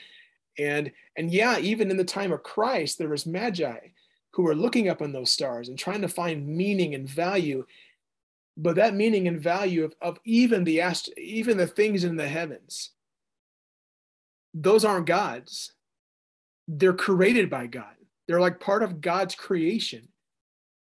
and 0.59 0.91
and 1.17 1.33
yeah, 1.33 1.59
even 1.59 1.91
in 1.91 1.97
the 1.97 2.05
time 2.05 2.33
of 2.33 2.43
Christ, 2.43 2.99
there 2.99 3.09
was 3.09 3.27
magi 3.27 3.79
who 4.33 4.43
were 4.43 4.55
looking 4.55 4.89
up 4.89 5.03
on 5.03 5.13
those 5.13 5.33
stars 5.33 5.69
and 5.69 5.79
trying 5.79 6.03
to 6.03 6.09
find 6.09 6.47
meaning 6.47 6.95
and 6.95 7.09
value 7.09 7.65
but 8.57 8.77
that 8.77 8.95
meaning 8.95 9.27
and 9.27 9.41
value 9.41 9.85
of, 9.85 9.95
of 10.03 10.19
even 10.25 10.65
the 10.65 10.81
ast- 10.81 11.09
even 11.17 11.57
the 11.57 11.67
things 11.67 12.05
in 12.05 12.17
the 12.17 12.29
heavens 12.29 12.91
those 14.55 14.85
aren't 14.85 15.07
gods. 15.07 15.73
They're 16.67 16.93
created 16.93 17.51
by 17.51 17.67
God. 17.67 17.95
They're 18.27 18.41
like 18.41 18.61
part 18.61 18.83
of 18.83 19.01
God's 19.01 19.35
creation. 19.35 20.09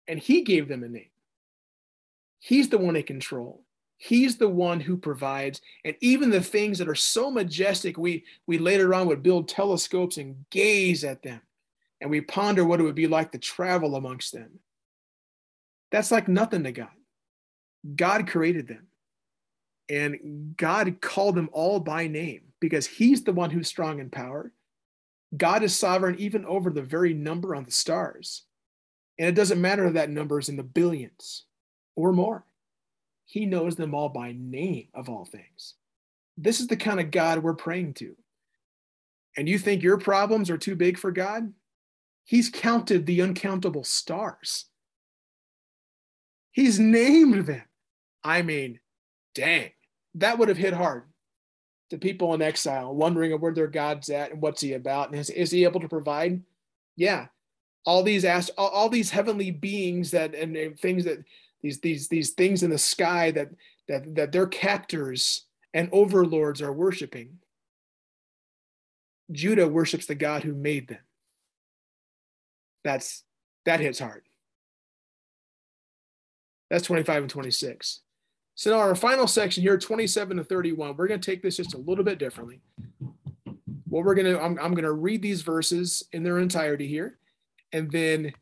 And 0.06 0.18
He 0.18 0.42
gave 0.42 0.68
them 0.68 0.82
a 0.82 0.88
name. 0.88 1.10
He's 2.40 2.68
the 2.68 2.78
one 2.78 2.96
in 2.96 3.02
control. 3.02 3.64
He's 3.98 4.36
the 4.36 4.48
one 4.48 4.78
who 4.78 4.96
provides. 4.96 5.60
And 5.84 5.96
even 6.00 6.30
the 6.30 6.40
things 6.40 6.78
that 6.78 6.88
are 6.88 6.94
so 6.94 7.30
majestic, 7.30 7.98
we, 7.98 8.24
we 8.46 8.56
later 8.56 8.94
on 8.94 9.08
would 9.08 9.24
build 9.24 9.48
telescopes 9.48 10.16
and 10.16 10.44
gaze 10.50 11.02
at 11.02 11.22
them. 11.22 11.40
And 12.00 12.08
we 12.08 12.20
ponder 12.20 12.64
what 12.64 12.78
it 12.78 12.84
would 12.84 12.94
be 12.94 13.08
like 13.08 13.32
to 13.32 13.38
travel 13.38 13.96
amongst 13.96 14.32
them. 14.32 14.60
That's 15.90 16.12
like 16.12 16.28
nothing 16.28 16.62
to 16.62 16.72
God. 16.72 16.88
God 17.96 18.28
created 18.28 18.68
them. 18.68 18.86
And 19.88 20.54
God 20.56 21.00
called 21.00 21.34
them 21.34 21.50
all 21.52 21.80
by 21.80 22.06
name 22.06 22.42
because 22.60 22.86
he's 22.86 23.24
the 23.24 23.32
one 23.32 23.50
who's 23.50 23.66
strong 23.66 23.98
in 23.98 24.10
power. 24.10 24.52
God 25.36 25.64
is 25.64 25.76
sovereign 25.76 26.16
even 26.18 26.44
over 26.44 26.70
the 26.70 26.82
very 26.82 27.14
number 27.14 27.54
on 27.54 27.64
the 27.64 27.70
stars. 27.72 28.44
And 29.18 29.28
it 29.28 29.34
doesn't 29.34 29.60
matter 29.60 29.86
if 29.86 29.94
that 29.94 30.10
number 30.10 30.38
is 30.38 30.48
in 30.48 30.56
the 30.56 30.62
billions 30.62 31.46
or 31.96 32.12
more. 32.12 32.44
He 33.28 33.44
knows 33.44 33.76
them 33.76 33.94
all 33.94 34.08
by 34.08 34.32
name 34.32 34.88
of 34.94 35.10
all 35.10 35.26
things. 35.26 35.74
This 36.38 36.60
is 36.60 36.66
the 36.66 36.78
kind 36.78 36.98
of 36.98 37.10
God 37.10 37.42
we're 37.42 37.52
praying 37.52 37.92
to. 37.94 38.16
And 39.36 39.46
you 39.46 39.58
think 39.58 39.82
your 39.82 39.98
problems 39.98 40.48
are 40.48 40.56
too 40.56 40.74
big 40.74 40.96
for 40.96 41.12
God? 41.12 41.52
He's 42.24 42.48
counted 42.48 43.04
the 43.04 43.20
uncountable 43.20 43.84
stars. 43.84 44.64
He's 46.52 46.80
named 46.80 47.44
them. 47.44 47.64
I 48.24 48.40
mean, 48.40 48.80
dang, 49.34 49.72
that 50.14 50.38
would 50.38 50.48
have 50.48 50.56
hit 50.56 50.72
hard 50.72 51.02
to 51.90 51.98
people 51.98 52.32
in 52.32 52.40
exile, 52.40 52.94
wondering 52.94 53.32
where 53.32 53.52
their 53.52 53.66
God's 53.66 54.08
at 54.08 54.32
and 54.32 54.40
what's 54.40 54.62
he 54.62 54.72
about, 54.72 55.10
and 55.10 55.20
is, 55.20 55.28
is 55.28 55.50
he 55.50 55.64
able 55.64 55.80
to 55.80 55.88
provide? 55.88 56.40
Yeah, 56.96 57.26
all 57.84 58.02
these 58.02 58.24
ast- 58.24 58.52
all, 58.56 58.68
all 58.68 58.88
these 58.88 59.10
heavenly 59.10 59.50
beings 59.50 60.12
that 60.12 60.34
and, 60.34 60.56
and 60.56 60.80
things 60.80 61.04
that 61.04 61.18
these 61.62 61.80
these 61.80 62.08
these 62.08 62.30
things 62.30 62.62
in 62.62 62.70
the 62.70 62.78
sky 62.78 63.30
that 63.32 63.48
that 63.88 64.14
that 64.14 64.32
their 64.32 64.46
captors 64.46 65.46
and 65.74 65.88
overlords 65.92 66.62
are 66.62 66.72
worshiping. 66.72 67.38
Judah 69.30 69.68
worships 69.68 70.06
the 70.06 70.14
God 70.14 70.42
who 70.42 70.54
made 70.54 70.88
them. 70.88 71.00
That's 72.84 73.24
that 73.64 73.80
hits 73.80 73.98
hard. 73.98 74.22
That's 76.70 76.84
25 76.84 77.22
and 77.22 77.30
26. 77.30 78.00
So 78.54 78.70
now 78.70 78.78
our 78.78 78.94
final 78.94 79.26
section 79.26 79.62
here, 79.62 79.78
27 79.78 80.36
to 80.36 80.44
31, 80.44 80.96
we're 80.96 81.06
going 81.06 81.20
to 81.20 81.30
take 81.30 81.42
this 81.42 81.56
just 81.56 81.74
a 81.74 81.78
little 81.78 82.04
bit 82.04 82.18
differently. 82.18 82.60
What 83.88 84.04
we're 84.04 84.14
going 84.14 84.26
to, 84.26 84.42
I'm, 84.42 84.58
I'm 84.58 84.72
going 84.72 84.84
to 84.84 84.92
read 84.92 85.22
these 85.22 85.42
verses 85.42 86.02
in 86.12 86.22
their 86.22 86.38
entirety 86.38 86.88
here. 86.88 87.18
And 87.72 87.90
then 87.90 88.32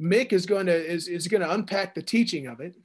Mick 0.00 0.32
is 0.32 0.46
going 0.46 0.66
to, 0.66 0.74
is, 0.74 1.08
is 1.08 1.28
going 1.28 1.42
to 1.42 1.52
unpack 1.52 1.94
the 1.94 2.02
teaching 2.02 2.46
of 2.46 2.60
it. 2.60 2.76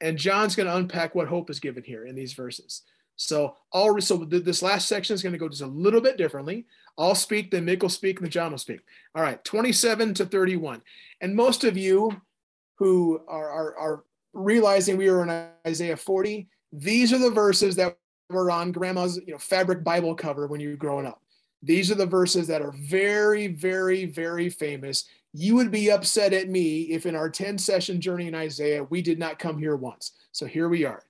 And 0.00 0.18
John's 0.18 0.56
going 0.56 0.66
to 0.66 0.76
unpack 0.76 1.14
what 1.14 1.28
hope 1.28 1.48
is 1.48 1.60
given 1.60 1.84
here 1.84 2.06
in 2.06 2.14
these 2.14 2.32
verses. 2.32 2.82
So 3.16 3.56
all 3.70 4.00
so 4.00 4.16
this 4.16 4.62
last 4.62 4.88
section 4.88 5.14
is 5.14 5.22
going 5.22 5.32
to 5.32 5.38
go 5.38 5.48
just 5.48 5.62
a 5.62 5.66
little 5.66 6.00
bit 6.00 6.16
differently. 6.16 6.66
I'll 6.98 7.14
speak, 7.14 7.50
then 7.50 7.66
Mick 7.66 7.82
will 7.82 7.88
speak, 7.88 8.18
and 8.18 8.26
then 8.26 8.30
John 8.32 8.50
will 8.50 8.58
speak. 8.58 8.80
All 9.14 9.22
right, 9.22 9.42
27 9.44 10.14
to 10.14 10.26
31. 10.26 10.82
And 11.20 11.36
most 11.36 11.64
of 11.64 11.76
you 11.76 12.20
who 12.78 13.20
are, 13.28 13.50
are, 13.50 13.76
are 13.76 14.04
realizing 14.32 14.96
we 14.96 15.08
are 15.08 15.22
in 15.22 15.48
Isaiah 15.66 15.96
40, 15.96 16.48
these 16.72 17.12
are 17.12 17.18
the 17.18 17.30
verses 17.30 17.76
that 17.76 17.96
were 18.28 18.50
on 18.50 18.72
grandma's 18.72 19.20
you 19.26 19.32
know 19.32 19.38
fabric 19.38 19.84
Bible 19.84 20.14
cover 20.14 20.46
when 20.46 20.60
you 20.60 20.70
were 20.70 20.76
growing 20.76 21.06
up. 21.06 21.20
These 21.62 21.90
are 21.90 21.96
the 21.96 22.06
verses 22.06 22.48
that 22.48 22.62
are 22.62 22.72
very, 22.72 23.46
very, 23.46 24.06
very 24.06 24.50
famous. 24.50 25.04
You 25.32 25.56
would 25.56 25.70
be 25.70 25.90
upset 25.90 26.32
at 26.32 26.48
me 26.48 26.82
if 26.82 27.06
in 27.06 27.16
our 27.16 27.30
10 27.30 27.58
session 27.58 28.00
journey 28.00 28.28
in 28.28 28.34
Isaiah, 28.34 28.84
we 28.84 29.00
did 29.00 29.18
not 29.18 29.38
come 29.38 29.58
here 29.58 29.76
once. 29.76 30.12
So 30.32 30.46
here 30.46 30.68
we 30.68 30.84
are. 30.84 31.02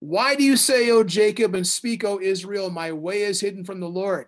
Why 0.00 0.34
do 0.34 0.42
you 0.42 0.56
say, 0.56 0.90
O 0.90 1.04
Jacob, 1.04 1.54
and 1.54 1.66
speak, 1.66 2.02
O 2.02 2.20
Israel, 2.20 2.70
my 2.70 2.90
way 2.90 3.22
is 3.22 3.40
hidden 3.40 3.64
from 3.64 3.78
the 3.78 3.88
Lord, 3.88 4.26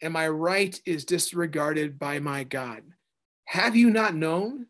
and 0.00 0.12
my 0.12 0.28
right 0.28 0.80
is 0.86 1.04
disregarded 1.04 1.98
by 1.98 2.20
my 2.20 2.44
God? 2.44 2.82
Have 3.46 3.74
you 3.74 3.90
not 3.90 4.14
known? 4.14 4.66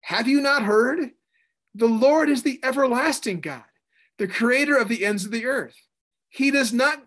Have 0.00 0.26
you 0.26 0.40
not 0.40 0.62
heard? 0.62 1.10
The 1.74 1.86
Lord 1.86 2.28
is 2.28 2.42
the 2.42 2.60
everlasting 2.62 3.40
God, 3.40 3.64
the 4.18 4.28
creator 4.28 4.76
of 4.76 4.88
the 4.88 5.04
ends 5.04 5.24
of 5.24 5.30
the 5.30 5.46
earth. 5.46 5.76
He 6.28 6.50
does 6.50 6.72
not 6.72 7.02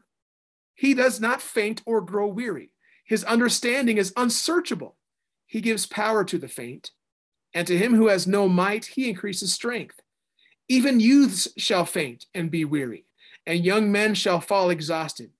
he 0.76 0.94
does 0.94 1.20
not 1.20 1.42
faint 1.42 1.82
or 1.86 2.02
grow 2.02 2.28
weary. 2.28 2.72
His 3.04 3.24
understanding 3.24 3.98
is 3.98 4.14
unsearchable. 4.16 4.97
He 5.48 5.62
gives 5.62 5.86
power 5.86 6.24
to 6.26 6.38
the 6.38 6.48
faint, 6.48 6.92
and 7.54 7.66
to 7.66 7.78
him 7.78 7.96
who 7.96 8.08
has 8.08 8.28
no 8.28 8.48
might, 8.48 8.86
he 8.86 9.10
increases 9.10 9.54
strength. 9.54 10.00
Even 10.68 11.00
youths 11.00 11.48
shall 11.58 11.86
faint 11.86 12.26
and 12.36 12.52
be 12.52 12.66
weary, 12.66 13.06
and 13.46 13.66
young 13.66 13.92
men 13.92 14.14
shall 14.14 14.42
fall 14.42 14.70
exhausted. 14.70 15.32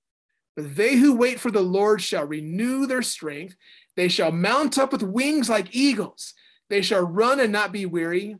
But 0.56 0.74
they 0.74 0.96
who 0.96 1.14
wait 1.14 1.38
for 1.38 1.50
the 1.50 1.60
Lord 1.60 2.02
shall 2.02 2.24
renew 2.24 2.86
their 2.86 3.02
strength. 3.02 3.54
They 3.94 4.08
shall 4.08 4.32
mount 4.32 4.78
up 4.78 4.90
with 4.90 5.02
wings 5.02 5.48
like 5.48 5.76
eagles. 5.76 6.34
They 6.70 6.82
shall 6.82 7.02
run 7.02 7.38
and 7.38 7.52
not 7.52 7.70
be 7.70 7.86
weary. 7.86 8.36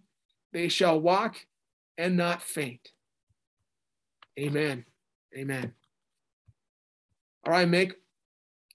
They 0.52 0.68
shall 0.68 0.98
walk 0.98 1.36
and 1.96 2.16
not 2.16 2.42
faint. 2.42 2.90
Amen. 4.38 4.84
Amen. 5.36 5.74
All 7.44 7.52
right, 7.52 7.68
Mick. 7.68 7.92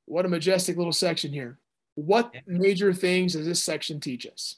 What 0.06 0.26
a 0.26 0.30
majestic 0.30 0.78
little 0.78 0.94
section 0.94 1.34
here. 1.34 1.58
What 1.96 2.34
major 2.48 2.94
things 2.94 3.34
does 3.34 3.46
this 3.46 3.64
section 3.64 4.00
teach 4.00 4.26
us? 4.26 4.58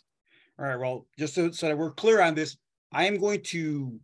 All 0.57 0.65
right. 0.65 0.79
Well, 0.79 1.05
just 1.17 1.35
so, 1.35 1.51
so 1.51 1.67
that 1.67 1.77
we're 1.77 1.91
clear 1.91 2.21
on 2.21 2.35
this, 2.35 2.57
I 2.91 3.05
am 3.05 3.19
going 3.19 3.41
to 3.43 3.99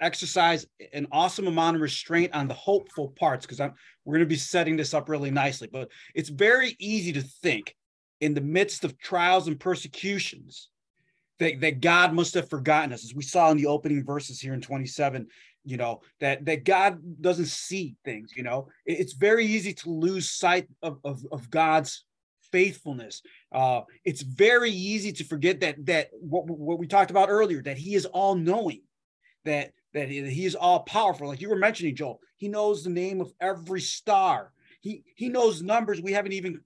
exercise 0.00 0.66
an 0.92 1.06
awesome 1.12 1.46
amount 1.46 1.76
of 1.76 1.82
restraint 1.82 2.32
on 2.34 2.48
the 2.48 2.54
hopeful 2.54 3.08
parts 3.18 3.44
because 3.44 3.60
I'm 3.60 3.74
we're 4.04 4.14
going 4.14 4.26
to 4.26 4.34
be 4.34 4.36
setting 4.36 4.76
this 4.76 4.94
up 4.94 5.08
really 5.08 5.30
nicely. 5.30 5.68
But 5.70 5.88
it's 6.14 6.28
very 6.28 6.76
easy 6.78 7.12
to 7.12 7.22
think 7.22 7.74
in 8.20 8.34
the 8.34 8.40
midst 8.40 8.84
of 8.84 8.98
trials 8.98 9.48
and 9.48 9.58
persecutions 9.58 10.68
that, 11.38 11.60
that 11.60 11.80
God 11.80 12.14
must 12.14 12.34
have 12.34 12.48
forgotten 12.48 12.92
us, 12.92 13.04
as 13.04 13.14
we 13.14 13.22
saw 13.22 13.50
in 13.50 13.56
the 13.56 13.66
opening 13.66 14.04
verses 14.04 14.40
here 14.40 14.54
in 14.54 14.60
27, 14.60 15.26
you 15.64 15.76
know, 15.76 16.00
that 16.20 16.44
that 16.44 16.64
God 16.64 17.00
doesn't 17.20 17.46
see 17.46 17.96
things, 18.04 18.32
you 18.36 18.42
know. 18.42 18.68
It's 18.86 19.12
very 19.12 19.44
easy 19.44 19.72
to 19.74 19.90
lose 19.90 20.30
sight 20.30 20.68
of, 20.82 20.98
of, 21.04 21.24
of 21.32 21.50
God's 21.50 22.04
faithfulness. 22.52 23.22
Uh, 23.50 23.82
it's 24.04 24.22
very 24.22 24.70
easy 24.70 25.12
to 25.12 25.24
forget 25.24 25.60
that 25.60 25.84
that 25.86 26.10
what, 26.12 26.46
what 26.46 26.78
we 26.78 26.86
talked 26.86 27.10
about 27.10 27.30
earlier, 27.30 27.62
that 27.62 27.78
He 27.78 27.94
is 27.94 28.06
all 28.06 28.34
knowing, 28.34 28.82
that 29.44 29.72
that 29.94 30.08
he, 30.08 30.44
is 30.44 30.54
all 30.54 30.80
powerful. 30.80 31.28
Like 31.28 31.40
you 31.40 31.50
were 31.50 31.56
mentioning, 31.56 31.96
Joel, 31.96 32.20
He 32.36 32.48
knows 32.48 32.82
the 32.82 32.90
name 32.90 33.20
of 33.20 33.32
every 33.40 33.80
star. 33.80 34.52
He 34.80 35.04
He 35.16 35.28
knows 35.28 35.62
numbers 35.62 36.00
we 36.00 36.12
haven't 36.12 36.32
even 36.32 36.60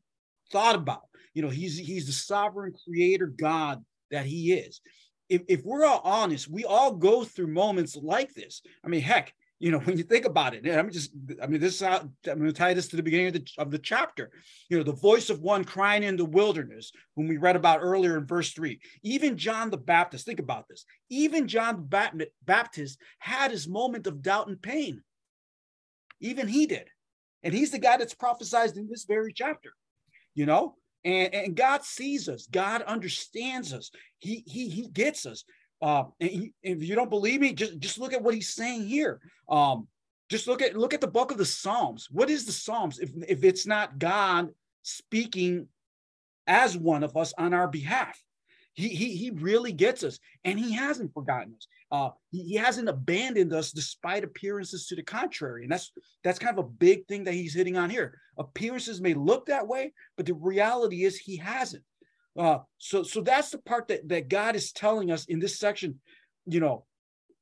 thought 0.53 0.75
about. 0.77 1.03
You 1.35 1.43
know, 1.43 1.51
He's 1.51 1.79
He's 1.79 2.07
the 2.07 2.13
sovereign 2.13 2.75
Creator 2.85 3.29
God 3.39 3.85
that 4.11 4.27
He 4.27 4.53
is. 4.53 4.81
If 5.29 5.43
if 5.49 5.65
we're 5.65 5.85
all 5.85 6.01
honest, 6.05 6.49
we 6.49 6.65
all 6.65 6.93
go 6.93 7.25
through 7.25 7.49
moments 7.49 7.97
like 7.97 8.33
this. 8.35 8.63
I 8.85 8.89
mean, 8.89 9.03
heck, 9.03 9.33
you 9.59 9.71
know, 9.71 9.79
when 9.85 9.97
you 9.97 10.05
think 10.05 10.25
about 10.25 10.55
it, 10.55 10.67
I'm 10.69 10.91
just, 10.91 11.13
I 11.43 11.47
mean, 11.47 11.61
this 11.61 11.75
is 11.75 11.87
how 11.87 11.99
I'm 11.99 12.39
going 12.39 12.47
to 12.47 12.53
tie 12.53 12.75
this 12.75 12.89
to 12.89 12.97
the 12.97 13.03
beginning 13.03 13.29
of 13.29 13.33
the, 13.35 13.47
of 13.59 13.71
the 13.71 13.79
chapter. 13.79 14.31
You 14.69 14.79
know, 14.79 14.85
the 14.85 14.93
voice 14.93 15.31
of 15.31 15.41
one 15.41 15.65
crying 15.65 16.03
in 16.03 16.17
the 16.17 16.25
wilderness, 16.25 16.93
whom 17.15 17.29
we 17.29 17.37
read 17.37 17.57
about 17.57 17.81
earlier 17.83 18.19
in 18.19 18.27
verse 18.27 18.53
three. 18.53 18.81
Even 19.03 19.37
John 19.37 19.71
the 19.71 19.79
Baptist, 19.79 20.27
think 20.27 20.41
about 20.41 20.69
this. 20.69 20.85
Even 21.11 21.49
John 21.49 21.87
the 21.89 22.29
Baptist 22.45 23.01
had 23.19 23.51
his 23.51 23.69
moment 23.69 24.07
of 24.07 24.23
doubt 24.23 24.49
and 24.49 24.61
pain. 24.61 25.03
Even 26.21 26.49
he 26.49 26.67
did. 26.67 26.89
And 27.43 27.55
he's 27.55 27.71
the 27.71 27.79
guy 27.79 27.97
that's 27.97 28.15
prophesied 28.15 28.77
in 28.77 28.89
this 28.89 29.05
very 29.05 29.33
chapter, 29.33 29.71
you 30.35 30.47
know? 30.47 30.75
And, 31.05 31.33
and 31.33 31.55
God 31.55 31.85
sees 31.85 32.29
us. 32.29 32.49
God 32.51 32.83
understands 32.83 33.73
us. 33.73 33.93
He, 34.19 34.43
he, 34.47 34.69
he 34.69 34.89
gets 34.89 35.25
us. 35.25 35.45
Uh, 35.83 36.05
he, 36.19 36.53
if 36.63 36.83
you 36.83 36.95
don't 36.95 37.11
believe 37.11 37.41
me, 37.41 37.53
just 37.53 37.79
just 37.79 37.99
look 37.99 38.13
at 38.13 38.23
what 38.23 38.35
he's 38.35 38.55
saying 38.55 38.87
here. 38.87 39.21
Um, 39.49 39.89
just 40.31 40.47
look 40.47 40.63
at 40.63 40.77
look 40.77 40.95
at 40.95 41.01
the 41.01 41.07
book 41.07 41.31
of 41.31 41.39
the 41.39 41.45
Psalms. 41.45 42.09
What 42.11 42.31
is 42.31 42.47
the 42.47 42.53
Psalms 42.53 42.99
if 42.99 43.11
if 43.29 43.45
it's 43.45 43.67
not 43.67 43.99
God 43.99 44.51
speaking 44.83 45.69
as 46.47 46.77
one 46.77 47.03
of 47.05 47.17
us 47.17 47.35
on 47.37 47.53
our 47.53 47.69
behalf? 47.69 48.19
He 48.75 48.89
he 48.89 49.17
he 49.17 49.31
really 49.31 49.73
gets 49.73 50.03
us, 50.03 50.19
and 50.45 50.59
he 50.59 50.73
hasn't 50.73 51.15
forgotten 51.15 51.55
us. 51.55 51.67
Uh, 51.91 52.11
he, 52.31 52.43
he 52.43 52.55
hasn't 52.57 52.89
abandoned 52.89 53.53
us 53.53 53.71
despite 53.71 54.25
appearances 54.25 54.87
to 54.87 54.97
the 54.97 55.03
contrary, 55.03 55.63
and 55.63 55.73
that's 55.73 55.93
that's 56.25 56.39
kind 56.39 56.59
of 56.59 56.65
a 56.65 56.69
big 56.69 57.07
thing 57.07 57.25
that 57.25 57.35
he's 57.35 57.55
hitting 57.55 57.77
on 57.77 57.91
here. 57.91 58.19
Appearances 58.39 59.01
may 59.01 59.15
look 59.15 59.47
that 59.47 59.67
way, 59.67 59.93
but 60.17 60.27
the 60.27 60.35
reality 60.35 61.05
is 61.05 61.17
he 61.19 61.37
hasn't. 61.37 61.85
Uh, 62.37 62.59
so 62.79 63.03
so 63.03 63.21
that's 63.21 63.51
the 63.51 63.59
part 63.59 63.89
that, 63.89 64.09
that 64.09 64.29
God 64.29 64.57
is 64.57 64.73
telling 64.73 65.11
us 65.11 65.25
in 65.25 65.39
this 65.39 65.59
section, 65.59 66.01
you 66.47 66.61
know, 66.61 66.85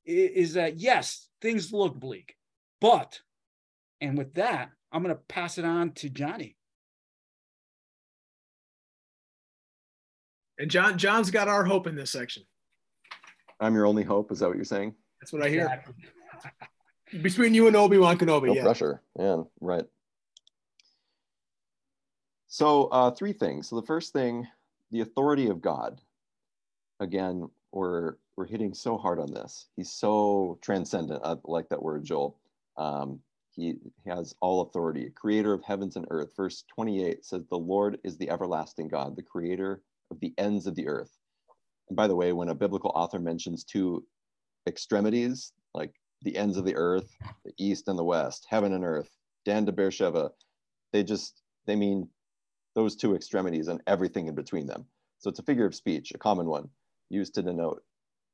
is, 0.05 0.31
is 0.31 0.53
that 0.55 0.79
yes, 0.79 1.29
things 1.41 1.73
look 1.73 1.99
bleak, 1.99 2.37
but, 2.81 3.21
and 4.01 4.17
with 4.17 4.35
that, 4.35 4.71
I'm 4.93 5.03
going 5.03 5.15
to 5.15 5.21
pass 5.29 5.59
it 5.59 5.65
on 5.65 5.93
to 5.93 6.09
Johnny. 6.09 6.57
And 10.59 10.71
John, 10.71 10.99
John's 10.99 11.33
got 11.33 11.49
our 11.49 11.65
hope 11.65 11.89
in 11.89 11.97
this 11.97 12.13
section. 12.13 12.45
I'm 13.59 13.75
your 13.75 13.87
only 13.87 14.05
hope. 14.05 14.31
Is 14.31 14.39
that 14.39 14.47
what 14.49 14.57
you're 14.57 14.65
saying? 14.65 14.95
That's 15.21 15.33
what 15.33 15.43
I 15.43 15.49
hear. 15.49 15.63
Exactly. 15.63 17.23
Between 17.23 17.55
you 17.55 17.67
and 17.67 17.75
Obi 17.75 17.99
Wan 17.99 18.17
Kenobi. 18.19 18.47
No 18.47 18.55
yeah. 18.55 18.63
pressure, 18.63 19.03
man. 19.19 19.47
Right. 19.61 19.85
So, 22.47 22.85
uh, 22.85 23.11
three 23.11 23.33
things. 23.33 23.69
So, 23.69 23.81
the 23.81 23.87
first 23.87 24.13
thing 24.13 24.47
the 24.95 25.01
authority 25.01 25.49
of 25.49 25.61
God. 25.61 26.01
Again, 27.01 27.51
we're 27.73 28.15
we're 28.37 28.47
hitting 28.47 28.73
so 28.73 28.97
hard 28.97 29.19
on 29.19 29.33
this. 29.33 29.67
He's 29.77 29.91
so 29.91 30.59
transcendent. 30.63 31.21
I 31.25 31.35
like 31.45 31.69
that 31.71 31.83
word, 31.83 32.05
Joel. 32.05 32.39
Um, 32.77 33.19
he, 33.51 33.75
has 34.07 34.35
all 34.41 34.63
authority, 34.63 35.11
creator 35.15 35.53
of 35.53 35.63
heavens 35.63 35.97
and 35.97 36.07
earth. 36.11 36.31
Verse 36.37 36.65
28 36.75 37.25
says, 37.25 37.43
The 37.49 37.57
Lord 37.57 37.99
is 38.03 38.17
the 38.17 38.31
everlasting 38.31 38.89
God, 38.89 39.15
the 39.15 39.23
creator 39.23 39.83
of 40.11 40.19
the 40.19 40.35
ends 40.39 40.67
of 40.67 40.75
the 40.75 40.89
earth. 40.89 41.17
And 41.89 41.97
by 41.97 42.09
the 42.09 42.17
way, 42.17 42.33
when 42.33 42.49
a 42.49 42.55
biblical 42.55 42.91
author 42.95 43.21
mentions 43.21 43.63
two 43.63 44.05
extremities, 44.69 45.53
like 45.75 45.93
the 46.23 46.37
ends 46.37 46.57
of 46.57 46.65
the 46.65 46.75
earth, 46.75 47.09
the 47.45 47.53
east 47.57 47.87
and 47.87 47.99
the 47.99 48.05
west, 48.05 48.47
heaven 48.49 48.73
and 48.73 48.85
earth, 48.85 49.11
Dan 49.45 49.67
to 49.67 49.73
Beersheba, 49.73 50.31
they 50.93 51.05
just, 51.05 51.43
they 51.67 51.77
mean 51.77 52.09
those 52.75 52.97
two 52.97 53.15
extremities 53.15 53.69
and 53.69 53.83
everything 53.87 54.27
in 54.27 54.35
between 54.35 54.67
them. 54.67 54.85
So 55.19 55.31
it's 55.31 55.39
a 55.39 55.45
figure 55.45 55.67
of 55.67 55.75
speech, 55.75 56.13
a 56.15 56.19
common 56.19 56.47
one, 56.47 56.69
used 57.09 57.35
to 57.35 57.43
denote 57.43 57.83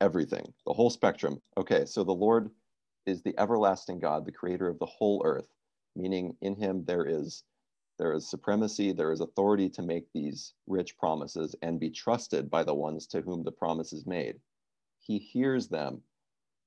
everything, 0.00 0.52
the 0.66 0.72
whole 0.72 0.90
spectrum. 0.90 1.40
Okay, 1.56 1.84
so 1.84 2.04
the 2.04 2.12
Lord 2.12 2.50
is 3.06 3.22
the 3.22 3.38
everlasting 3.38 3.98
God, 3.98 4.24
the 4.24 4.32
creator 4.32 4.68
of 4.68 4.78
the 4.78 4.86
whole 4.86 5.22
earth, 5.24 5.48
meaning 5.94 6.36
in 6.40 6.54
him 6.54 6.84
there 6.84 7.06
is 7.06 7.44
there 7.98 8.14
is 8.14 8.26
supremacy, 8.26 8.92
there 8.92 9.12
is 9.12 9.20
authority 9.20 9.68
to 9.68 9.82
make 9.82 10.06
these 10.14 10.54
rich 10.66 10.96
promises 10.96 11.54
and 11.60 11.78
be 11.78 11.90
trusted 11.90 12.48
by 12.48 12.64
the 12.64 12.74
ones 12.74 13.06
to 13.08 13.20
whom 13.20 13.42
the 13.42 13.52
promise 13.52 13.92
is 13.92 14.06
made. 14.06 14.40
He 15.00 15.18
hears 15.18 15.68
them 15.68 16.00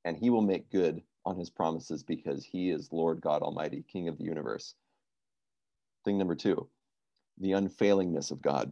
and 0.06 0.16
he 0.16 0.30
will 0.30 0.44
make 0.44 0.70
good 0.70 1.02
on 1.26 1.38
his 1.38 1.50
promises 1.50 2.04
because 2.04 2.46
he 2.46 2.70
is 2.70 2.92
Lord 2.92 3.20
God 3.20 3.42
Almighty, 3.42 3.84
King 3.92 4.08
of 4.10 4.20
the 4.20 4.26
universe. 4.26 4.76
Thing 6.06 6.20
number 6.20 6.36
two, 6.36 6.68
the 7.40 7.54
unfailingness 7.54 8.32
of 8.32 8.42
God. 8.42 8.72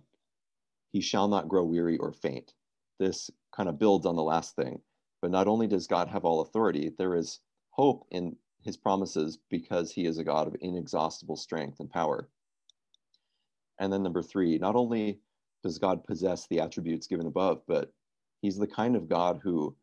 He 0.92 1.02
shall 1.02 1.28
not 1.28 1.48
grow 1.48 1.64
weary 1.64 1.98
or 1.98 2.12
faint. 2.12 2.54
This 3.00 3.30
kind 3.56 3.70
of 3.70 3.80
builds 3.80 4.06
on 4.06 4.16
the 4.16 4.24
last 4.24 4.56
thing. 4.56 4.82
But 5.22 5.32
not 5.32 5.48
only 5.48 5.68
does 5.68 5.88
God 5.88 6.08
have 6.08 6.26
all 6.26 6.42
authority, 6.42 6.92
there 6.98 7.16
is 7.16 7.40
hope 7.72 8.06
in 8.12 8.36
his 8.64 8.78
promises 8.78 9.38
because 9.50 9.92
he 9.92 10.06
is 10.06 10.18
a 10.18 10.24
God 10.24 10.48
of 10.48 10.56
inexhaustible 10.62 11.36
strength 11.36 11.80
and 11.80 11.90
power. 11.90 12.30
And 13.80 13.92
then 13.92 14.04
number 14.04 14.22
three, 14.22 14.58
not 14.58 14.76
only 14.76 15.20
does 15.64 15.80
God 15.80 16.04
possess 16.04 16.48
the 16.48 16.60
attributes 16.60 17.08
given 17.08 17.28
above, 17.28 17.62
but 17.68 17.92
he's 18.42 18.58
the 18.58 18.68
kind 18.68 18.96
of 18.96 19.08
God 19.08 19.40
who 19.44 19.76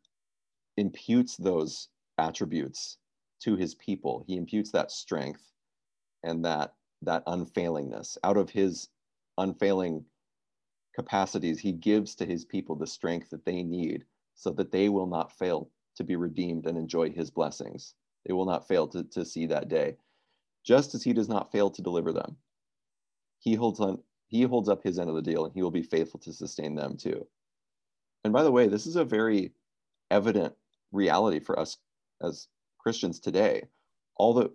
imputes 0.77 1.37
those 1.37 1.89
attributes 2.19 2.99
to 3.41 3.57
his 3.57 3.75
people. 3.77 4.25
He 4.27 4.37
imputes 4.37 4.71
that 4.73 4.91
strength 4.91 5.43
and 6.23 6.45
that 6.45 6.75
that 7.03 7.23
unfailingness. 7.27 8.19
Out 8.25 8.37
of 8.37 8.51
his 8.51 8.89
unfailing 9.37 10.05
capacities, 10.95 11.59
he 11.59 11.73
gives 11.73 12.15
to 12.17 12.27
his 12.27 12.45
people 12.45 12.75
the 12.77 12.87
strength 12.87 13.31
that 13.31 13.45
they 13.45 13.63
need 13.63 14.05
so 14.35 14.51
that 14.51 14.73
they 14.73 14.89
will 14.89 15.07
not 15.07 15.33
fail 15.33 15.71
to 15.97 16.05
be 16.05 16.17
redeemed 16.17 16.67
and 16.67 16.79
enjoy 16.79 17.11
his 17.11 17.31
blessings. 17.31 17.95
They 18.27 18.33
will 18.33 18.47
not 18.47 18.69
fail 18.69 18.87
to, 18.89 19.05
to 19.05 19.25
see 19.25 19.47
that 19.47 19.69
day, 19.69 19.97
just 20.65 20.95
as 20.95 21.03
he 21.03 21.13
does 21.13 21.29
not 21.29 21.51
fail 21.53 21.71
to 21.71 21.83
deliver 21.83 22.13
them. 22.13 22.37
He 23.41 23.55
holds 23.55 23.81
on, 23.81 23.99
he 24.29 24.43
holds 24.43 24.69
up 24.69 24.83
his 24.83 24.99
end 24.99 25.09
of 25.09 25.17
the 25.17 25.23
deal 25.23 25.45
and 25.45 25.55
he 25.55 25.63
will 25.63 25.71
be 25.71 25.83
faithful 25.83 26.21
to 26.21 26.33
sustain 26.33 26.75
them 26.75 26.97
too. 26.97 27.27
And 28.25 28.33
by 28.33 28.43
the 28.43 28.53
way, 28.53 28.69
this 28.69 28.87
is 28.87 28.97
a 28.97 29.05
very 29.05 29.53
evident 30.11 30.55
reality 30.93 31.41
for 31.41 31.59
us 31.59 31.79
as 32.23 32.49
Christians 32.79 33.21
today. 33.21 33.65
All 34.17 34.35
that 34.35 34.51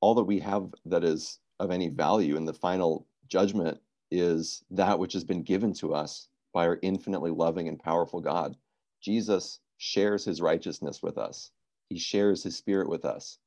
all 0.00 0.14
that 0.14 0.24
we 0.24 0.38
have 0.40 0.66
that 0.84 1.02
is 1.02 1.38
of 1.60 1.70
any 1.70 1.88
value 1.88 2.36
in 2.36 2.44
the 2.44 2.52
final 2.54 3.06
judgment 3.28 3.80
is 4.10 4.62
that 4.70 4.98
which 4.98 5.12
has 5.12 5.24
been 5.24 5.42
given 5.42 5.72
to 5.74 5.94
us 5.94 6.28
by 6.52 6.66
our 6.66 6.78
infinitely 6.82 7.30
loving 7.30 7.68
and 7.68 7.78
powerful 7.78 8.20
God. 8.20 8.56
Jesus 9.02 9.60
shares 9.76 10.24
his 10.24 10.40
righteousness 10.40 11.02
with 11.02 11.18
us, 11.18 11.50
he 11.88 11.98
shares 11.98 12.42
his 12.42 12.56
spirit 12.56 12.88
with 12.88 13.04
us, 13.04 13.38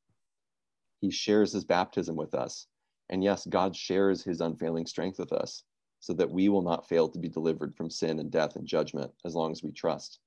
he 1.01 1.11
shares 1.11 1.53
his 1.53 1.63
baptism 1.63 2.15
with 2.15 2.33
us. 2.35 2.67
And 3.09 3.23
yes, 3.23 3.45
God 3.47 3.75
shares 3.75 4.23
his 4.23 4.41
unfailing 4.41 4.85
strength 4.85 5.19
with 5.19 5.31
us 5.31 5.63
so 5.99 6.13
that 6.13 6.29
we 6.29 6.49
will 6.49 6.61
not 6.61 6.87
fail 6.87 7.07
to 7.09 7.19
be 7.19 7.29
delivered 7.29 7.75
from 7.75 7.89
sin 7.89 8.19
and 8.19 8.29
death 8.29 8.55
and 8.55 8.67
judgment 8.67 9.11
as 9.25 9.33
long 9.33 9.51
as 9.51 9.63
we 9.63 9.71
trust 9.71 10.19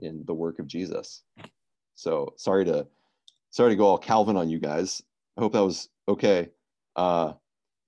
in 0.00 0.24
the 0.26 0.34
work 0.34 0.58
of 0.58 0.66
Jesus. 0.66 1.22
So 1.94 2.34
sorry 2.36 2.64
to 2.66 2.86
sorry 3.50 3.70
to 3.70 3.76
go 3.76 3.86
all 3.86 3.98
Calvin 3.98 4.36
on 4.36 4.50
you 4.50 4.58
guys. 4.58 5.02
I 5.36 5.40
hope 5.40 5.52
that 5.52 5.64
was 5.64 5.88
okay. 6.08 6.50
Uh, 6.96 7.34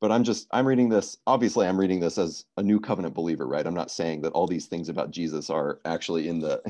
but 0.01 0.13
I'm 0.13 0.25
just 0.25 0.49
I'm 0.53 0.69
reading 0.69 0.91
this. 0.91 1.19
Obviously, 1.27 1.67
I'm 1.69 1.81
reading 1.81 2.01
this 2.01 2.19
as 2.19 2.47
a 2.59 2.65
new 2.65 2.81
covenant 2.81 3.15
believer, 3.15 3.47
right? 3.49 3.67
I'm 3.67 3.75
not 3.75 3.91
saying 3.93 4.23
that 4.23 4.33
all 4.35 4.49
these 4.49 4.67
things 4.67 4.91
about 4.91 5.13
Jesus 5.13 5.51
are 5.51 5.81
actually 5.87 6.29
in 6.29 6.41
the 6.41 6.63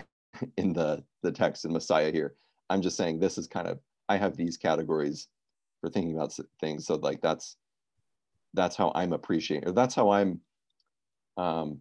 in 0.58 0.74
the 0.74 1.04
the 1.22 1.32
text 1.32 1.64
and 1.66 1.74
Messiah 1.74 2.12
here. 2.12 2.34
I'm 2.70 2.82
just 2.82 2.96
saying 2.98 3.20
this 3.20 3.38
is 3.38 3.48
kind 3.48 3.68
of 3.68 3.80
I 4.08 4.18
have 4.18 4.36
these 4.36 4.58
categories 4.58 5.28
for 5.80 5.90
thinking 5.90 6.16
about 6.16 6.38
things. 6.60 6.86
So 6.86 6.96
like 6.96 7.22
that's 7.22 7.56
that's 8.54 8.76
how 8.76 8.92
I'm 8.94 9.12
appreciating, 9.14 9.68
or 9.68 9.72
that's 9.72 9.94
how 9.94 10.10
I'm 10.12 10.40
um, 11.38 11.80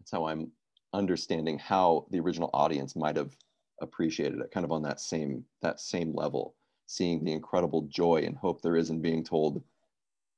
that's 0.00 0.12
how 0.12 0.26
I'm 0.26 0.52
understanding 0.94 1.58
how 1.58 2.06
the 2.10 2.20
original 2.20 2.50
audience 2.54 2.96
might 2.96 3.16
have 3.16 3.36
appreciated 3.80 4.40
it 4.40 4.50
kind 4.52 4.64
of 4.64 4.72
on 4.72 4.82
that 4.82 5.00
same 5.00 5.44
that 5.62 5.80
same 5.80 6.14
level 6.14 6.54
seeing 6.90 7.24
the 7.24 7.32
incredible 7.32 7.82
joy 7.82 8.16
and 8.26 8.36
hope 8.36 8.60
there 8.60 8.76
is 8.76 8.90
in 8.90 9.00
being 9.00 9.22
told 9.22 9.62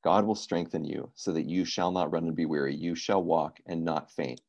god 0.05 0.27
will 0.27 0.35
strengthen 0.35 0.85
you 0.85 1.11
so 1.15 1.33
that 1.33 1.49
you 1.49 1.65
shall 1.65 1.91
not 1.91 2.13
run 2.13 2.27
and 2.27 2.37
be 2.37 2.45
weary. 2.45 2.75
You 2.75 2.95
shall 2.95 3.23
walk 3.23 3.61
and 3.67 3.85
not 3.85 4.11
faint. 4.11 4.41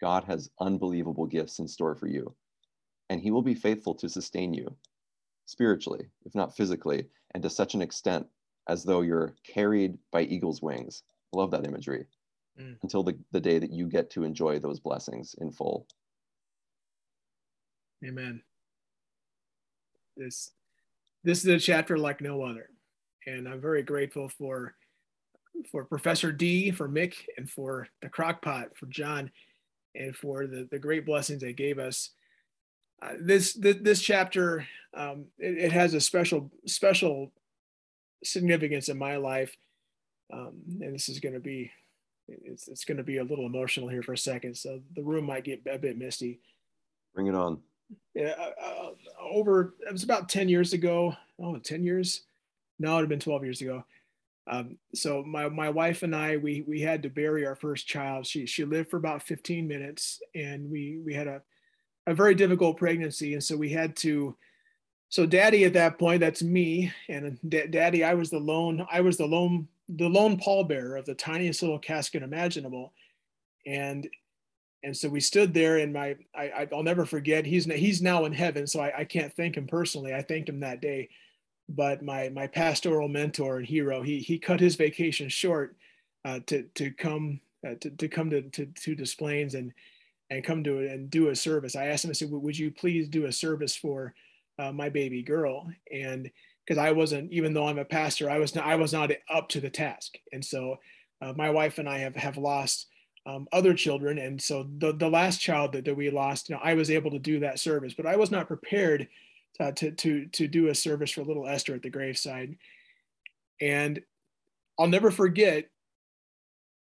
God 0.00 0.24
has 0.24 0.50
unbelievable 0.60 1.26
gifts 1.26 1.58
in 1.58 1.66
store 1.66 1.96
for 1.96 2.06
you 2.06 2.34
and 3.08 3.20
he 3.20 3.32
will 3.32 3.42
be 3.42 3.54
faithful 3.54 3.94
to 3.96 4.08
sustain 4.08 4.54
you 4.54 4.76
spiritually 5.46 6.06
if 6.24 6.34
not 6.34 6.56
physically 6.56 7.08
and 7.32 7.42
to 7.42 7.50
such 7.50 7.74
an 7.74 7.82
extent 7.82 8.26
as 8.68 8.84
though 8.84 9.00
you're 9.00 9.34
carried 9.42 9.98
by 10.12 10.22
eagle's 10.22 10.62
wings. 10.62 11.02
I 11.34 11.38
love 11.38 11.50
that 11.50 11.66
imagery. 11.66 12.06
Mm. 12.60 12.76
until 12.82 13.02
the, 13.02 13.16
the 13.30 13.40
day 13.40 13.58
that 13.58 13.70
you 13.70 13.86
get 13.86 14.10
to 14.10 14.24
enjoy 14.24 14.58
those 14.58 14.80
blessings 14.80 15.34
in 15.40 15.50
full. 15.50 15.86
Amen. 18.04 18.42
This 20.16 20.52
this 21.24 21.44
is 21.44 21.46
a 21.46 21.58
chapter 21.58 21.98
like 21.98 22.20
no 22.20 22.42
other, 22.42 22.70
and 23.26 23.48
I'm 23.48 23.60
very 23.60 23.82
grateful 23.82 24.28
for 24.28 24.74
for 25.70 25.84
Professor 25.84 26.32
D, 26.32 26.70
for 26.70 26.88
Mick, 26.88 27.14
and 27.36 27.50
for 27.50 27.86
the 28.00 28.08
Crockpot, 28.08 28.76
for 28.76 28.86
John, 28.86 29.30
and 29.94 30.14
for 30.14 30.46
the 30.46 30.68
the 30.70 30.78
great 30.78 31.04
blessings 31.04 31.42
they 31.42 31.52
gave 31.52 31.78
us. 31.78 32.10
Uh, 33.02 33.14
this, 33.18 33.54
this 33.54 33.76
this 33.80 34.02
chapter 34.02 34.66
um, 34.94 35.26
it, 35.38 35.56
it, 35.56 35.72
has 35.72 35.94
a 35.94 36.00
special 36.00 36.50
special 36.66 37.32
significance 38.22 38.88
in 38.88 38.98
my 38.98 39.16
life, 39.16 39.56
um, 40.32 40.52
and 40.80 40.94
this 40.94 41.08
is 41.08 41.18
going 41.18 41.34
to 41.34 41.40
be 41.40 41.70
it's 42.28 42.68
it's 42.68 42.84
going 42.84 42.98
to 42.98 43.04
be 43.04 43.18
a 43.18 43.24
little 43.24 43.46
emotional 43.46 43.88
here 43.88 44.02
for 44.02 44.12
a 44.12 44.18
second, 44.18 44.56
so 44.56 44.80
the 44.94 45.02
room 45.02 45.26
might 45.26 45.44
get 45.44 45.62
a 45.70 45.78
bit 45.78 45.98
misty. 45.98 46.40
Bring 47.14 47.26
it 47.26 47.34
on 47.34 47.60
yeah, 48.14 48.34
uh, 48.62 48.90
over 49.20 49.74
it 49.80 49.92
was 49.92 50.02
about 50.02 50.28
10 50.28 50.48
years 50.48 50.72
ago. 50.72 51.14
Oh, 51.42 51.56
10 51.56 51.82
years? 51.84 52.22
No, 52.78 52.92
it 52.92 52.94
would 52.94 53.00
have 53.02 53.08
been 53.08 53.20
12 53.20 53.44
years 53.44 53.60
ago. 53.60 53.84
Um, 54.50 54.78
so 54.94 55.22
my, 55.22 55.48
my 55.48 55.70
wife 55.70 56.02
and 56.02 56.14
I, 56.14 56.36
we, 56.36 56.64
we 56.66 56.80
had 56.80 57.02
to 57.04 57.10
bury 57.10 57.46
our 57.46 57.54
first 57.54 57.86
child. 57.86 58.26
She, 58.26 58.46
she 58.46 58.64
lived 58.64 58.90
for 58.90 58.96
about 58.96 59.22
15 59.22 59.68
minutes 59.68 60.20
and 60.34 60.68
we, 60.70 61.00
we 61.04 61.14
had 61.14 61.28
a, 61.28 61.42
a 62.06 62.14
very 62.14 62.34
difficult 62.34 62.76
pregnancy. 62.76 63.34
And 63.34 63.44
so 63.44 63.56
we 63.56 63.70
had 63.70 63.94
to, 63.96 64.36
so 65.08 65.26
daddy 65.26 65.64
at 65.64 65.74
that 65.74 65.98
point, 65.98 66.20
that's 66.20 66.42
me 66.42 66.92
and 67.08 67.38
d- 67.48 67.66
daddy, 67.68 68.02
I 68.02 68.14
was 68.14 68.30
the 68.30 68.38
lone, 68.38 68.86
I 68.90 69.02
was 69.02 69.16
the 69.16 69.26
lone, 69.26 69.68
the 69.88 70.08
lone 70.08 70.36
pallbearer 70.36 70.98
of 70.98 71.06
the 71.06 71.14
tiniest 71.14 71.62
little 71.62 71.78
casket 71.78 72.22
imaginable. 72.22 72.92
And 73.66 74.08
and 74.82 74.96
so 74.96 75.08
we 75.08 75.20
stood 75.20 75.52
there 75.52 75.78
and 75.78 75.92
my 75.92 76.16
I, 76.34 76.66
will 76.70 76.82
never 76.82 77.04
forget 77.04 77.44
he's 77.44 77.66
he's 77.66 78.02
now 78.02 78.24
in 78.24 78.32
heaven 78.32 78.66
so 78.66 78.80
I, 78.80 79.00
I 79.00 79.04
can't 79.04 79.32
thank 79.34 79.56
him 79.56 79.66
personally. 79.66 80.14
I 80.14 80.22
thanked 80.22 80.48
him 80.48 80.60
that 80.60 80.80
day. 80.80 81.08
But 81.68 82.02
my 82.02 82.30
my 82.30 82.46
pastoral 82.46 83.08
mentor 83.08 83.58
and 83.58 83.66
hero 83.66 84.02
he 84.02 84.18
he 84.18 84.38
cut 84.38 84.58
his 84.58 84.76
vacation 84.76 85.28
short 85.28 85.76
uh, 86.24 86.40
to 86.46 86.64
to 86.74 86.90
come 86.90 87.40
uh, 87.66 87.74
to, 87.80 87.90
to 87.90 88.08
come 88.08 88.30
to, 88.30 88.42
to 88.42 88.66
to 88.66 89.26
and 89.26 89.72
and 90.30 90.44
come 90.44 90.64
to 90.64 90.78
it 90.78 90.90
and 90.90 91.10
do 91.10 91.28
a 91.28 91.36
service. 91.36 91.76
I 91.76 91.86
asked 91.86 92.04
him 92.04 92.10
i 92.10 92.14
said 92.14 92.30
would 92.30 92.58
you 92.58 92.70
please 92.70 93.08
do 93.08 93.26
a 93.26 93.32
service 93.32 93.76
for 93.76 94.14
uh, 94.58 94.72
my 94.72 94.88
baby 94.88 95.22
girl? 95.22 95.70
And 95.92 96.30
because 96.66 96.78
i 96.78 96.90
wasn't 96.90 97.32
even 97.32 97.52
though 97.52 97.66
i'm 97.66 97.78
a 97.78 97.84
pastor 97.84 98.30
i 98.30 98.38
was 98.38 98.54
not 98.54 98.64
i 98.64 98.76
was 98.76 98.92
not 98.92 99.10
up 99.28 99.48
to 99.50 99.60
the 99.60 99.70
task. 99.70 100.16
And 100.32 100.44
so 100.44 100.76
uh, 101.22 101.32
my 101.36 101.50
wife 101.50 101.78
and 101.78 101.88
i 101.88 101.98
have 101.98 102.16
have 102.16 102.36
lost 102.36 102.86
um, 103.26 103.46
other 103.52 103.74
children. 103.74 104.18
And 104.18 104.40
so 104.40 104.66
the, 104.78 104.92
the 104.92 105.08
last 105.08 105.40
child 105.40 105.72
that, 105.72 105.84
that 105.84 105.96
we 105.96 106.10
lost, 106.10 106.48
you 106.48 106.54
know, 106.54 106.60
I 106.62 106.74
was 106.74 106.90
able 106.90 107.10
to 107.10 107.18
do 107.18 107.40
that 107.40 107.60
service, 107.60 107.94
but 107.94 108.06
I 108.06 108.16
was 108.16 108.30
not 108.30 108.48
prepared 108.48 109.08
to, 109.58 109.72
to, 109.72 109.90
to, 109.92 110.26
to 110.26 110.48
do 110.48 110.68
a 110.68 110.74
service 110.74 111.10
for 111.10 111.22
little 111.22 111.46
Esther 111.46 111.74
at 111.74 111.82
the 111.82 111.90
graveside. 111.90 112.56
And 113.60 114.00
I'll 114.78 114.86
never 114.86 115.10
forget, 115.10 115.68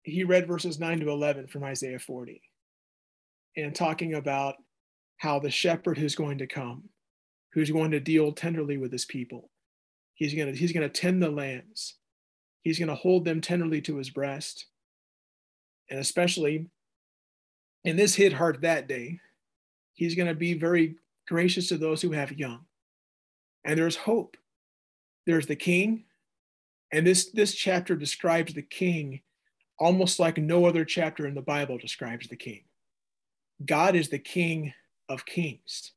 he 0.04 0.24
read 0.24 0.48
verses 0.48 0.80
9 0.80 1.02
to 1.02 1.10
11 1.10 1.48
from 1.48 1.64
Isaiah 1.64 2.00
40 2.00 2.42
and 3.58 3.76
talking 3.76 4.14
about 4.14 4.56
how 5.18 5.40
the 5.40 5.50
shepherd 5.50 5.98
who's 5.98 6.16
going 6.16 6.38
to 6.38 6.48
come, 6.48 6.84
who's 7.54 7.72
going 7.72 7.92
to 7.92 8.00
deal 8.00 8.32
tenderly 8.32 8.78
with 8.78 8.92
his 8.92 9.06
people, 9.06 9.50
he's 10.14 10.36
going 10.36 10.54
to, 10.54 10.58
he's 10.58 10.72
going 10.72 10.88
to 10.88 11.02
tend 11.02 11.22
the 11.22 11.32
lambs. 11.32 11.96
He's 12.62 12.80
going 12.80 12.90
to 12.90 12.96
hold 12.96 13.26
them 13.26 13.42
tenderly 13.42 13.82
to 13.82 13.96
his 13.96 14.10
breast 14.10 14.68
and 15.90 16.00
especially, 16.00 16.68
and 17.86 17.98
this 17.98 18.16
hit 18.16 18.34
hard 18.34 18.62
that 18.62 18.88
day, 18.88 19.20
he's 19.94 20.16
going 20.16 20.28
to 20.28 20.36
be 20.36 20.54
very 20.54 20.96
gracious 21.28 21.70
to 21.70 21.78
those 21.78 22.02
who 22.02 22.12
have 22.12 22.38
young. 22.38 22.66
And 23.64 23.78
there's 23.78 23.96
hope. 23.96 24.38
There's 25.26 25.48
the 25.48 25.56
king. 25.56 26.06
And 26.92 27.06
this, 27.06 27.32
this 27.32 27.54
chapter 27.54 27.96
describes 27.96 28.54
the 28.54 28.62
king 28.62 29.22
almost 29.80 30.20
like 30.20 30.38
no 30.38 30.66
other 30.66 30.86
chapter 30.86 31.28
in 31.28 31.36
the 31.36 31.42
Bible 31.42 31.78
describes 31.78 32.28
the 32.28 32.36
king. 32.36 32.64
God 33.64 33.96
is 33.96 34.10
the 34.10 34.20
king 34.20 34.74
of 35.10 35.26
kings. 35.26 35.92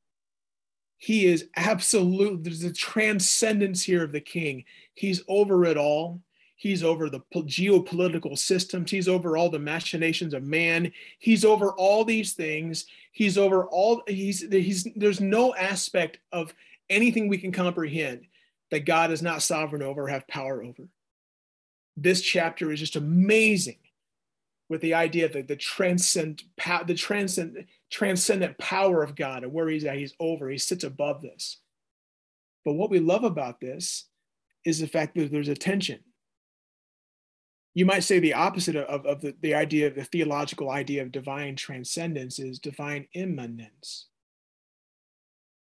He 0.99 1.26
is 1.26 1.49
absolute, 1.57 2.45
there's 2.45 2.64
a 2.64 2.72
transcendence 2.72 3.82
here 3.82 4.05
of 4.05 4.12
the 4.12 4.20
king. 4.20 4.64
He's 4.95 5.22
over 5.28 5.64
it 5.64 5.78
all. 5.78 6.20
He's 6.61 6.84
over 6.84 7.08
the 7.08 7.20
geopolitical 7.34 8.36
systems. 8.36 8.90
He's 8.90 9.08
over 9.08 9.38
all 9.38 9.48
the 9.48 9.58
machinations 9.58 10.34
of 10.34 10.42
man. 10.42 10.92
He's 11.18 11.42
over 11.42 11.72
all 11.72 12.04
these 12.04 12.34
things. 12.34 12.84
He's 13.12 13.38
over 13.38 13.64
all, 13.64 14.02
he's, 14.06 14.42
he's, 14.42 14.86
there's 14.94 15.22
no 15.22 15.54
aspect 15.54 16.18
of 16.32 16.52
anything 16.90 17.28
we 17.28 17.38
can 17.38 17.50
comprehend 17.50 18.26
that 18.70 18.84
God 18.84 19.11
is 19.11 19.22
not 19.22 19.40
sovereign 19.40 19.80
over 19.80 20.02
or 20.02 20.08
have 20.08 20.28
power 20.28 20.62
over. 20.62 20.82
This 21.96 22.20
chapter 22.20 22.70
is 22.70 22.78
just 22.78 22.96
amazing 22.96 23.78
with 24.68 24.82
the 24.82 24.92
idea 24.92 25.30
that 25.30 25.48
the 25.48 25.56
transcend, 25.56 26.42
the 26.86 26.94
transcend, 26.94 27.64
transcendent 27.90 28.58
power 28.58 29.02
of 29.02 29.16
God 29.16 29.44
and 29.44 29.52
where 29.54 29.70
he's 29.70 29.86
at, 29.86 29.96
he's 29.96 30.14
over, 30.20 30.50
he 30.50 30.58
sits 30.58 30.84
above 30.84 31.22
this. 31.22 31.56
But 32.66 32.74
what 32.74 32.90
we 32.90 33.00
love 33.00 33.24
about 33.24 33.61
this 33.61 34.04
is 34.66 34.78
the 34.78 34.86
fact 34.86 35.14
that 35.14 35.32
there's 35.32 35.48
a 35.48 35.54
tension 35.54 36.00
you 37.74 37.86
might 37.86 38.04
say 38.04 38.18
the 38.18 38.34
opposite 38.34 38.76
of, 38.76 39.06
of 39.06 39.20
the, 39.20 39.34
the 39.40 39.54
idea 39.54 39.86
of 39.86 39.94
the 39.94 40.04
theological 40.04 40.70
idea 40.70 41.02
of 41.02 41.12
divine 41.12 41.56
transcendence 41.56 42.38
is 42.38 42.58
divine 42.58 43.06
immanence. 43.14 44.06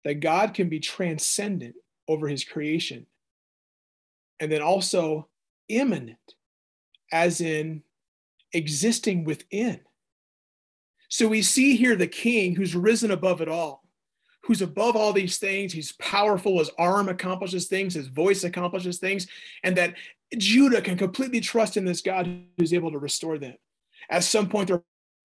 That 0.05 0.21
God 0.21 0.55
can 0.55 0.69
be 0.69 0.81
transcendent 0.81 1.75
over 2.07 2.29
his 2.29 2.45
creation 2.45 3.07
and 4.41 4.51
then 4.51 4.63
also 4.63 5.29
immanent, 5.69 6.35
as 7.13 7.41
in 7.41 7.83
existing 8.53 9.25
within. 9.25 9.81
So 11.09 11.27
we 11.27 11.43
see 11.43 11.77
here 11.77 11.97
the 11.97 12.07
king 12.07 12.55
who's 12.55 12.77
risen 12.77 13.11
above 13.11 13.41
it 13.41 13.49
all, 13.49 13.83
who's 14.45 14.63
above 14.63 14.95
all 14.95 15.13
these 15.13 15.39
things. 15.39 15.73
He's 15.73 15.93
powerful. 15.93 16.59
His 16.59 16.71
arm 16.79 17.09
accomplishes 17.09 17.67
things, 17.67 17.95
his 17.95 18.09
voice 18.09 18.45
accomplishes 18.45 18.99
things, 18.99 19.27
and 19.65 19.77
that 19.77 19.95
Judah 20.37 20.83
can 20.83 20.99
completely 20.99 21.41
trust 21.41 21.77
in 21.77 21.85
this 21.85 22.03
God 22.03 22.43
who's 22.59 22.75
able 22.75 22.93
to 22.93 22.99
restore 22.99 23.39
them. 23.39 23.55
At 24.11 24.25
some 24.25 24.49
point, 24.49 24.69
their 24.69 24.83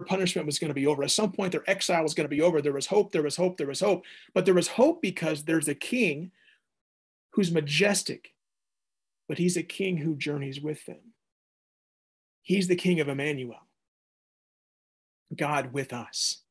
punishment 0.08 0.45
was 0.45 0.60
going 0.60 0.70
to 0.70 0.74
be 0.74 0.88
over. 0.88 1.04
At 1.04 1.12
some 1.12 1.32
point, 1.32 1.51
their 1.51 1.70
exile 1.70 2.04
was 2.04 2.14
going 2.14 2.26
to 2.26 2.36
be 2.36 2.41
over. 2.41 2.62
There 2.62 2.74
was 2.74 2.88
hope, 2.88 3.12
there 3.12 3.24
was 3.24 3.36
hope, 3.36 3.58
there 3.58 3.68
was 3.68 3.82
hope. 3.82 4.04
But 4.34 4.45
there 4.45 4.54
was 4.54 4.70
hope 4.70 5.01
because 5.01 5.43
there's 5.43 5.68
a 5.68 5.76
king 5.76 6.32
who's 7.32 7.51
majestic, 7.51 8.34
but 9.28 9.38
he's 9.38 9.58
a 9.58 9.64
king 9.64 9.97
who 9.97 10.16
journeys 10.16 10.62
with 10.62 10.86
them. 10.86 11.14
He's 12.41 12.68
the 12.68 12.76
king 12.76 12.99
of 12.99 13.08
Emmanuel, 13.08 13.68
God 15.36 15.74
with 15.74 15.93
us. 15.93 16.41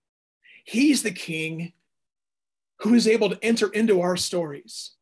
He's 0.65 1.03
the 1.03 1.13
king 1.13 1.73
who 2.81 2.95
is 2.95 3.07
able 3.07 3.31
to 3.31 3.39
enter 3.43 3.69
into 3.69 4.01
our 4.01 4.17
stories 4.17 4.93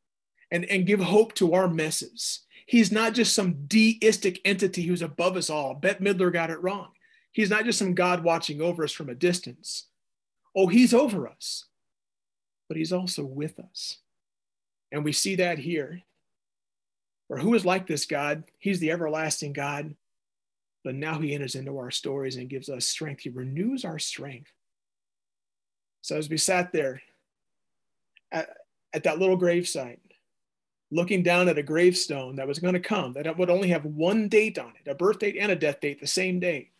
and, 0.50 0.64
and 0.66 0.86
give 0.86 1.00
hope 1.00 1.34
to 1.34 1.54
our 1.54 1.68
messes 1.68 2.40
He's 2.70 2.92
not 2.92 3.14
just 3.14 3.34
some 3.34 3.66
deistic 3.66 4.40
entity 4.44 4.82
who's 4.82 5.02
above 5.02 5.36
us 5.36 5.50
all. 5.50 5.74
Bette 5.74 6.04
Midler 6.04 6.32
got 6.32 6.50
it 6.50 6.62
wrong. 6.62 6.90
He's 7.32 7.50
not 7.50 7.64
just 7.64 7.80
some 7.80 7.94
God 7.94 8.22
watching 8.22 8.62
over 8.62 8.84
us 8.84 8.92
from 8.92 9.08
a 9.08 9.14
distance. 9.16 9.88
Oh, 10.54 10.68
he's 10.68 10.94
over 10.94 11.26
us, 11.26 11.64
but 12.68 12.76
he's 12.76 12.92
also 12.92 13.24
with 13.24 13.58
us. 13.58 13.98
And 14.92 15.02
we 15.02 15.10
see 15.10 15.34
that 15.34 15.58
here. 15.58 16.02
For 17.26 17.38
who 17.38 17.54
is 17.54 17.66
like 17.66 17.88
this 17.88 18.06
God? 18.06 18.44
He's 18.60 18.78
the 18.78 18.92
everlasting 18.92 19.52
God. 19.52 19.96
But 20.84 20.94
now 20.94 21.18
he 21.18 21.34
enters 21.34 21.56
into 21.56 21.76
our 21.76 21.90
stories 21.90 22.36
and 22.36 22.48
gives 22.48 22.68
us 22.68 22.86
strength. 22.86 23.22
He 23.22 23.30
renews 23.30 23.84
our 23.84 23.98
strength. 23.98 24.52
So 26.02 26.16
as 26.16 26.28
we 26.28 26.36
sat 26.36 26.72
there 26.72 27.02
at, 28.30 28.48
at 28.92 29.02
that 29.02 29.18
little 29.18 29.36
gravesite, 29.36 29.98
looking 30.90 31.22
down 31.22 31.48
at 31.48 31.58
a 31.58 31.62
gravestone 31.62 32.36
that 32.36 32.48
was 32.48 32.58
going 32.58 32.74
to 32.74 32.80
come, 32.80 33.12
that 33.12 33.38
would 33.38 33.50
only 33.50 33.68
have 33.68 33.84
one 33.84 34.28
date 34.28 34.58
on 34.58 34.72
it, 34.84 34.90
a 34.90 34.94
birth 34.94 35.20
date 35.20 35.36
and 35.38 35.52
a 35.52 35.56
death 35.56 35.80
date 35.80 36.00
the 36.00 36.06
same 36.06 36.40
day. 36.40 36.70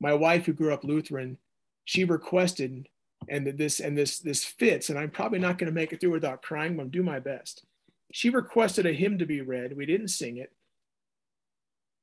My 0.00 0.14
wife, 0.14 0.46
who 0.46 0.52
grew 0.52 0.72
up 0.72 0.82
Lutheran, 0.82 1.38
she 1.84 2.04
requested 2.04 2.88
and 3.28 3.46
this 3.46 3.80
and 3.80 3.96
this 3.96 4.18
this 4.18 4.44
fits, 4.44 4.88
and 4.88 4.98
I'm 4.98 5.10
probably 5.10 5.38
not 5.38 5.58
going 5.58 5.70
to 5.70 5.74
make 5.74 5.92
it 5.92 6.00
through 6.00 6.12
without 6.12 6.42
crying, 6.42 6.76
but 6.76 6.84
I'm 6.84 6.90
do 6.90 7.02
my 7.02 7.20
best. 7.20 7.64
She 8.12 8.30
requested 8.30 8.86
a 8.86 8.92
hymn 8.92 9.18
to 9.18 9.26
be 9.26 9.40
read. 9.40 9.76
We 9.76 9.86
didn't 9.86 10.08
sing 10.08 10.38
it. 10.38 10.52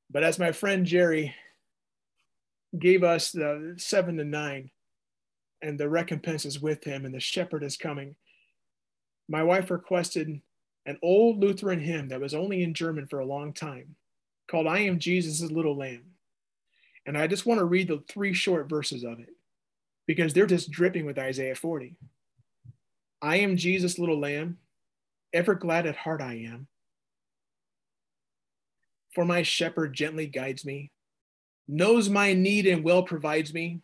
But 0.10 0.24
as 0.24 0.40
my 0.40 0.52
friend 0.52 0.86
Jerry 0.86 1.36
gave 2.78 3.04
us 3.04 3.32
the 3.32 3.74
seven 3.78 4.18
to 4.18 4.24
nine, 4.24 4.70
and 5.62 5.80
the 5.80 5.90
recompense 5.90 6.46
is 6.46 6.62
with 6.62 6.84
him, 6.84 7.04
and 7.04 7.14
the 7.14 7.20
shepherd 7.20 7.64
is 7.64 7.78
coming, 7.78 8.16
my 9.28 9.44
wife 9.44 9.72
requested 9.72 10.42
an 10.88 10.98
old 11.04 11.40
Lutheran 11.40 11.82
hymn 11.82 12.08
that 12.08 12.22
was 12.22 12.34
only 12.34 12.64
in 12.64 12.74
German 12.74 13.06
for 13.06 13.20
a 13.20 13.26
long 13.26 13.54
time 13.54 13.96
called 14.50 14.66
I 14.66 14.80
Am 14.80 14.98
Jesus' 14.98 15.42
Little 15.42 15.76
Lamb. 15.76 16.06
And 17.06 17.18
I 17.18 17.28
just 17.28 17.46
want 17.46 17.60
to 17.60 17.66
read 17.66 17.90
the 17.90 18.04
three 18.08 18.34
short 18.34 18.70
verses 18.70 19.04
of 19.04 19.20
it 19.20 19.30
because 20.08 20.34
they're 20.34 20.48
just 20.48 20.72
dripping 20.72 21.06
with 21.06 21.20
Isaiah 21.20 21.56
40. 21.56 21.96
I 23.22 23.38
am 23.38 23.58
Jesus' 23.58 24.00
little 24.00 24.20
lamb, 24.20 24.58
ever 25.34 25.56
glad 25.56 25.86
at 25.86 25.96
heart 25.96 26.22
I 26.22 26.36
am. 26.36 26.68
For 29.14 29.26
my 29.26 29.42
shepherd 29.42 29.94
gently 29.94 30.28
guides 30.28 30.64
me, 30.64 30.92
knows 31.68 32.10
my 32.10 32.34
need 32.34 32.68
and 32.68 32.84
well 32.84 33.04
provides 33.04 33.54
me, 33.54 33.82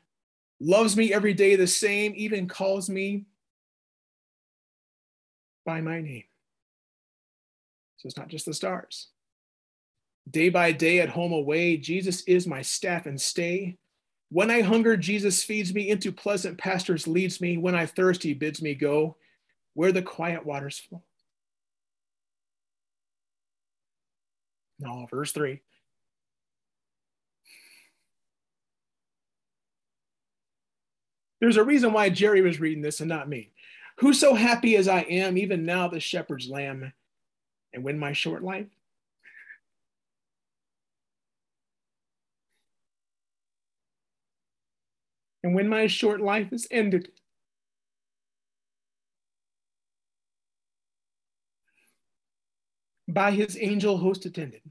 loves 0.59 0.95
me 0.95 1.13
every 1.13 1.33
day 1.33 1.55
the 1.55 1.67
same, 1.67 2.13
even 2.15 2.47
calls 2.47 2.89
me 2.89 3.25
by 5.65 5.81
my 5.81 5.99
name. 5.99 6.23
So 8.03 8.07
it's 8.07 8.17
not 8.17 8.27
just 8.27 8.45
the 8.45 8.53
stars. 8.53 9.07
Day 10.29 10.49
by 10.49 10.73
day 10.73 10.99
at 10.99 11.07
home 11.07 11.31
away, 11.31 11.77
Jesus 11.77 12.19
is 12.23 12.45
my 12.45 12.61
staff 12.61 13.05
and 13.05 13.19
stay. 13.19 13.77
When 14.29 14.51
I 14.51 14.59
hunger, 14.59 14.97
Jesus 14.97 15.41
feeds 15.41 15.73
me, 15.73 15.89
into 15.89 16.11
pleasant 16.11 16.57
pastures 16.57 17.07
leads 17.07 17.39
me. 17.39 17.57
When 17.57 17.75
I 17.75 17.85
thirst, 17.85 18.21
he 18.21 18.33
bids 18.33 18.61
me 18.61 18.75
go 18.75 19.15
where 19.73 19.93
the 19.93 20.01
quiet 20.01 20.45
waters 20.45 20.79
flow. 20.79 21.01
Now, 24.79 25.07
verse 25.09 25.31
3. 25.31 25.61
There's 31.39 31.55
a 31.55 31.63
reason 31.63 31.93
why 31.93 32.09
Jerry 32.09 32.41
was 32.41 32.59
reading 32.59 32.83
this 32.83 32.99
and 32.99 33.07
not 33.07 33.29
me. 33.29 33.53
Who 33.99 34.13
so 34.13 34.33
happy 34.33 34.75
as 34.75 34.89
I 34.89 35.03
am, 35.03 35.37
even 35.37 35.65
now 35.65 35.87
the 35.87 36.01
shepherd's 36.01 36.49
lamb, 36.49 36.91
and 37.73 37.83
when 37.83 37.97
my 37.97 38.13
short 38.13 38.43
life 38.43 38.67
and 45.43 45.55
when 45.55 45.67
my 45.67 45.87
short 45.87 46.21
life 46.21 46.51
is 46.53 46.67
ended, 46.71 47.09
by 53.07 53.31
his 53.31 53.57
angel 53.59 53.97
host 53.97 54.25
attended, 54.25 54.61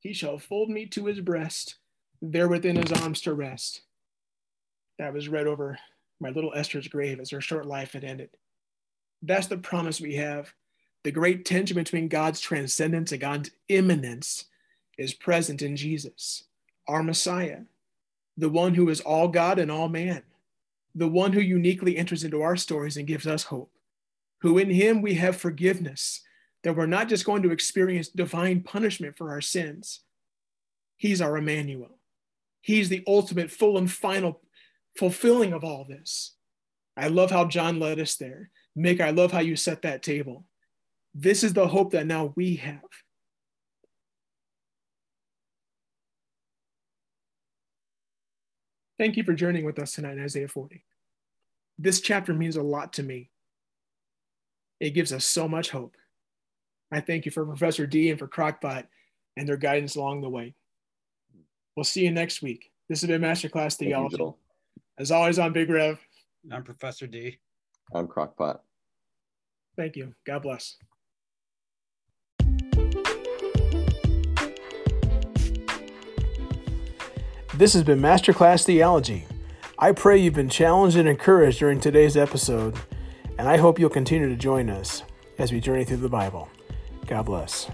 he 0.00 0.12
shall 0.12 0.38
fold 0.38 0.68
me 0.70 0.86
to 0.86 1.06
his 1.06 1.20
breast, 1.20 1.76
there 2.22 2.48
within 2.48 2.76
his 2.76 2.92
arms 2.92 3.20
to 3.22 3.34
rest. 3.34 3.82
That 4.98 5.12
was 5.12 5.28
read 5.28 5.46
over 5.46 5.78
my 6.20 6.30
little 6.30 6.52
Esther's 6.54 6.88
grave 6.88 7.20
as 7.20 7.30
her 7.30 7.40
short 7.40 7.66
life 7.66 7.92
had 7.92 8.04
ended. 8.04 8.30
That's 9.22 9.46
the 9.46 9.58
promise 9.58 10.00
we 10.00 10.14
have. 10.16 10.52
The 11.04 11.12
great 11.12 11.44
tension 11.44 11.76
between 11.76 12.08
God's 12.08 12.40
transcendence 12.40 13.12
and 13.12 13.20
God's 13.20 13.50
immanence 13.68 14.46
is 14.98 15.14
present 15.14 15.62
in 15.62 15.76
Jesus, 15.76 16.44
our 16.88 17.02
Messiah, 17.02 17.60
the 18.36 18.48
one 18.48 18.74
who 18.74 18.88
is 18.88 19.00
all 19.00 19.28
God 19.28 19.58
and 19.58 19.70
all 19.70 19.88
man, 19.88 20.22
the 20.94 21.08
one 21.08 21.32
who 21.32 21.40
uniquely 21.40 21.96
enters 21.96 22.24
into 22.24 22.42
our 22.42 22.56
stories 22.56 22.96
and 22.96 23.06
gives 23.06 23.26
us 23.26 23.44
hope, 23.44 23.70
who 24.40 24.58
in 24.58 24.70
him 24.70 25.00
we 25.00 25.14
have 25.14 25.36
forgiveness, 25.36 26.22
that 26.64 26.74
we're 26.76 26.86
not 26.86 27.08
just 27.08 27.24
going 27.24 27.42
to 27.42 27.52
experience 27.52 28.08
divine 28.08 28.62
punishment 28.62 29.16
for 29.16 29.30
our 29.30 29.40
sins. 29.40 30.00
He's 30.96 31.20
our 31.20 31.36
Emmanuel. 31.36 31.98
He's 32.60 32.88
the 32.88 33.04
ultimate, 33.06 33.52
full, 33.52 33.78
and 33.78 33.90
final 33.90 34.40
fulfilling 34.96 35.52
of 35.52 35.62
all 35.62 35.84
this. 35.84 36.32
I 36.96 37.06
love 37.06 37.30
how 37.30 37.44
John 37.44 37.78
led 37.78 38.00
us 38.00 38.16
there. 38.16 38.50
Mick, 38.76 39.00
I 39.00 39.10
love 39.10 39.30
how 39.30 39.38
you 39.38 39.54
set 39.54 39.82
that 39.82 40.02
table. 40.02 40.44
This 41.20 41.42
is 41.42 41.52
the 41.52 41.66
hope 41.66 41.90
that 41.92 42.06
now 42.06 42.32
we 42.36 42.54
have. 42.56 42.78
Thank 49.00 49.16
you 49.16 49.24
for 49.24 49.32
journeying 49.32 49.64
with 49.64 49.80
us 49.80 49.94
tonight 49.94 50.12
in 50.12 50.22
Isaiah 50.22 50.46
40. 50.46 50.84
This 51.76 52.00
chapter 52.00 52.32
means 52.32 52.54
a 52.54 52.62
lot 52.62 52.92
to 52.94 53.02
me. 53.02 53.30
It 54.78 54.90
gives 54.90 55.12
us 55.12 55.24
so 55.24 55.48
much 55.48 55.70
hope. 55.70 55.96
I 56.92 57.00
thank 57.00 57.24
you 57.24 57.32
for 57.32 57.44
Professor 57.44 57.84
D 57.84 58.10
and 58.10 58.18
for 58.18 58.28
Crockpot 58.28 58.84
and 59.36 59.48
their 59.48 59.56
guidance 59.56 59.96
along 59.96 60.20
the 60.20 60.30
way. 60.30 60.54
We'll 61.74 61.82
see 61.82 62.04
you 62.04 62.12
next 62.12 62.42
week. 62.42 62.70
This 62.88 63.00
has 63.00 63.08
been 63.08 63.22
Masterclass 63.22 63.74
Theology. 63.76 64.18
You, 64.20 64.36
As 64.96 65.10
always, 65.10 65.40
I'm 65.40 65.52
Big 65.52 65.68
Rev. 65.68 65.98
I'm 66.52 66.62
Professor 66.62 67.08
D. 67.08 67.38
I'm 67.92 68.06
Crockpot. 68.06 68.60
Thank 69.76 69.96
you. 69.96 70.14
God 70.24 70.42
bless. 70.42 70.76
This 77.58 77.72
has 77.72 77.82
been 77.82 77.98
Masterclass 77.98 78.62
Theology. 78.64 79.26
I 79.80 79.90
pray 79.90 80.16
you've 80.16 80.34
been 80.34 80.48
challenged 80.48 80.96
and 80.96 81.08
encouraged 81.08 81.58
during 81.58 81.80
today's 81.80 82.16
episode, 82.16 82.76
and 83.36 83.48
I 83.48 83.56
hope 83.56 83.80
you'll 83.80 83.90
continue 83.90 84.28
to 84.28 84.36
join 84.36 84.70
us 84.70 85.02
as 85.38 85.50
we 85.50 85.58
journey 85.58 85.82
through 85.82 85.96
the 85.96 86.08
Bible. 86.08 86.48
God 87.08 87.26
bless. 87.26 87.68